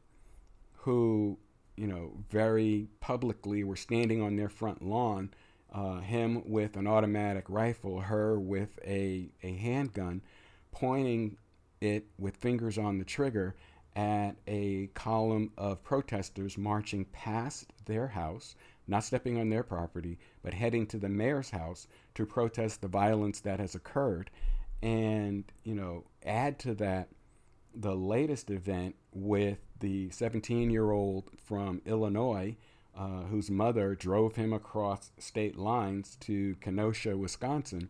who 0.78 1.38
you 1.80 1.86
know, 1.86 2.12
very 2.28 2.88
publicly 3.00 3.64
were 3.64 3.74
standing 3.74 4.20
on 4.20 4.36
their 4.36 4.50
front 4.50 4.82
lawn, 4.82 5.30
uh, 5.72 6.00
him 6.00 6.42
with 6.44 6.76
an 6.76 6.86
automatic 6.86 7.46
rifle, 7.48 8.00
her 8.00 8.38
with 8.38 8.78
a, 8.84 9.30
a 9.42 9.54
handgun, 9.54 10.20
pointing 10.72 11.38
it 11.80 12.04
with 12.18 12.36
fingers 12.36 12.76
on 12.76 12.98
the 12.98 13.04
trigger 13.04 13.56
at 13.96 14.32
a 14.46 14.88
column 14.88 15.50
of 15.56 15.82
protesters 15.82 16.58
marching 16.58 17.06
past 17.06 17.72
their 17.86 18.08
house, 18.08 18.56
not 18.90 19.04
stepping 19.04 19.38
on 19.38 19.48
their 19.48 19.62
property, 19.62 20.18
but 20.42 20.54
heading 20.54 20.86
to 20.88 20.98
the 20.98 21.08
mayor's 21.08 21.50
house 21.50 21.86
to 22.14 22.26
protest 22.26 22.80
the 22.80 22.88
violence 22.88 23.40
that 23.40 23.60
has 23.60 23.74
occurred. 23.74 24.30
And, 24.82 25.44
you 25.64 25.74
know, 25.74 26.04
add 26.24 26.58
to 26.60 26.74
that 26.76 27.08
the 27.74 27.94
latest 27.94 28.50
event 28.50 28.96
with 29.12 29.58
the 29.78 30.10
17 30.10 30.70
year 30.70 30.90
old 30.90 31.30
from 31.38 31.80
Illinois 31.86 32.56
uh, 32.96 33.22
whose 33.22 33.50
mother 33.50 33.94
drove 33.94 34.36
him 34.36 34.52
across 34.52 35.12
state 35.18 35.56
lines 35.56 36.16
to 36.20 36.56
Kenosha, 36.56 37.16
Wisconsin, 37.16 37.88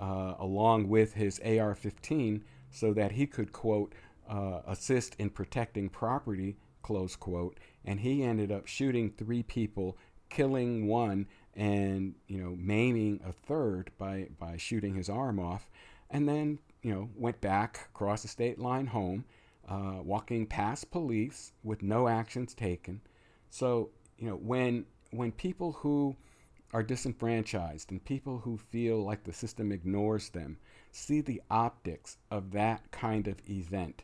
uh, 0.00 0.34
along 0.38 0.88
with 0.88 1.14
his 1.14 1.38
AR 1.40 1.74
15 1.74 2.42
so 2.70 2.92
that 2.94 3.12
he 3.12 3.26
could, 3.26 3.52
quote, 3.52 3.94
uh, 4.28 4.60
assist 4.66 5.14
in 5.18 5.28
protecting 5.30 5.88
property, 5.88 6.56
close 6.82 7.14
quote. 7.14 7.58
And 7.84 8.00
he 8.00 8.22
ended 8.22 8.50
up 8.50 8.66
shooting 8.66 9.10
three 9.10 9.42
people, 9.42 9.98
killing 10.32 10.88
one, 10.88 11.26
and, 11.54 12.14
you 12.26 12.42
know, 12.42 12.56
maiming 12.58 13.20
a 13.26 13.32
third 13.32 13.90
by, 13.98 14.28
by 14.38 14.56
shooting 14.56 14.94
his 14.94 15.08
arm 15.08 15.38
off. 15.38 15.68
And 16.10 16.28
then, 16.28 16.58
you 16.82 16.92
know, 16.92 17.08
went 17.16 17.40
back 17.40 17.88
across 17.94 18.22
the 18.22 18.28
state 18.28 18.58
line 18.58 18.86
home 18.86 19.24
uh, 19.68 20.00
walking 20.02 20.46
past 20.46 20.90
police 20.90 21.52
with 21.62 21.82
no 21.82 22.08
actions 22.08 22.54
taken. 22.54 23.00
So, 23.50 23.90
you 24.18 24.28
know, 24.28 24.36
when 24.36 24.86
when 25.10 25.32
people 25.32 25.72
who 25.72 26.16
are 26.72 26.82
disenfranchised 26.82 27.90
and 27.90 28.02
people 28.04 28.38
who 28.38 28.56
feel 28.56 29.04
like 29.04 29.24
the 29.24 29.32
system 29.32 29.72
ignores 29.72 30.30
them 30.30 30.56
see 30.90 31.20
the 31.20 31.42
optics 31.50 32.16
of 32.30 32.50
that 32.52 32.90
kind 32.90 33.28
of 33.28 33.36
event, 33.48 34.02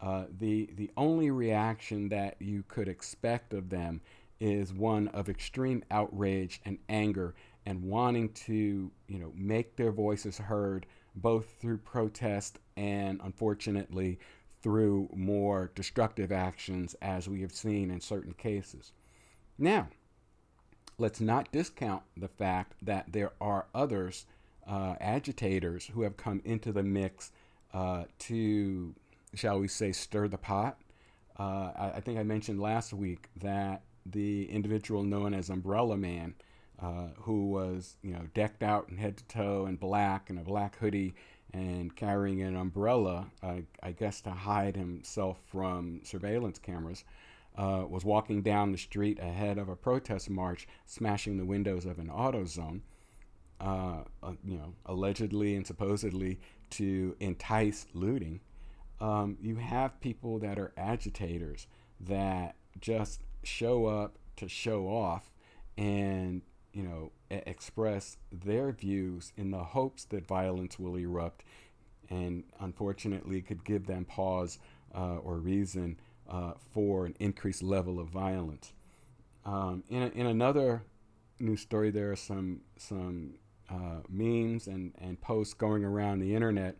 uh, 0.00 0.24
the 0.38 0.70
the 0.76 0.90
only 0.96 1.30
reaction 1.30 2.08
that 2.08 2.36
you 2.40 2.64
could 2.68 2.88
expect 2.88 3.52
of 3.52 3.70
them 3.70 4.00
is 4.40 4.72
one 4.72 5.08
of 5.08 5.28
extreme 5.28 5.82
outrage 5.90 6.60
and 6.64 6.78
anger 6.88 7.34
and 7.66 7.82
wanting 7.82 8.28
to 8.30 8.90
you 9.08 9.18
know 9.18 9.32
make 9.34 9.76
their 9.76 9.92
voices 9.92 10.38
heard 10.38 10.86
both 11.14 11.54
through 11.60 11.78
protest 11.78 12.58
and 12.76 13.20
unfortunately 13.22 14.18
through 14.64 15.10
more 15.14 15.70
destructive 15.74 16.32
actions, 16.32 16.96
as 17.02 17.28
we 17.28 17.42
have 17.42 17.52
seen 17.52 17.90
in 17.90 18.00
certain 18.00 18.32
cases. 18.32 18.92
Now, 19.58 19.88
let's 20.96 21.20
not 21.20 21.52
discount 21.52 22.02
the 22.16 22.28
fact 22.28 22.72
that 22.80 23.12
there 23.12 23.32
are 23.42 23.66
others, 23.74 24.24
uh, 24.66 24.94
agitators, 25.02 25.90
who 25.92 26.00
have 26.00 26.16
come 26.16 26.40
into 26.46 26.72
the 26.72 26.82
mix 26.82 27.30
uh, 27.74 28.04
to, 28.20 28.94
shall 29.34 29.60
we 29.60 29.68
say, 29.68 29.92
stir 29.92 30.28
the 30.28 30.38
pot. 30.38 30.78
Uh, 31.38 31.70
I, 31.76 31.92
I, 31.96 32.00
think 32.00 32.18
I 32.18 32.22
mentioned 32.22 32.58
last 32.58 32.94
week 32.94 33.28
that 33.36 33.82
the 34.06 34.50
individual 34.50 35.02
known 35.02 35.34
as 35.34 35.50
Umbrella 35.50 35.96
Man, 35.96 36.34
uh, 36.80 37.08
who 37.20 37.50
was, 37.50 37.96
you 38.02 38.12
know, 38.12 38.26
decked 38.34 38.62
out 38.62 38.88
in 38.88 38.96
head 38.96 39.16
to 39.16 39.24
toe 39.24 39.66
in 39.66 39.76
black 39.76 40.30
and 40.30 40.38
a 40.38 40.42
black 40.42 40.76
hoodie 40.78 41.14
and 41.52 41.94
carrying 41.94 42.42
an 42.42 42.56
umbrella, 42.56 43.26
I 43.42 43.92
guess 43.92 44.20
to 44.22 44.30
hide 44.30 44.76
himself 44.76 45.38
from 45.46 46.00
surveillance 46.02 46.58
cameras, 46.58 47.04
uh, 47.56 47.84
was 47.88 48.04
walking 48.04 48.42
down 48.42 48.72
the 48.72 48.78
street 48.78 49.18
ahead 49.20 49.58
of 49.58 49.68
a 49.68 49.76
protest 49.76 50.28
march, 50.28 50.66
smashing 50.86 51.36
the 51.36 51.44
windows 51.44 51.86
of 51.86 51.98
an 52.00 52.08
AutoZone, 52.08 52.80
uh, 53.60 54.02
uh, 54.22 54.32
you 54.44 54.56
know, 54.56 54.74
allegedly 54.86 55.54
and 55.54 55.66
supposedly 55.66 56.40
to 56.70 57.14
entice 57.20 57.86
looting. 57.94 58.40
Um, 59.00 59.38
you 59.40 59.56
have 59.56 60.00
people 60.00 60.40
that 60.40 60.58
are 60.58 60.72
agitators 60.76 61.68
that 62.00 62.56
just 62.80 63.22
show 63.44 63.86
up 63.86 64.18
to 64.36 64.48
show 64.48 64.86
off 64.86 65.30
and 65.76 66.42
you 66.72 66.82
know, 66.82 67.12
express 67.30 68.16
their 68.32 68.72
views 68.72 69.32
in 69.36 69.52
the 69.52 69.62
hopes 69.62 70.04
that 70.06 70.26
violence 70.26 70.76
will 70.76 70.96
erupt, 70.96 71.44
and 72.10 72.42
unfortunately 72.60 73.40
could 73.40 73.64
give 73.64 73.86
them 73.86 74.04
pause 74.04 74.58
uh, 74.94 75.16
or 75.18 75.38
reason 75.38 75.98
uh, 76.28 76.52
for 76.72 77.06
an 77.06 77.14
increased 77.20 77.62
level 77.62 78.00
of 78.00 78.08
violence. 78.08 78.72
Um, 79.44 79.84
in, 79.88 80.02
a, 80.02 80.06
in 80.08 80.26
another 80.26 80.82
news 81.38 81.60
story, 81.60 81.90
there 81.90 82.10
are 82.10 82.16
some 82.16 82.62
some 82.76 83.34
uh, 83.70 84.00
memes 84.08 84.66
and, 84.66 84.92
and 85.00 85.20
posts 85.20 85.54
going 85.54 85.84
around 85.84 86.18
the 86.18 86.34
internet 86.34 86.76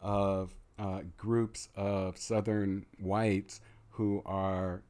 of 0.00 0.54
uh, 0.78 1.00
groups 1.16 1.68
of 1.74 2.16
Southern 2.16 2.86
whites 2.98 3.60
who 3.90 4.22
are, 4.24 4.82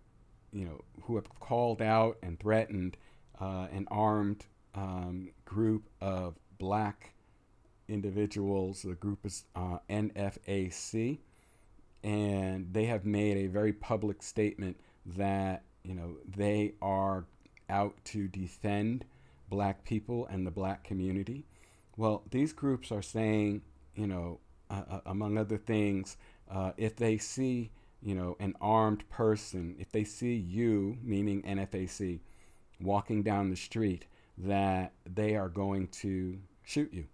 you 0.53 0.65
know, 0.65 0.85
who 1.03 1.17
have 1.17 1.29
called 1.41 1.83
out 1.83 2.19
and 2.23 2.39
threatened 2.39 2.97
uh, 3.41 3.67
an 3.73 3.87
armed 3.91 4.45
um, 4.75 5.31
group 5.45 5.89
of 6.01 6.35
black 6.59 7.13
individuals. 7.89 8.83
The 8.83 8.95
group 8.95 9.25
is 9.25 9.45
uh, 9.55 9.79
NFAC, 9.89 11.19
and 12.03 12.73
they 12.73 12.87
have 12.87 13.05
made 13.05 13.37
a 13.37 13.47
very 13.47 13.73
public 13.73 14.23
statement 14.23 14.79
that 15.05 15.63
you 15.85 15.95
know 15.95 16.17
they 16.27 16.75
are 16.83 17.25
out 17.69 17.95
to 18.05 18.29
defend 18.29 19.05
black 19.49 19.85
people 19.85 20.27
and 20.27 20.47
the 20.47 20.51
black 20.51 20.85
community. 20.85 21.45
Well, 21.97 22.23
these 22.31 22.53
groups 22.53 22.93
are 22.93 23.03
saying, 23.03 23.63
you 23.95 24.07
know, 24.07 24.41
uh, 24.71 24.83
uh 24.91 25.01
among 25.07 25.39
other 25.39 25.59
things, 25.59 26.17
uh, 26.51 26.73
if 26.77 26.97
they 26.97 27.19
see, 27.19 27.71
you 28.03 28.15
know, 28.15 28.37
an 28.39 28.55
armed 28.61 29.09
person, 29.09 29.77
if 29.79 29.91
they 29.91 30.05
see 30.05 30.35
you, 30.35 30.99
meaning 31.03 31.43
NFAC, 31.43 32.21
walking 32.81 33.23
down 33.23 33.51
the 33.51 33.57
street, 33.57 34.07
that 34.39 34.93
they 35.07 35.35
are 35.35 35.49
going 35.49 35.89
to 35.89 36.39
shoot 36.63 36.93
you. 36.93 37.07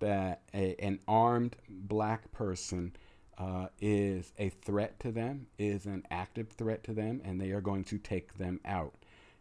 That 0.00 0.42
a, 0.54 0.76
an 0.78 1.00
armed 1.08 1.56
black 1.68 2.30
person 2.30 2.92
uh, 3.36 3.68
is 3.80 4.32
a 4.38 4.50
threat 4.50 5.00
to 5.00 5.12
them, 5.12 5.46
is 5.58 5.86
an 5.86 6.04
active 6.10 6.50
threat 6.50 6.84
to 6.84 6.92
them, 6.92 7.20
and 7.24 7.40
they 7.40 7.50
are 7.50 7.60
going 7.60 7.84
to 7.84 7.98
take 7.98 8.36
them 8.36 8.60
out. 8.64 8.94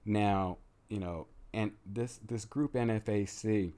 Now, 0.05 0.57
you 0.89 0.99
know, 0.99 1.27
and 1.53 1.71
this 1.85 2.19
this 2.25 2.45
group 2.45 2.73
NFAC 2.73 3.73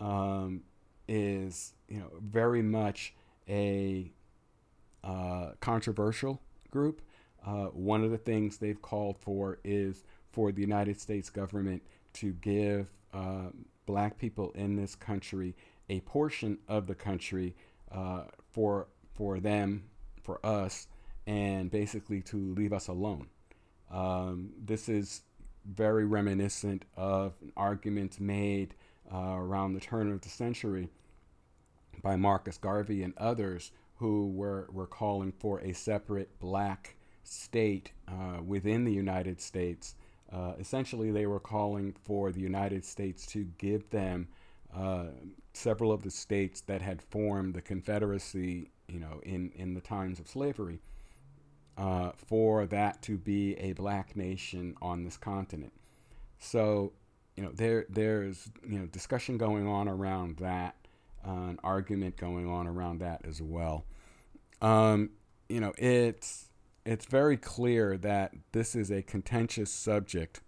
um, 0.00 0.62
is 1.06 1.74
you 1.88 1.98
know 1.98 2.10
very 2.20 2.62
much 2.62 3.14
a 3.48 4.10
uh, 5.04 5.50
controversial 5.60 6.40
group. 6.70 7.02
Uh, 7.44 7.66
one 7.66 8.04
of 8.04 8.10
the 8.10 8.18
things 8.18 8.58
they've 8.58 8.80
called 8.80 9.18
for 9.18 9.58
is 9.64 10.04
for 10.30 10.52
the 10.52 10.60
United 10.60 11.00
States 11.00 11.28
government 11.28 11.82
to 12.14 12.32
give 12.34 12.86
uh, 13.12 13.48
black 13.86 14.18
people 14.18 14.52
in 14.54 14.76
this 14.76 14.94
country 14.94 15.54
a 15.88 16.00
portion 16.00 16.58
of 16.68 16.86
the 16.86 16.94
country 16.94 17.54
uh, 17.90 18.22
for 18.50 18.86
for 19.14 19.40
them, 19.40 19.84
for 20.22 20.44
us, 20.44 20.86
and 21.26 21.70
basically 21.70 22.22
to 22.22 22.54
leave 22.54 22.72
us 22.72 22.88
alone. 22.88 23.26
Um, 23.90 24.52
this 24.64 24.88
is 24.88 25.22
very 25.66 26.06
reminiscent 26.06 26.84
of 26.96 27.34
an 27.42 27.52
argument 27.56 28.18
made 28.20 28.74
uh, 29.12 29.34
around 29.36 29.74
the 29.74 29.80
turn 29.80 30.10
of 30.10 30.22
the 30.22 30.28
century 30.28 30.88
by 32.02 32.16
Marcus 32.16 32.56
Garvey 32.56 33.02
and 33.02 33.12
others 33.18 33.70
who 34.02 34.26
were, 34.30 34.66
were 34.72 34.88
calling 34.88 35.30
for 35.30 35.60
a 35.60 35.72
separate 35.72 36.28
black 36.40 36.96
state 37.22 37.92
uh, 38.08 38.42
within 38.44 38.84
the 38.84 38.92
United 38.92 39.40
States. 39.40 39.94
Uh, 40.32 40.54
essentially, 40.58 41.12
they 41.12 41.24
were 41.24 41.38
calling 41.38 41.94
for 42.02 42.32
the 42.32 42.40
United 42.40 42.84
States 42.84 43.24
to 43.26 43.44
give 43.58 43.88
them 43.90 44.26
uh, 44.74 45.04
several 45.52 45.92
of 45.92 46.02
the 46.02 46.10
states 46.10 46.62
that 46.62 46.82
had 46.82 47.00
formed 47.00 47.54
the 47.54 47.62
Confederacy, 47.62 48.72
you 48.88 48.98
know, 48.98 49.20
in, 49.22 49.52
in 49.54 49.72
the 49.72 49.80
times 49.80 50.18
of 50.18 50.26
slavery, 50.26 50.80
uh, 51.78 52.10
for 52.16 52.66
that 52.66 53.00
to 53.02 53.16
be 53.16 53.54
a 53.58 53.72
black 53.74 54.16
nation 54.16 54.74
on 54.82 55.04
this 55.04 55.16
continent. 55.16 55.72
So, 56.40 56.92
you 57.36 57.44
know, 57.44 57.52
there 57.54 57.86
there's 57.88 58.50
you 58.68 58.80
know 58.80 58.86
discussion 58.86 59.38
going 59.38 59.68
on 59.68 59.86
around 59.86 60.38
that, 60.38 60.74
an 61.24 61.58
argument 61.62 62.16
going 62.16 62.48
on 62.48 62.66
around 62.66 62.98
that 63.00 63.22
as 63.24 63.40
well. 63.40 63.84
Um, 64.60 65.10
you 65.48 65.60
know, 65.60 65.72
it's 65.78 66.48
it's 66.84 67.06
very 67.06 67.36
clear 67.36 67.96
that 67.98 68.32
this 68.52 68.74
is 68.74 68.90
a 68.90 69.02
contentious 69.02 69.72
subject, 69.72 70.40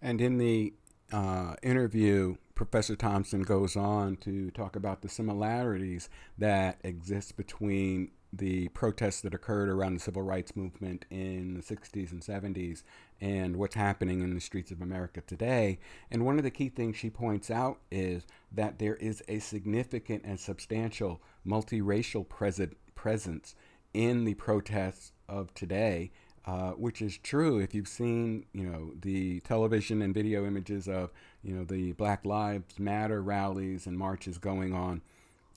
and 0.00 0.20
in 0.20 0.38
the 0.38 0.74
uh, 1.12 1.54
interview 1.62 2.36
Professor 2.54 2.94
Thompson 2.94 3.42
goes 3.42 3.74
on 3.74 4.16
to 4.18 4.50
talk 4.50 4.76
about 4.76 5.00
the 5.00 5.08
similarities 5.08 6.10
that 6.36 6.78
exist 6.84 7.36
between 7.36 8.10
the 8.32 8.68
protests 8.68 9.20
that 9.22 9.34
occurred 9.34 9.68
around 9.68 9.94
the 9.94 10.00
civil 10.00 10.22
rights 10.22 10.54
movement 10.54 11.04
in 11.10 11.54
the 11.54 11.62
60s 11.62 12.12
and 12.12 12.22
70s 12.22 12.82
and 13.20 13.56
what's 13.56 13.74
happening 13.74 14.20
in 14.20 14.34
the 14.34 14.40
streets 14.40 14.70
of 14.70 14.80
America 14.80 15.20
today. 15.20 15.78
And 16.10 16.24
one 16.24 16.38
of 16.38 16.44
the 16.44 16.50
key 16.50 16.68
things 16.68 16.96
she 16.96 17.10
points 17.10 17.50
out 17.50 17.78
is 17.90 18.26
that 18.52 18.78
there 18.78 18.96
is 18.96 19.22
a 19.28 19.40
significant 19.40 20.22
and 20.24 20.38
substantial 20.38 21.20
multiracial 21.46 22.28
pres- 22.28 22.74
presence 22.94 23.54
in 23.92 24.24
the 24.24 24.34
protests 24.34 25.12
of 25.28 25.52
today 25.54 26.12
uh, 26.46 26.70
which 26.72 27.02
is 27.02 27.18
true 27.18 27.58
if 27.58 27.74
you've 27.74 27.88
seen, 27.88 28.46
you 28.52 28.64
know, 28.64 28.92
the 29.00 29.40
television 29.40 30.00
and 30.00 30.14
video 30.14 30.46
images 30.46 30.88
of, 30.88 31.10
you 31.42 31.54
know, 31.54 31.64
the 31.64 31.92
Black 31.92 32.24
Lives 32.24 32.78
Matter 32.78 33.22
rallies 33.22 33.86
and 33.86 33.98
marches 33.98 34.38
going 34.38 34.72
on. 34.72 35.02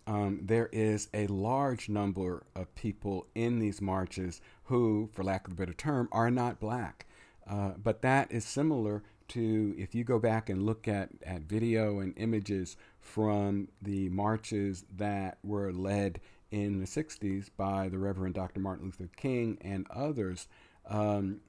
Um, 0.06 0.42
there 0.44 0.70
is 0.72 1.08
a 1.14 1.28
large 1.28 1.88
number 1.88 2.44
of 2.56 2.74
people 2.76 3.28
in 3.36 3.60
these 3.60 3.82
marches 3.82 4.42
who, 4.66 5.10
for 5.14 5.24
lack 5.24 5.48
of 5.48 5.54
a 5.54 5.56
better 5.56 5.74
term, 5.74 6.10
are 6.12 6.32
not 6.32 6.60
black. 6.60 7.06
Uh, 7.50 7.72
but 7.82 8.02
that 8.02 8.32
is 8.32 8.46
similar 8.46 9.04
to 9.30 9.74
if 9.78 9.96
you 9.96 10.04
go 10.04 10.20
back 10.20 10.50
and 10.50 10.66
look 10.66 10.88
at, 10.88 11.10
at 11.26 11.42
video 11.42 12.00
and 12.00 12.14
images 12.18 12.76
from 13.00 13.70
the 13.82 14.10
marches 14.10 14.86
that 14.96 15.38
were 15.44 15.72
led 15.72 16.20
in 16.52 16.80
the 16.80 16.86
60s 16.86 17.50
by 17.58 17.90
the 17.90 17.98
Reverend 17.98 18.36
Dr. 18.36 18.60
Martin 18.60 18.86
Luther 18.86 19.10
King 19.16 19.58
and 19.62 19.88
others 19.90 20.48
um, 20.86 21.40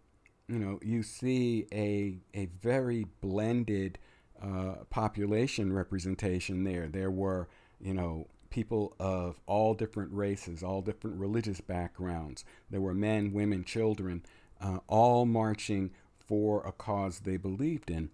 you 0.49 0.59
know, 0.59 0.79
you 0.83 1.03
see 1.03 1.67
a 1.73 2.19
a 2.35 2.47
very 2.61 3.07
blended 3.21 3.99
uh, 4.43 4.85
population 4.91 5.73
representation 5.73 6.65
there. 6.65 6.89
There 6.89 7.11
were, 7.11 7.49
you 7.81 7.95
know, 7.95 8.27
people 8.55 8.95
of 9.01 9.41
all 9.47 9.75
different 9.75 10.13
races, 10.13 10.63
all 10.63 10.81
different 10.81 11.19
religious 11.19 11.61
backgrounds. 11.61 12.45
There 12.71 12.81
were 12.81 12.95
men, 12.95 13.33
women, 13.33 13.65
children, 13.65 14.25
uh, 14.61 14.79
all 14.87 15.27
marching 15.27 15.91
for 16.17 16.65
a 16.65 16.71
cause 16.71 17.19
they 17.19 17.37
believed 17.37 17.91
in. 17.91 18.11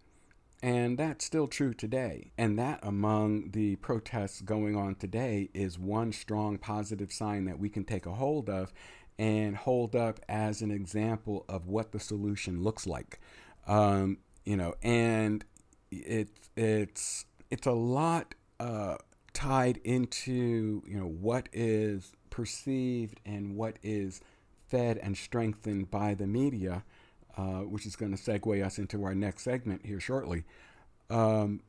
And 0.62 0.96
that's 0.96 1.26
still 1.26 1.46
true 1.46 1.74
today. 1.74 2.32
And 2.38 2.58
that 2.58 2.80
among 2.82 3.50
the 3.50 3.76
protests 3.76 4.40
going 4.40 4.76
on 4.76 4.94
today 4.94 5.50
is 5.52 5.78
one 5.78 6.10
strong 6.10 6.56
positive 6.56 7.12
sign 7.12 7.44
that 7.44 7.58
we 7.58 7.68
can 7.68 7.84
take 7.84 8.06
a 8.06 8.14
hold 8.14 8.48
of 8.48 8.72
and 9.18 9.54
hold 9.54 9.94
up 9.94 10.20
as 10.26 10.62
an 10.62 10.70
example 10.70 11.44
of 11.50 11.66
what 11.66 11.92
the 11.92 12.00
solution 12.00 12.62
looks 12.62 12.86
like. 12.86 13.20
Um, 13.66 14.18
you 14.46 14.56
know, 14.56 14.74
and 14.82 15.44
it's 15.90 16.48
it's 16.56 17.26
it's 17.50 17.66
a 17.66 17.72
lot 17.72 18.34
uh, 18.58 18.96
tied 19.40 19.80
into 19.84 20.82
you 20.86 20.98
know 20.98 21.06
what 21.06 21.48
is 21.50 22.12
perceived 22.28 23.18
and 23.24 23.56
what 23.56 23.78
is 23.82 24.20
fed 24.68 24.98
and 24.98 25.16
strengthened 25.16 25.90
by 25.90 26.12
the 26.14 26.26
media, 26.26 26.84
uh, 27.38 27.60
which 27.60 27.86
is 27.86 27.96
going 27.96 28.14
to 28.14 28.22
segue 28.22 28.64
us 28.64 28.78
into 28.78 29.02
our 29.02 29.14
next 29.14 29.42
segment 29.42 29.84
here 29.84 29.98
shortly. 29.98 30.44
Um, 31.08 31.62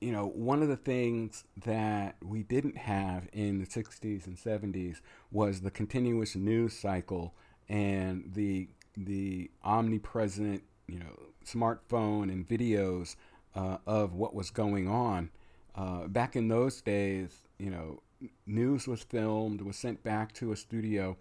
you 0.00 0.12
know, 0.12 0.26
one 0.26 0.62
of 0.62 0.68
the 0.68 0.76
things 0.76 1.44
that 1.64 2.16
we 2.22 2.42
didn't 2.42 2.78
have 2.78 3.28
in 3.32 3.58
the 3.58 3.66
60s 3.66 4.26
and 4.26 4.36
70s 4.36 5.00
was 5.30 5.60
the 5.60 5.70
continuous 5.70 6.34
news 6.34 6.76
cycle 6.76 7.34
and 7.68 8.32
the 8.34 8.68
the 8.96 9.50
omnipresent, 9.62 10.62
you 10.86 11.00
know, 11.00 11.20
smartphone 11.44 12.32
and 12.32 12.48
videos 12.48 13.16
uh, 13.54 13.76
of 13.86 14.14
what 14.14 14.34
was 14.34 14.50
going 14.50 14.88
on. 14.88 15.30
Uh, 15.74 16.06
back 16.06 16.36
in 16.36 16.48
those 16.48 16.80
days, 16.80 17.30
you 17.58 17.70
know, 17.70 18.02
news 18.46 18.86
was 18.86 19.02
filmed, 19.02 19.60
was 19.60 19.76
sent 19.76 20.02
back 20.02 20.32
to 20.32 20.52
a 20.52 20.56
studio, 20.56 21.16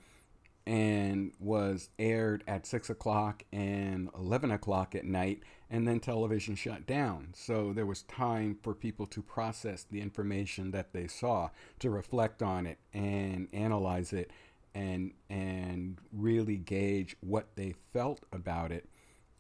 and 0.66 1.34
was 1.40 1.90
aired 2.00 2.44
at 2.48 2.66
six 2.66 2.90
o'clock 2.90 3.44
and 3.52 4.10
eleven 4.16 4.52
o'clock 4.52 4.96
at 4.96 5.04
night, 5.04 5.42
and 5.70 5.88
then 5.88 6.00
television 6.00 6.56
shut 6.56 6.86
down. 6.86 7.30
So 7.34 7.74
there 7.74 7.86
was 7.86 8.04
time 8.04 8.58
for 8.64 8.74
people 8.74 9.06
to 9.08 9.22
process 9.22 9.86
the 9.90 10.00
information 10.00 10.72
that 10.72 10.94
they 10.94 11.08
saw, 11.08 11.50
to 11.80 11.90
reflect 11.90 12.42
on 12.42 12.66
it 12.66 12.78
and 12.94 13.48
analyze 13.52 14.14
it, 14.14 14.32
and 14.74 15.12
and 15.30 15.98
really 16.14 16.58
gauge 16.58 17.18
what 17.20 17.56
they 17.56 17.74
felt 17.92 18.22
about 18.32 18.72
it, 18.72 18.88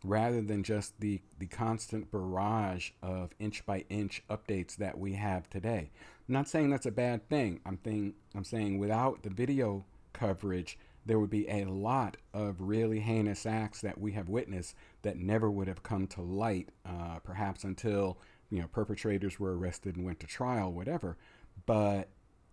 rather 0.03 0.41
than 0.41 0.63
just 0.63 0.99
the 0.99 1.21
the 1.39 1.47
constant 1.47 2.11
barrage 2.11 2.91
of 3.01 3.31
inch 3.39 3.65
by 3.65 3.85
inch 3.89 4.23
updates 4.29 4.75
that 4.75 4.97
we 4.97 5.13
have 5.13 5.49
today. 5.49 5.91
I'm 6.27 6.33
not 6.33 6.47
saying 6.47 6.69
that's 6.69 6.85
a 6.85 6.91
bad 6.91 7.27
thing. 7.29 7.61
I'm 7.65 7.79
saying 7.83 8.13
I'm 8.35 8.43
saying 8.43 8.79
without 8.79 9.23
the 9.23 9.29
video 9.29 9.85
coverage 10.13 10.77
there 11.05 11.19
would 11.19 11.29
be 11.29 11.49
a 11.49 11.65
lot 11.65 12.17
of 12.33 12.61
really 12.61 12.99
heinous 12.99 13.45
acts 13.45 13.81
that 13.81 13.99
we 13.99 14.13
have 14.13 14.29
witnessed 14.29 14.75
that 15.01 15.17
never 15.17 15.51
would 15.51 15.67
have 15.67 15.83
come 15.83 16.07
to 16.07 16.21
light, 16.21 16.69
uh, 16.85 17.19
perhaps 17.23 17.63
until 17.63 18.17
you 18.49 18.61
know 18.61 18.67
perpetrators 18.67 19.39
were 19.39 19.57
arrested 19.57 19.95
and 19.95 20.05
went 20.05 20.19
to 20.21 20.27
trial, 20.27 20.71
whatever. 20.71 21.17
But 21.65 22.09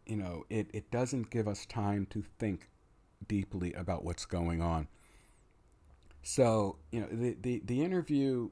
you 0.07 0.17
know, 0.17 0.45
it, 0.51 0.69
it 0.73 0.91
doesn't 0.91 1.31
give 1.31 1.47
us 1.47 1.67
time 1.67 2.07
to 2.11 2.25
think 2.39 2.69
deeply 3.29 3.73
about 3.75 4.05
what's 4.05 4.25
going 4.25 4.61
on. 4.61 4.89
So 6.23 6.77
you 6.91 7.01
know, 7.01 7.09
the 7.11 7.37
the, 7.41 7.63
the 7.65 7.83
interview 7.83 8.51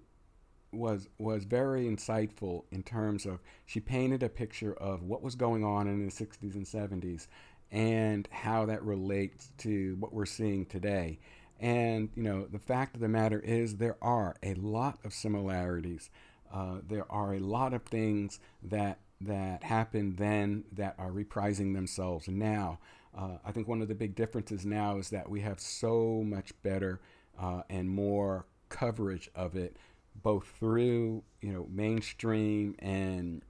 was 0.73 1.09
was 1.19 1.45
very 1.45 1.87
insightful 1.87 2.65
in 2.71 2.83
terms 2.83 3.25
of 3.27 3.41
she 3.67 3.81
painted 3.81 4.23
a 4.23 4.29
picture 4.29 4.75
of 4.75 5.03
what 5.03 5.23
was 5.23 5.35
going 5.35 5.65
on 5.65 5.87
in 5.89 6.05
the 6.05 6.13
60s 6.13 6.55
and 6.55 6.67
70s 6.67 7.27
and 7.71 8.29
how 8.31 8.67
that 8.67 8.83
relates 8.83 9.51
to 9.59 9.97
what 9.99 10.13
we're 10.13 10.27
seeing 10.27 10.67
today. 10.67 11.19
And, 11.61 12.11
you 12.15 12.23
know, 12.23 12.47
the 12.47 12.59
fact 12.59 12.95
of 12.95 13.01
the 13.01 13.09
matter 13.09 13.41
is 13.41 13.77
there 13.77 13.97
are 14.01 14.37
a 14.43 14.55
lot 14.55 14.99
of 15.05 15.13
similarities 15.13 16.11
uh, 16.53 16.77
there 16.87 17.11
are 17.11 17.35
a 17.35 17.39
lot 17.41 17.75
of 17.75 17.83
things 17.83 18.41
that 18.63 18.99
that 19.21 19.65
happened 19.65 20.17
then 20.17 20.65
that 20.73 20.95
are 20.99 21.11
reprising 21.11 21.75
themselves 21.75 22.29
now. 22.29 22.79
Uh, 23.17 23.39
I 23.45 23.51
think 23.51 23.67
one 23.67 23.83
of 23.83 23.89
the 23.89 23.95
big 23.95 24.15
differences 24.15 24.65
now 24.65 24.99
is 24.99 25.11
that 25.11 25.29
we 25.29 25.41
have 25.41 25.59
so 25.59 26.23
much 26.25 26.53
better 26.63 27.01
uh, 27.39 27.63
and 27.69 27.89
more 27.89 28.47
coverage 28.69 29.31
of 29.35 29.57
it, 29.57 29.77
both 30.23 30.47
through 30.59 31.23
you 31.41 31.53
know 31.53 31.67
mainstream 31.71 32.75
and 32.79 33.43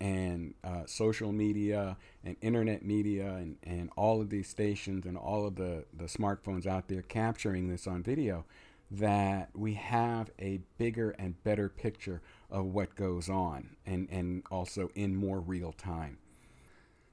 and 0.00 0.54
uh, 0.64 0.82
social 0.86 1.30
media 1.30 1.96
and 2.24 2.36
internet 2.40 2.84
media 2.84 3.34
and, 3.34 3.56
and 3.62 3.90
all 3.96 4.20
of 4.20 4.30
these 4.30 4.48
stations 4.48 5.04
and 5.04 5.16
all 5.16 5.46
of 5.46 5.56
the, 5.56 5.84
the 5.92 6.04
smartphones 6.04 6.66
out 6.66 6.88
there 6.88 7.02
capturing 7.02 7.68
this 7.68 7.86
on 7.86 8.02
video 8.02 8.44
that 8.90 9.50
we 9.54 9.74
have 9.74 10.30
a 10.38 10.60
bigger 10.78 11.10
and 11.10 11.42
better 11.44 11.68
picture 11.68 12.22
of 12.50 12.64
what 12.64 12.94
goes 12.96 13.28
on 13.28 13.76
and, 13.86 14.08
and 14.10 14.42
also 14.50 14.88
in 14.94 15.14
more 15.14 15.38
real 15.38 15.72
time. 15.72 16.18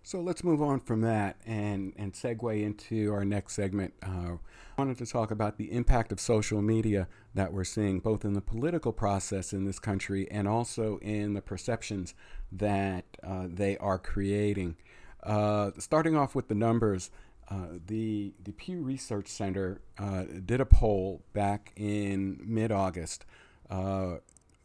So 0.08 0.22
let's 0.22 0.41
move 0.41 0.62
on 0.62 0.80
from 0.80 1.01
that 1.01 1.36
and, 1.45 1.91
and 1.97 2.14
segue 2.14 2.64
into 2.64 3.12
our 3.12 3.26
next 3.26 3.55
segment. 3.55 3.93
Uh, 4.01 4.36
I 4.36 4.38
wanted 4.78 4.97
to 4.99 5.05
talk 5.05 5.32
about 5.32 5.58
the 5.58 5.70
impact 5.70 6.14
of 6.14 6.22
social 6.22 6.62
media 6.62 7.10
that 7.34 7.51
we're 7.51 7.66
seeing 7.66 7.99
both 7.99 8.24
in 8.24 8.32
the 8.32 8.39
political 8.39 8.93
process 8.93 9.51
in 9.51 9.66
this 9.66 9.80
country 9.80 10.26
and 10.32 10.47
also 10.47 10.97
in 10.99 11.34
the 11.34 11.41
perceptions 11.41 12.14
that 12.53 13.03
uh, 13.22 13.47
they 13.49 13.76
are 13.80 13.99
creating. 13.99 14.78
Uh, 15.24 15.72
starting 15.78 16.16
off 16.16 16.36
with 16.36 16.47
the 16.47 16.55
numbers, 16.55 17.12
uh, 17.51 17.66
the, 17.88 18.32
the 18.41 18.53
Pew 18.53 18.80
Research 18.80 19.28
Center 19.28 19.82
uh, 19.99 20.24
did 20.45 20.62
a 20.62 20.66
poll 20.66 21.22
back 21.34 21.74
in 21.76 22.39
mid 22.45 22.72
August 22.72 23.26
uh, 23.70 24.20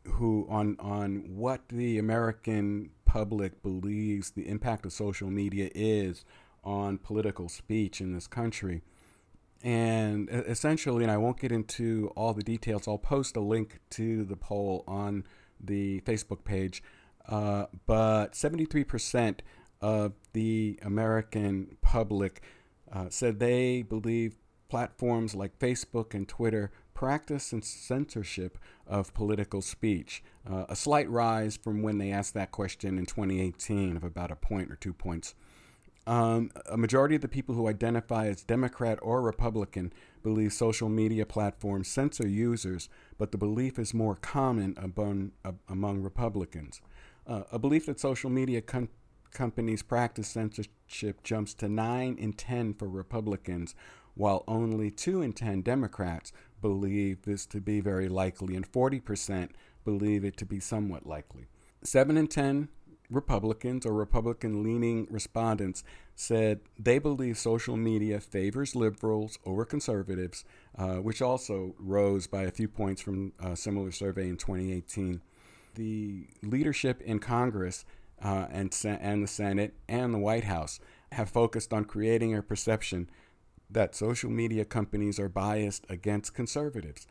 who 0.04 0.46
on 0.48 0.76
on 0.80 1.36
what 1.36 1.68
the 1.68 1.98
American 1.98 2.90
public 3.12 3.62
believes 3.62 4.30
the 4.30 4.48
impact 4.48 4.86
of 4.86 4.92
social 4.92 5.28
media 5.28 5.68
is 5.74 6.24
on 6.64 6.96
political 6.96 7.46
speech 7.46 8.00
in 8.00 8.14
this 8.14 8.26
country. 8.26 8.80
And 9.62 10.30
essentially, 10.30 11.04
and 11.04 11.12
I 11.12 11.18
won't 11.18 11.38
get 11.38 11.52
into 11.52 12.10
all 12.16 12.32
the 12.32 12.42
details, 12.42 12.88
I'll 12.88 12.96
post 12.96 13.36
a 13.36 13.40
link 13.40 13.80
to 13.90 14.24
the 14.24 14.36
poll 14.36 14.82
on 14.88 15.24
the 15.60 16.00
Facebook 16.06 16.42
page. 16.44 16.82
Uh, 17.28 17.66
but 17.86 18.32
73% 18.32 19.40
of 19.82 20.14
the 20.32 20.78
American 20.80 21.76
public 21.82 22.40
uh, 22.90 23.10
said 23.10 23.40
they 23.40 23.82
believe 23.82 24.36
platforms 24.70 25.34
like 25.34 25.58
Facebook 25.58 26.14
and 26.14 26.26
Twitter 26.26 26.70
practice 26.94 27.52
and 27.52 27.64
censorship 27.64 28.58
of 28.86 29.14
political 29.14 29.62
speech, 29.62 30.22
uh, 30.48 30.66
a 30.68 30.76
slight 30.76 31.08
rise 31.08 31.56
from 31.56 31.82
when 31.82 31.98
they 31.98 32.10
asked 32.10 32.34
that 32.34 32.50
question 32.50 32.98
in 32.98 33.06
2018 33.06 33.96
of 33.96 34.04
about 34.04 34.30
a 34.30 34.36
point 34.36 34.70
or 34.70 34.76
two 34.76 34.92
points. 34.92 35.34
Um, 36.06 36.50
a 36.68 36.76
majority 36.76 37.14
of 37.14 37.20
the 37.20 37.28
people 37.28 37.54
who 37.54 37.68
identify 37.68 38.26
as 38.26 38.42
Democrat 38.42 38.98
or 39.02 39.22
Republican 39.22 39.92
believe 40.22 40.52
social 40.52 40.88
media 40.88 41.24
platforms 41.24 41.88
censor 41.88 42.26
users, 42.26 42.88
but 43.18 43.30
the 43.30 43.38
belief 43.38 43.78
is 43.78 43.94
more 43.94 44.16
common 44.16 44.74
among, 44.76 45.32
among 45.68 46.02
Republicans. 46.02 46.80
Uh, 47.24 47.42
a 47.52 47.58
belief 47.58 47.86
that 47.86 48.00
social 48.00 48.30
media 48.30 48.60
com- 48.60 48.88
companies 49.32 49.82
practice 49.82 50.28
censorship 50.28 51.22
jumps 51.22 51.54
to 51.54 51.68
9 51.68 52.16
in 52.18 52.32
10 52.32 52.74
for 52.74 52.88
Republicans, 52.88 53.74
while 54.14 54.44
only 54.46 54.90
2 54.90 55.22
in 55.22 55.32
10 55.32 55.62
Democrats 55.62 56.32
believe 56.60 57.22
this 57.22 57.46
to 57.46 57.60
be 57.60 57.80
very 57.80 58.08
likely, 58.08 58.54
and 58.54 58.70
40% 58.70 59.50
believe 59.84 60.24
it 60.24 60.36
to 60.36 60.46
be 60.46 60.60
somewhat 60.60 61.06
likely. 61.06 61.46
7 61.82 62.16
in 62.16 62.28
10 62.28 62.68
Republicans 63.10 63.84
or 63.84 63.92
Republican 63.92 64.62
leaning 64.62 65.06
respondents 65.10 65.84
said 66.14 66.60
they 66.78 66.98
believe 66.98 67.36
social 67.36 67.76
media 67.76 68.20
favors 68.20 68.74
liberals 68.74 69.38
over 69.44 69.64
conservatives, 69.64 70.44
uh, 70.78 70.96
which 70.96 71.20
also 71.20 71.74
rose 71.78 72.26
by 72.26 72.42
a 72.42 72.50
few 72.50 72.68
points 72.68 73.02
from 73.02 73.32
a 73.42 73.56
similar 73.56 73.90
survey 73.90 74.28
in 74.28 74.36
2018. 74.36 75.20
The 75.74 76.26
leadership 76.42 77.00
in 77.02 77.18
Congress 77.18 77.84
uh, 78.22 78.46
and, 78.50 78.74
and 78.84 79.22
the 79.22 79.28
Senate 79.28 79.74
and 79.88 80.14
the 80.14 80.18
White 80.18 80.44
House 80.44 80.80
have 81.12 81.28
focused 81.28 81.72
on 81.72 81.84
creating 81.84 82.34
a 82.34 82.42
perception 82.42 83.10
that 83.70 83.94
social 83.94 84.30
media 84.30 84.64
companies 84.64 85.18
are 85.18 85.28
biased 85.28 85.86
against 85.88 86.34
conservatives. 86.34 87.06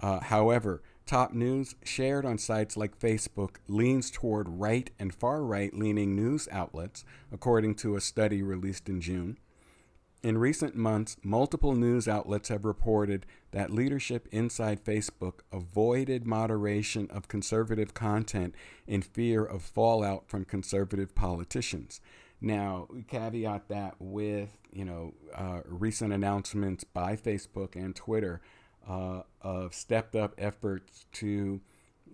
Uh, 0.00 0.20
however, 0.20 0.82
top 1.06 1.32
news 1.32 1.74
shared 1.84 2.24
on 2.24 2.38
sites 2.38 2.76
like 2.76 2.98
Facebook 2.98 3.56
leans 3.68 4.10
toward 4.10 4.48
right 4.48 4.90
and 4.98 5.14
far 5.14 5.42
right 5.42 5.74
leaning 5.74 6.14
news 6.14 6.48
outlets, 6.50 7.04
according 7.30 7.74
to 7.76 7.96
a 7.96 8.00
study 8.00 8.42
released 8.42 8.88
in 8.88 9.00
June. 9.00 9.38
In 10.22 10.38
recent 10.38 10.76
months, 10.76 11.16
multiple 11.24 11.74
news 11.74 12.06
outlets 12.06 12.48
have 12.48 12.64
reported 12.64 13.26
that 13.50 13.72
leadership 13.72 14.28
inside 14.30 14.84
Facebook 14.84 15.40
avoided 15.50 16.24
moderation 16.24 17.08
of 17.10 17.26
conservative 17.26 17.92
content 17.92 18.54
in 18.86 19.02
fear 19.02 19.44
of 19.44 19.62
fallout 19.62 20.28
from 20.28 20.44
conservative 20.44 21.16
politicians. 21.16 22.00
Now, 22.40 22.86
we 22.88 23.02
caveat 23.02 23.68
that 23.68 23.96
with 23.98 24.56
you 24.72 24.84
know 24.84 25.14
uh, 25.34 25.62
recent 25.64 26.12
announcements 26.12 26.84
by 26.84 27.16
Facebook 27.16 27.74
and 27.74 27.94
Twitter 27.94 28.40
uh, 28.88 29.22
of 29.40 29.74
stepped 29.74 30.14
up 30.14 30.34
efforts 30.38 31.06
to 31.14 31.60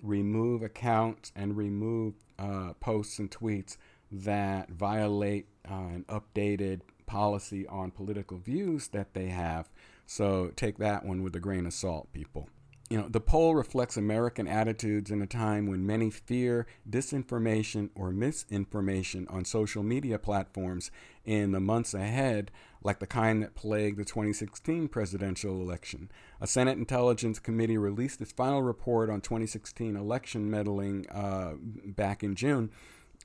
remove 0.02 0.62
accounts 0.62 1.30
and 1.36 1.58
remove 1.58 2.14
uh, 2.38 2.72
posts 2.80 3.18
and 3.18 3.30
tweets 3.30 3.76
that 4.10 4.70
violate 4.70 5.48
uh, 5.70 5.74
an 5.74 6.04
updated 6.08 6.80
policy 7.08 7.66
on 7.66 7.90
political 7.90 8.38
views 8.38 8.88
that 8.88 9.14
they 9.14 9.26
have. 9.26 9.68
So 10.06 10.52
take 10.54 10.78
that 10.78 11.04
one 11.04 11.24
with 11.24 11.34
a 11.34 11.40
grain 11.40 11.66
of 11.66 11.72
salt, 11.72 12.12
people 12.12 12.48
you 12.90 12.96
know, 12.96 13.08
the 13.08 13.20
poll 13.20 13.54
reflects 13.54 13.96
American 13.96 14.48
attitudes 14.48 15.10
in 15.10 15.20
a 15.20 15.26
time 15.26 15.66
when 15.66 15.84
many 15.84 16.10
fear 16.10 16.66
disinformation 16.88 17.90
or 17.94 18.10
misinformation 18.10 19.26
on 19.28 19.44
social 19.44 19.82
media 19.82 20.18
platforms 20.18 20.90
in 21.24 21.52
the 21.52 21.60
months 21.60 21.92
ahead, 21.92 22.50
like 22.82 22.98
the 22.98 23.06
kind 23.06 23.42
that 23.42 23.54
plagued 23.54 23.98
the 23.98 24.06
2016 24.06 24.88
presidential 24.88 25.60
election. 25.60 26.10
A 26.40 26.46
Senate 26.46 26.78
Intelligence 26.78 27.38
Committee 27.38 27.76
released 27.76 28.22
its 28.22 28.32
final 28.32 28.62
report 28.62 29.10
on 29.10 29.20
2016 29.20 29.94
election 29.94 30.50
meddling 30.50 31.06
uh, 31.10 31.54
back 31.84 32.22
in 32.22 32.34
June 32.34 32.70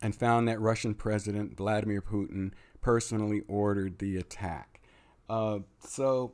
and 0.02 0.14
found 0.14 0.46
that 0.50 0.60
Russian 0.60 0.94
President 0.94 1.56
Vladimir 1.56 2.02
Putin 2.02 2.52
personally 2.84 3.42
ordered 3.48 3.98
the 3.98 4.18
attack. 4.18 4.82
Uh, 5.28 5.60
so, 5.80 6.34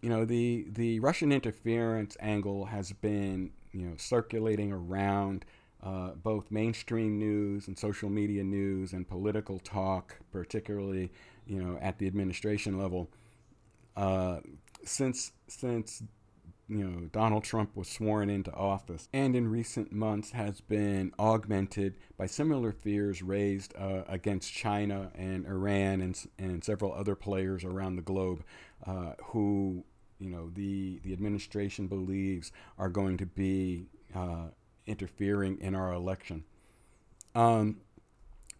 you 0.00 0.08
know 0.08 0.24
the 0.24 0.66
the 0.68 0.98
Russian 1.00 1.30
interference 1.32 2.16
angle 2.20 2.66
has 2.66 2.92
been 2.92 3.50
you 3.72 3.86
know 3.86 3.94
circulating 3.96 4.72
around 4.72 5.44
uh, 5.82 6.10
both 6.12 6.50
mainstream 6.50 7.18
news 7.18 7.68
and 7.68 7.78
social 7.78 8.08
media 8.08 8.42
news 8.42 8.92
and 8.92 9.06
political 9.06 9.58
talk, 9.58 10.16
particularly 10.32 11.12
you 11.46 11.62
know 11.62 11.78
at 11.80 11.98
the 11.98 12.06
administration 12.06 12.78
level, 12.78 13.10
uh, 13.96 14.38
since 14.84 15.32
since 15.46 16.02
you 16.68 16.84
know 16.84 17.08
Donald 17.12 17.44
Trump 17.44 17.76
was 17.76 17.88
sworn 17.88 18.28
into 18.28 18.52
office, 18.52 19.08
and 19.12 19.36
in 19.36 19.48
recent 19.48 19.92
months 19.92 20.32
has 20.32 20.60
been 20.60 21.12
augmented 21.18 21.96
by 22.16 22.26
similar 22.26 22.72
fears 22.72 23.22
raised 23.22 23.74
uh, 23.76 24.02
against 24.08 24.52
China 24.52 25.10
and 25.14 25.46
Iran 25.46 26.00
and 26.00 26.26
and 26.38 26.64
several 26.64 26.92
other 26.92 27.14
players 27.14 27.64
around 27.64 27.96
the 27.96 28.02
globe 28.02 28.42
uh, 28.86 29.12
who 29.26 29.84
you 30.18 30.28
know 30.28 30.50
the 30.54 31.00
the 31.04 31.12
administration 31.12 31.86
believes 31.86 32.50
are 32.78 32.88
going 32.88 33.16
to 33.18 33.26
be 33.26 33.86
uh, 34.14 34.48
interfering 34.86 35.58
in 35.60 35.74
our 35.74 35.92
election. 35.92 36.44
Um, 37.34 37.80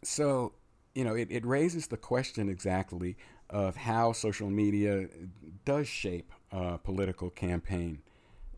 so 0.05 0.53
you 0.95 1.05
know 1.05 1.15
it, 1.15 1.29
it 1.31 1.45
raises 1.45 1.89
the 1.89 1.97
question 1.97 2.49
exactly 2.49 3.17
of 3.51 3.77
how 3.77 4.13
social 4.13 4.51
media 4.51 5.09
does 5.65 5.89
shape 5.89 6.33
a 6.57 6.79
political 6.79 7.31
campaign. 7.31 8.01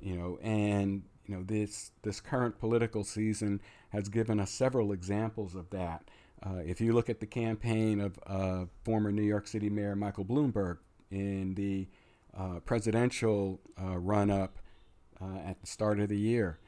You 0.01 0.17
know, 0.17 0.39
and 0.43 1.03
you 1.27 1.37
know 1.37 1.43
this 1.43 1.91
this 2.03 2.21
current 2.21 2.59
political 2.59 3.05
season 3.05 3.61
has 3.91 4.09
given 4.09 4.39
us 4.41 4.51
several 4.51 4.93
examples 4.93 5.55
of 5.55 5.71
that. 5.71 6.09
Uh, 6.43 6.61
if 6.65 6.81
you 6.81 6.93
look 6.93 7.11
at 7.11 7.19
the 7.21 7.27
campaign 7.27 8.01
of 8.01 8.19
uh, 8.27 8.67
former 8.85 9.11
New 9.11 9.23
York 9.23 9.49
City 9.49 9.69
Mayor 9.69 9.97
Michael 9.97 10.25
Bloomberg 10.25 10.79
in 11.11 11.55
the 11.55 11.89
uh, 12.37 12.61
presidential 12.61 13.61
uh, 13.81 13.99
run 13.99 14.31
up 14.31 14.59
uh, 15.21 15.39
at 15.45 15.61
the 15.61 15.67
start 15.67 15.99
of 15.99 16.09
the 16.09 16.19
year, 16.19 16.61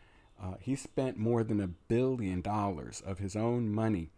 uh, 0.43 0.55
he 0.61 0.75
spent 0.75 1.17
more 1.17 1.45
than 1.45 1.61
a 1.61 1.69
billion 1.69 2.41
dollars 2.41 3.01
of 3.07 3.19
his 3.19 3.37
own 3.37 3.73
money 3.73 4.11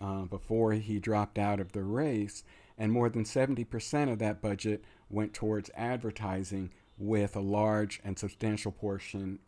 uh, 0.00 0.22
before 0.22 0.72
he 0.72 0.98
dropped 0.98 1.38
out 1.38 1.60
of 1.60 1.72
the 1.72 1.82
race, 1.82 2.42
and 2.78 2.92
more 2.92 3.10
than 3.10 3.24
70% 3.24 4.10
of 4.10 4.18
that 4.18 4.40
budget 4.40 4.82
went 5.10 5.34
towards 5.34 5.70
advertising, 5.74 6.70
with 6.98 7.36
a 7.36 7.40
large 7.40 8.00
and 8.04 8.18
substantial 8.18 8.72
portion 8.72 9.38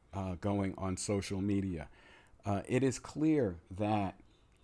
going 0.40 0.74
on 0.76 0.96
social 0.96 1.40
media. 1.40 1.88
uh, 2.44 2.62
it 2.66 2.82
is 2.82 2.98
clear 2.98 3.56
that 3.70 4.16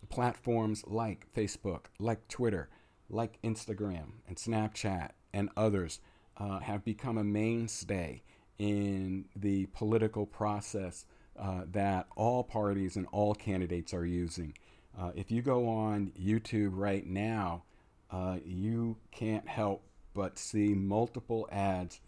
platforms 0.08 0.84
like 0.86 1.26
Facebook, 1.34 1.86
like 1.98 2.26
Twitter, 2.28 2.68
like 3.08 3.40
Instagram 3.42 4.12
and 4.26 4.36
Snapchat 4.36 5.10
and 5.32 5.50
others 5.56 6.00
uh, 6.36 6.60
have 6.60 6.84
become 6.84 7.18
a 7.18 7.24
mainstay 7.24 8.22
in 8.58 9.26
the 9.36 9.66
political 9.66 10.26
process 10.26 11.04
uh, 11.38 11.62
that 11.70 12.06
all 12.16 12.42
parties 12.42 12.96
and 12.96 13.06
all 13.12 13.34
candidates 13.34 13.94
are 13.94 14.06
using. 14.06 14.54
Uh, 14.98 15.12
if 15.14 15.30
you 15.30 15.42
go 15.42 15.68
on 15.68 16.12
YouTube 16.20 16.70
right 16.72 17.06
now, 17.06 17.62
uh, 18.10 18.38
you 18.44 18.96
can't 19.12 19.46
help 19.46 19.82
but 20.18 20.36
see 20.36 20.74
multiple 20.74 21.48
ads 21.52 22.00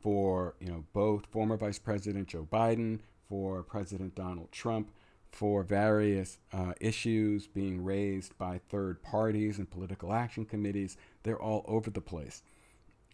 for 0.00 0.54
you 0.58 0.68
know 0.68 0.84
both 0.94 1.26
former 1.26 1.58
Vice 1.58 1.78
President 1.78 2.26
Joe 2.26 2.48
Biden, 2.50 3.00
for 3.28 3.62
President 3.62 4.14
Donald 4.14 4.50
Trump, 4.50 4.90
for 5.30 5.62
various 5.62 6.38
uh, 6.54 6.72
issues 6.80 7.46
being 7.46 7.84
raised 7.84 8.38
by 8.38 8.58
third 8.70 9.02
parties 9.02 9.58
and 9.58 9.70
political 9.70 10.14
action 10.14 10.46
committees. 10.46 10.96
They're 11.24 11.38
all 11.38 11.62
over 11.68 11.90
the 11.90 12.00
place. 12.00 12.42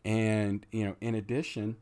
And 0.04 0.64
you 0.70 0.84
know, 0.84 0.94
in 1.00 1.16
addition, 1.16 1.76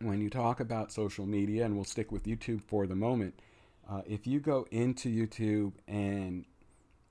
when 0.00 0.22
you 0.22 0.30
talk 0.30 0.60
about 0.60 0.90
social 0.90 1.26
media, 1.26 1.66
and 1.66 1.74
we'll 1.76 1.84
stick 1.84 2.10
with 2.10 2.24
YouTube 2.24 2.62
for 2.62 2.86
the 2.86 2.96
moment, 2.96 3.38
uh, 3.86 4.00
if 4.06 4.26
you 4.26 4.40
go 4.40 4.66
into 4.70 5.10
YouTube 5.10 5.74
and 5.86 6.46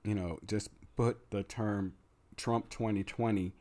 you 0.02 0.16
know 0.16 0.40
just 0.48 0.70
put 0.96 1.30
the 1.30 1.44
term 1.44 1.92
Trump 2.36 2.70
2020 2.70 3.52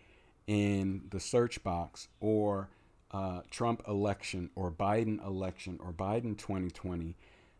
in 0.47 1.03
the 1.09 1.19
search 1.19 1.63
box 1.63 2.07
or 2.19 2.69
uh, 3.11 3.41
Trump 3.51 3.81
election 3.87 4.49
or 4.55 4.71
Biden 4.71 5.23
election 5.25 5.79
or 5.83 5.91
Biden 5.91 6.37
2020, 6.37 7.15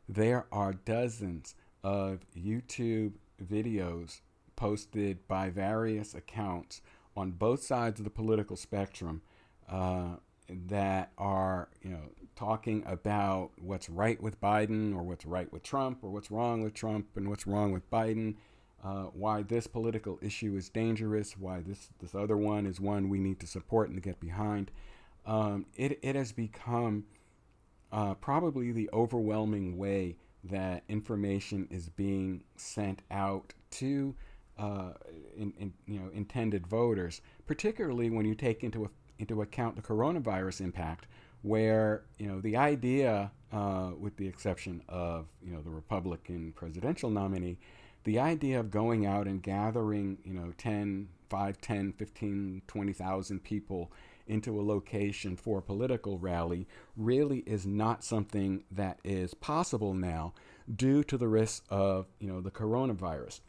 there 0.10 0.46
are 0.52 0.74
dozens 0.74 1.56
of 1.84 2.22
YouTube 2.36 3.14
videos 3.44 4.22
posted 4.56 5.28
by 5.28 5.50
various 5.50 6.16
accounts 6.16 6.82
on 7.16 7.32
both 7.32 7.64
sides 7.64 8.00
of 8.00 8.04
the 8.04 8.10
political 8.10 8.56
spectrum 8.56 9.22
uh, 9.70 10.16
that 10.50 11.12
are, 11.18 11.70
you 11.82 11.90
know, 11.90 12.10
talking 12.36 12.84
about 12.86 13.52
what's 13.60 13.90
right 13.90 14.22
with 14.22 14.40
Biden 14.40 14.96
or 14.96 15.04
what's 15.04 15.26
right 15.26 15.52
with 15.52 15.64
Trump 15.64 16.04
or 16.04 16.10
what's 16.10 16.32
wrong 16.32 16.62
with 16.62 16.74
Trump 16.74 17.08
and 17.16 17.30
what's 17.30 17.48
wrong 17.48 17.72
with 17.72 17.90
Biden 17.90 18.36
uh, 18.84 19.06
why 19.14 19.42
this 19.44 19.68
political 19.68 20.20
issue 20.22 20.56
is 20.56 20.70
dangerous, 20.70 21.38
why 21.38 21.62
this, 21.62 21.90
this 22.00 22.14
other 22.14 22.38
one 22.38 22.66
is 22.66 22.80
one 22.80 23.10
we 23.10 23.20
need 23.20 23.40
to 23.40 23.48
support 23.48 23.90
and 23.90 23.98
to 23.98 24.02
get 24.02 24.20
behind. 24.20 24.72
Um, 25.26 25.66
it, 25.76 26.00
it 26.02 26.16
has 26.16 26.32
become 26.32 27.06
uh, 27.92 28.14
probably 28.16 28.72
the 28.72 28.90
overwhelming 28.94 29.78
way 29.78 30.18
that 30.44 30.84
information 30.88 31.68
is 31.70 31.90
being 31.90 32.42
sent 32.56 33.02
out 33.12 33.54
to 33.72 34.16
uh, 34.58 34.94
in, 35.36 35.54
in, 35.60 35.74
you 35.86 36.00
know 36.00 36.10
intended 36.14 36.66
voters, 36.66 37.22
particularly 37.46 38.10
when 38.10 38.26
you 38.26 38.34
take 38.34 38.64
into 38.64 38.86
a, 38.86 38.90
into 39.20 39.42
account 39.42 39.76
the 39.76 39.82
coronavirus 39.82 40.62
impact, 40.62 41.06
where 41.44 42.04
you 42.18 42.28
know 42.28 42.42
the 42.42 42.58
idea, 42.58 43.32
uh, 43.52 43.92
with 44.00 44.18
the 44.18 44.28
exception 44.28 44.82
of 44.90 45.28
you 45.44 45.52
know 45.52 45.62
the 45.62 45.70
Republican 45.70 46.54
presidential 46.56 47.10
nominee, 47.10 47.58
the 48.04 48.20
idea 48.20 48.60
of 48.60 48.72
going 48.72 49.06
out 49.06 49.28
and 49.28 49.42
gathering, 49.42 50.18
you 50.24 50.34
know, 50.34 50.54
10, 50.58 51.10
5, 51.30 51.62
10, 51.62 51.94
15, 51.94 52.62
20,000 52.68 53.44
people 53.44 53.92
into 54.28 54.60
a 54.60 54.64
location 54.64 55.36
for 55.36 55.60
a 55.60 55.62
political 55.62 56.18
rally 56.18 56.68
really 56.96 57.40
is 57.40 57.66
not 57.66 58.04
something 58.04 58.64
that 58.72 59.00
is 59.04 59.34
possible 59.34 59.94
now 59.94 60.34
due 60.74 61.04
to 61.04 61.18
the 61.18 61.28
risks 61.28 61.66
of, 61.70 62.08
you 62.20 62.28
know, 62.28 62.42
the 62.42 62.52
coronavirus. 62.52 63.40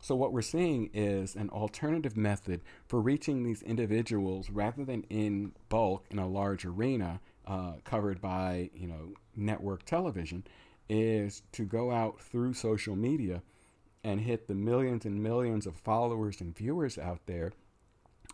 So 0.00 0.16
what 0.16 0.32
we're 0.32 0.42
seeing 0.42 0.90
is 0.92 1.36
an 1.36 1.48
alternative 1.50 2.16
method 2.16 2.62
for 2.88 3.00
reaching 3.00 3.44
these 3.44 3.62
individuals 3.62 4.50
rather 4.50 4.84
than 4.84 5.04
in 5.04 5.52
bulk 5.68 6.06
in 6.10 6.18
a 6.18 6.26
large 6.26 6.64
arena 6.64 7.20
uh, 7.46 7.74
covered 7.84 8.20
by, 8.20 8.70
you 8.74 8.88
know, 8.88 9.12
network 9.36 9.84
television 9.84 10.44
is 10.88 11.42
to 11.52 11.64
go 11.64 11.92
out 11.92 12.20
through 12.20 12.54
social 12.54 12.96
media 12.96 13.42
and 14.04 14.20
hit 14.20 14.48
the 14.48 14.54
millions 14.54 15.04
and 15.04 15.22
millions 15.22 15.66
of 15.66 15.76
followers 15.76 16.40
and 16.40 16.56
viewers 16.56 16.98
out 16.98 17.20
there 17.26 17.52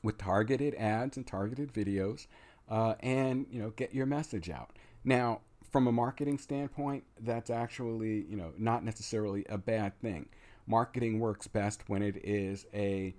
with 0.03 0.19
targeted 0.19 0.75
ads 0.77 1.17
and 1.17 1.27
targeted 1.27 1.73
videos 1.73 2.27
uh, 2.69 2.95
and 3.01 3.47
you 3.51 3.61
know 3.61 3.71
get 3.71 3.95
your 3.95 4.07
message 4.07 4.51
out. 4.51 4.71
Now 5.05 5.41
from 5.71 5.87
a 5.87 5.93
marketing 5.93 6.39
standpoint 6.39 7.05
that's 7.21 7.51
actually 7.51 8.25
you 8.29 8.37
know 8.37 8.53
not 8.57 8.85
necessarily 8.85 9.45
a 9.49 9.59
bad 9.59 9.99
thing. 10.01 10.29
Marketing 10.67 11.19
works 11.19 11.47
best 11.47 11.89
when 11.89 12.03
it 12.03 12.17
is 12.25 12.67
a 12.75 13.15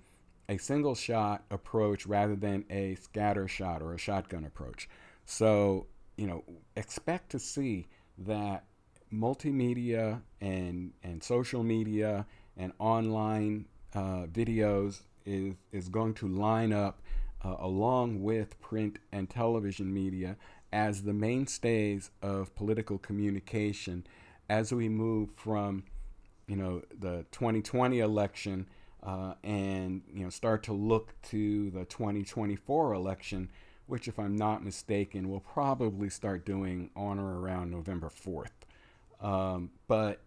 a 0.48 0.58
single 0.58 0.96
shot 0.96 1.44
approach 1.52 2.08
rather 2.08 2.36
than 2.36 2.66
a 2.72 2.96
scatter 2.96 3.48
shot 3.48 3.82
or 3.84 3.94
a 3.94 4.00
shotgun 4.00 4.46
approach. 4.46 4.90
So 5.26 5.88
you 6.18 6.28
know 6.28 6.44
expect 6.76 7.30
to 7.32 7.40
see 7.40 7.88
that 8.18 8.66
multimedia 9.12 10.22
and 10.42 10.94
and 11.04 11.24
social 11.24 11.64
media 11.64 12.26
and 12.60 12.74
online 12.78 13.66
uh, 13.96 14.28
videos 14.32 15.02
is 15.26 15.56
is 15.72 15.90
going 15.90 16.14
to 16.14 16.28
line 16.28 16.72
up 16.72 17.02
uh, 17.44 17.56
along 17.60 18.22
with 18.22 18.60
print 18.62 19.00
and 19.12 19.30
television 19.30 19.92
media 19.92 20.36
as 20.72 21.04
the 21.04 21.14
mainstays 21.14 22.12
of 22.22 22.54
political 22.56 23.00
communication. 23.00 24.06
As 24.50 24.74
we 24.74 24.90
move 24.90 25.30
from 25.36 25.84
you 26.48 26.56
know 26.56 26.82
the 27.00 27.26
2020 27.32 28.00
election 28.00 28.68
uh, 29.04 29.36
and 29.44 30.02
you 30.12 30.24
know 30.24 30.30
start 30.30 30.64
to 30.64 30.74
look 30.74 31.14
to 31.22 31.70
the 31.70 31.86
2024 31.86 32.94
election 32.94 33.50
which 33.86 34.08
if 34.08 34.18
i'm 34.18 34.36
not 34.36 34.64
mistaken 34.64 35.30
will 35.30 35.40
probably 35.40 36.10
start 36.10 36.46
doing 36.46 36.90
on 36.96 37.20
or 37.20 37.40
around 37.40 37.70
november 37.70 38.10
4th 38.10 38.48
um, 39.22 39.70
but 39.88 40.22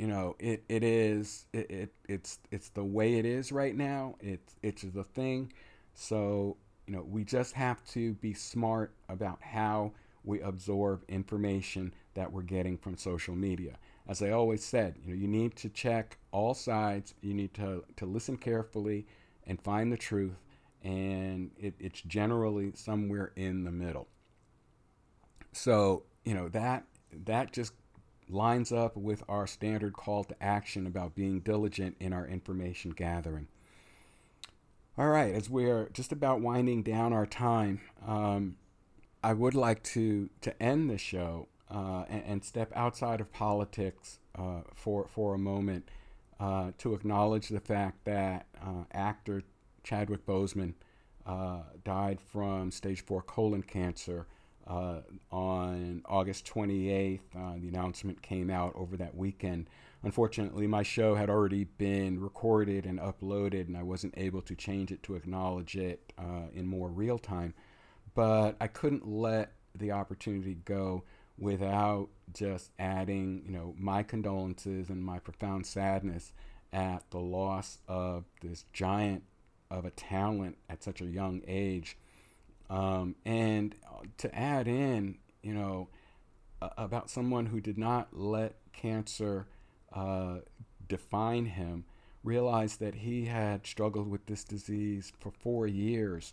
you 0.00 0.06
know 0.06 0.34
it, 0.38 0.64
it 0.70 0.82
is 0.82 1.44
it, 1.52 1.70
it 1.70 1.92
it's 2.08 2.38
it's 2.50 2.70
the 2.70 2.82
way 2.82 3.18
it 3.18 3.26
is 3.26 3.52
right 3.52 3.76
now. 3.76 4.14
It's 4.20 4.54
it's 4.62 4.80
the 4.80 5.04
thing. 5.04 5.52
So 5.92 6.56
you 6.86 6.94
know 6.94 7.02
we 7.02 7.22
just 7.22 7.52
have 7.52 7.84
to 7.88 8.14
be 8.14 8.32
smart 8.32 8.94
about 9.10 9.42
how 9.42 9.92
we 10.24 10.40
absorb 10.40 11.04
information 11.06 11.92
that 12.14 12.32
we're 12.32 12.40
getting 12.40 12.78
from 12.78 12.96
social 12.96 13.34
media. 13.34 13.76
As 14.08 14.22
i 14.22 14.30
always 14.30 14.64
said 14.64 14.96
you 15.04 15.10
know 15.10 15.20
you 15.20 15.28
need 15.28 15.54
to 15.56 15.68
check 15.68 16.16
all 16.32 16.54
sides. 16.54 17.12
You 17.20 17.34
need 17.34 17.52
to 17.54 17.84
to 17.96 18.06
listen 18.06 18.38
carefully 18.38 19.06
and 19.46 19.60
find 19.60 19.92
the 19.92 19.98
truth 19.98 20.40
and 20.82 21.50
it, 21.58 21.74
it's 21.78 22.00
generally 22.00 22.72
somewhere 22.74 23.32
in 23.36 23.64
the 23.64 23.70
middle. 23.70 24.08
So 25.52 26.04
you 26.24 26.32
know 26.32 26.48
that 26.48 26.84
that 27.26 27.52
just 27.52 27.74
lines 28.32 28.72
up 28.72 28.96
with 28.96 29.22
our 29.28 29.46
standard 29.46 29.92
call 29.92 30.24
to 30.24 30.42
action 30.42 30.86
about 30.86 31.14
being 31.14 31.40
diligent 31.40 31.96
in 32.00 32.12
our 32.12 32.26
information 32.26 32.92
gathering. 32.92 33.48
All 34.98 35.08
right, 35.08 35.34
as 35.34 35.48
we're 35.48 35.88
just 35.92 36.12
about 36.12 36.40
winding 36.40 36.82
down 36.82 37.12
our 37.12 37.26
time, 37.26 37.80
um, 38.06 38.56
I 39.22 39.32
would 39.32 39.54
like 39.54 39.82
to 39.84 40.30
to 40.40 40.62
end 40.62 40.90
the 40.90 40.98
show 40.98 41.48
uh, 41.70 42.04
and, 42.08 42.22
and, 42.26 42.44
step 42.44 42.72
outside 42.74 43.20
of 43.20 43.32
politics 43.32 44.18
uh, 44.34 44.62
for 44.74 45.06
for 45.06 45.34
a 45.34 45.38
moment 45.38 45.88
uh, 46.38 46.72
to 46.78 46.94
acknowledge 46.94 47.48
the 47.48 47.60
fact 47.60 48.04
that 48.04 48.46
uh, 48.60 48.84
actor 48.92 49.42
Chadwick 49.84 50.26
Boseman 50.26 50.74
uh, 51.26 51.62
died 51.84 52.20
from 52.20 52.70
stage 52.70 53.04
four 53.04 53.22
colon 53.22 53.62
cancer 53.62 54.26
uh, 54.70 55.00
on 55.32 56.02
August 56.06 56.46
28th. 56.46 57.20
Uh, 57.36 57.54
the 57.60 57.68
announcement 57.68 58.22
came 58.22 58.50
out 58.50 58.72
over 58.76 58.96
that 58.96 59.16
weekend. 59.16 59.68
Unfortunately, 60.02 60.66
my 60.66 60.82
show 60.82 61.16
had 61.16 61.28
already 61.28 61.64
been 61.64 62.20
recorded 62.20 62.86
and 62.86 63.00
uploaded, 63.00 63.66
and 63.66 63.76
I 63.76 63.82
wasn't 63.82 64.14
able 64.16 64.40
to 64.42 64.54
change 64.54 64.92
it 64.92 65.02
to 65.02 65.16
acknowledge 65.16 65.76
it 65.76 66.12
uh, 66.16 66.48
in 66.54 66.66
more 66.66 66.88
real 66.88 67.18
time. 67.18 67.52
But 68.14 68.56
I 68.60 68.68
couldn't 68.68 69.06
let 69.06 69.52
the 69.74 69.90
opportunity 69.90 70.56
go 70.64 71.04
without 71.36 72.08
just 72.32 72.70
adding, 72.78 73.42
you 73.44 73.52
know, 73.52 73.74
my 73.76 74.02
condolences 74.02 74.88
and 74.88 75.02
my 75.02 75.18
profound 75.18 75.66
sadness 75.66 76.32
at 76.72 77.10
the 77.10 77.18
loss 77.18 77.78
of 77.88 78.24
this 78.40 78.64
giant 78.72 79.24
of 79.70 79.84
a 79.84 79.90
talent 79.90 80.58
at 80.68 80.84
such 80.84 81.00
a 81.00 81.06
young 81.06 81.42
age. 81.48 81.96
Um, 82.70 83.16
and 83.26 83.74
to 84.18 84.34
add 84.34 84.68
in, 84.68 85.18
you 85.42 85.52
know, 85.52 85.88
about 86.62 87.10
someone 87.10 87.46
who 87.46 87.60
did 87.60 87.76
not 87.76 88.08
let 88.12 88.54
cancer 88.72 89.48
uh, 89.92 90.38
define 90.88 91.46
him, 91.46 91.84
realized 92.22 92.80
that 92.80 92.96
he 92.96 93.24
had 93.26 93.66
struggled 93.66 94.08
with 94.08 94.26
this 94.26 94.44
disease 94.44 95.12
for 95.18 95.32
four 95.32 95.66
years. 95.66 96.32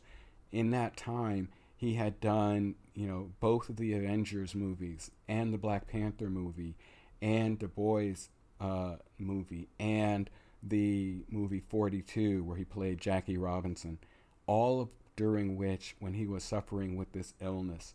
In 0.51 0.71
that 0.71 0.95
time, 0.95 1.49
he 1.75 1.95
had 1.95 2.19
done, 2.19 2.75
you 2.93 3.07
know, 3.07 3.31
both 3.39 3.69
of 3.69 3.77
the 3.77 3.93
Avengers 3.93 4.53
movies 4.53 5.11
and 5.27 5.53
the 5.53 5.57
Black 5.57 5.87
Panther 5.87 6.29
movie, 6.29 6.75
and 7.21 7.57
Du 7.57 7.67
Bois 7.67 8.13
uh, 8.59 8.95
movie 9.17 9.69
and 9.79 10.29
the 10.63 11.23
movie 11.29 11.61
42 11.69 12.43
where 12.43 12.57
he 12.57 12.65
played 12.65 12.99
Jackie 12.99 13.37
Robinson, 13.37 13.99
all 14.45 14.81
of 14.81 14.89
during 15.17 15.57
which 15.57 15.97
when 15.99 16.13
he 16.13 16.25
was 16.25 16.43
suffering 16.43 16.95
with 16.95 17.11
this 17.11 17.33
illness. 17.41 17.93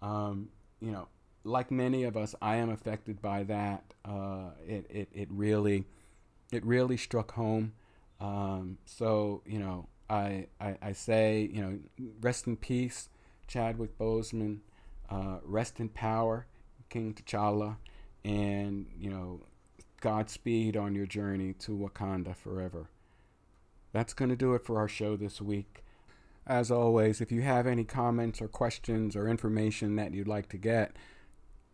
Um, 0.00 0.48
you 0.80 0.90
know, 0.90 1.08
like 1.44 1.70
many 1.70 2.04
of 2.04 2.16
us, 2.16 2.34
I 2.40 2.56
am 2.56 2.70
affected 2.70 3.20
by 3.20 3.42
that. 3.44 3.84
Uh, 4.02 4.52
it, 4.66 4.86
it, 4.88 5.08
it 5.12 5.28
really, 5.30 5.84
it 6.50 6.64
really 6.64 6.96
struck 6.96 7.32
home. 7.32 7.74
Um, 8.20 8.78
so, 8.86 9.42
you 9.44 9.58
know, 9.58 9.88
I, 10.08 10.46
I, 10.60 10.76
I, 10.80 10.92
say, 10.92 11.50
you 11.52 11.62
know, 11.62 11.78
rest 12.20 12.46
in 12.46 12.56
peace, 12.56 13.08
Chadwick 13.46 13.98
Boseman, 13.98 14.58
uh, 15.08 15.38
rest 15.42 15.80
in 15.80 15.88
power, 15.88 16.46
King 16.88 17.14
T'Challa, 17.14 17.76
and, 18.24 18.86
you 18.98 19.10
know, 19.10 19.42
Godspeed 20.00 20.76
on 20.76 20.94
your 20.94 21.06
journey 21.06 21.54
to 21.60 21.72
Wakanda 21.72 22.34
forever. 22.34 22.88
That's 23.92 24.12
going 24.12 24.28
to 24.30 24.36
do 24.36 24.54
it 24.54 24.64
for 24.64 24.78
our 24.78 24.88
show 24.88 25.16
this 25.16 25.40
week. 25.40 25.82
As 26.46 26.70
always, 26.70 27.20
if 27.20 27.30
you 27.30 27.42
have 27.42 27.66
any 27.66 27.84
comments 27.84 28.40
or 28.40 28.48
questions 28.48 29.14
or 29.14 29.28
information 29.28 29.96
that 29.96 30.14
you'd 30.14 30.28
like 30.28 30.48
to 30.48 30.58
get, 30.58 30.96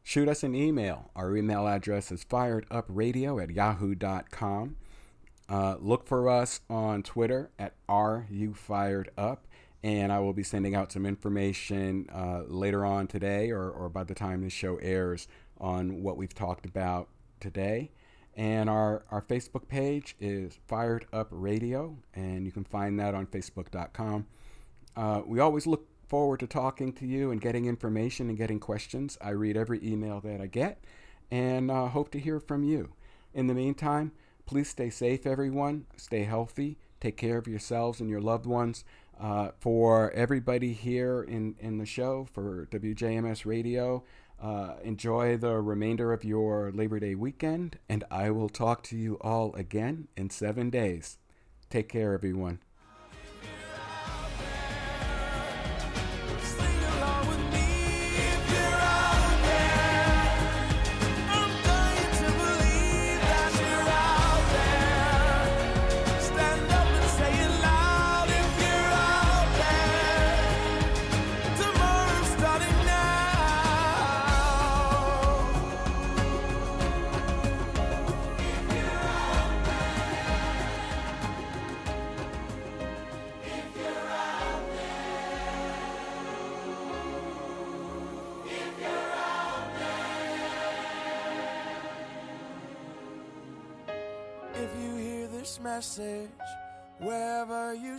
shoot 0.03 0.29
us 0.29 0.43
an 0.43 0.55
email. 0.55 1.11
Our 1.17 1.37
email 1.37 1.67
address 1.67 2.13
is 2.13 2.25
firedupradio 2.25 3.43
at 3.43 3.51
yahoo.com. 3.51 4.77
Uh, 5.49 5.77
look 5.81 6.07
for 6.07 6.29
us 6.29 6.61
on 6.69 7.03
Twitter 7.03 7.51
at 7.59 7.75
RUFiredUp, 7.89 9.39
and 9.83 10.13
I 10.13 10.19
will 10.19 10.33
be 10.33 10.43
sending 10.43 10.75
out 10.75 10.91
some 10.91 11.07
information 11.07 12.09
uh, 12.13 12.43
later 12.49 12.85
on 12.85 13.07
today 13.07 13.51
or, 13.51 13.71
or 13.71 13.89
by 13.89 14.03
the 14.05 14.15
time 14.15 14.43
this 14.43 14.53
show 14.53 14.77
airs 14.77 15.29
on 15.61 16.03
what 16.03 16.17
we've 16.17 16.35
talked 16.35 16.67
about 16.67 17.09
today. 17.41 17.91
And 18.35 18.69
our, 18.69 19.05
our 19.11 19.23
Facebook 19.23 19.69
page 19.69 20.15
is 20.21 20.59
Fired 20.67 21.07
Up 21.13 21.29
Radio, 21.31 21.97
and 22.13 22.45
you 22.45 22.53
can 22.53 22.65
find 22.65 23.01
that 23.01 23.15
on 23.15 23.27
Facebook.com. 23.27 24.27
Uh, 24.97 25.23
we 25.27 25.39
always 25.39 25.67
look 25.67 25.87
forward 26.09 26.41
to 26.41 26.47
talking 26.47 26.93
to 26.95 27.07
you 27.07 27.31
and 27.31 27.41
getting 27.41 27.67
information 27.67 28.29
and 28.29 28.39
getting 28.39 28.61
questions. 28.61 29.19
I 29.21 29.31
read 29.31 29.57
every 29.57 29.85
email 29.87 30.21
that 30.21 30.41
I 30.41 30.47
get 30.47 30.83
and 31.31 31.71
uh, 31.71 31.89
hope 31.89 32.11
to 32.13 32.21
hear 32.21 32.41
from 32.41 32.63
you. 32.63 32.93
In 33.35 33.47
the 33.47 33.55
meantime, 33.55 34.13
please 34.47 34.69
stay 34.69 34.91
safe, 34.91 35.27
everyone. 35.27 35.87
Stay 35.97 36.25
healthy. 36.25 36.79
Take 37.01 37.17
care 37.17 37.37
of 37.37 37.47
yourselves 37.47 38.01
and 38.01 38.09
your 38.09 38.21
loved 38.21 38.47
ones. 38.47 38.85
Uh, 39.19 39.51
for 39.59 40.11
everybody 40.13 40.73
here 40.73 41.23
in, 41.23 41.57
in 41.59 41.79
the 41.79 41.87
show, 41.87 42.27
for 42.33 42.67
WJMS 42.71 43.47
Radio, 43.47 44.05
uh, 44.41 44.75
enjoy 44.83 45.37
the 45.39 45.57
remainder 45.57 46.13
of 46.13 46.23
your 46.23 46.71
Labor 46.71 47.01
Day 47.01 47.15
weekend, 47.15 47.79
and 47.89 48.05
I 48.11 48.31
will 48.31 48.51
talk 48.51 48.83
to 48.85 48.97
you 48.97 49.17
all 49.23 49.55
again 49.55 50.09
in 50.17 50.29
seven 50.29 50.69
days. 50.69 51.17
Take 51.71 51.89
care, 51.89 52.13
everyone. 52.13 52.61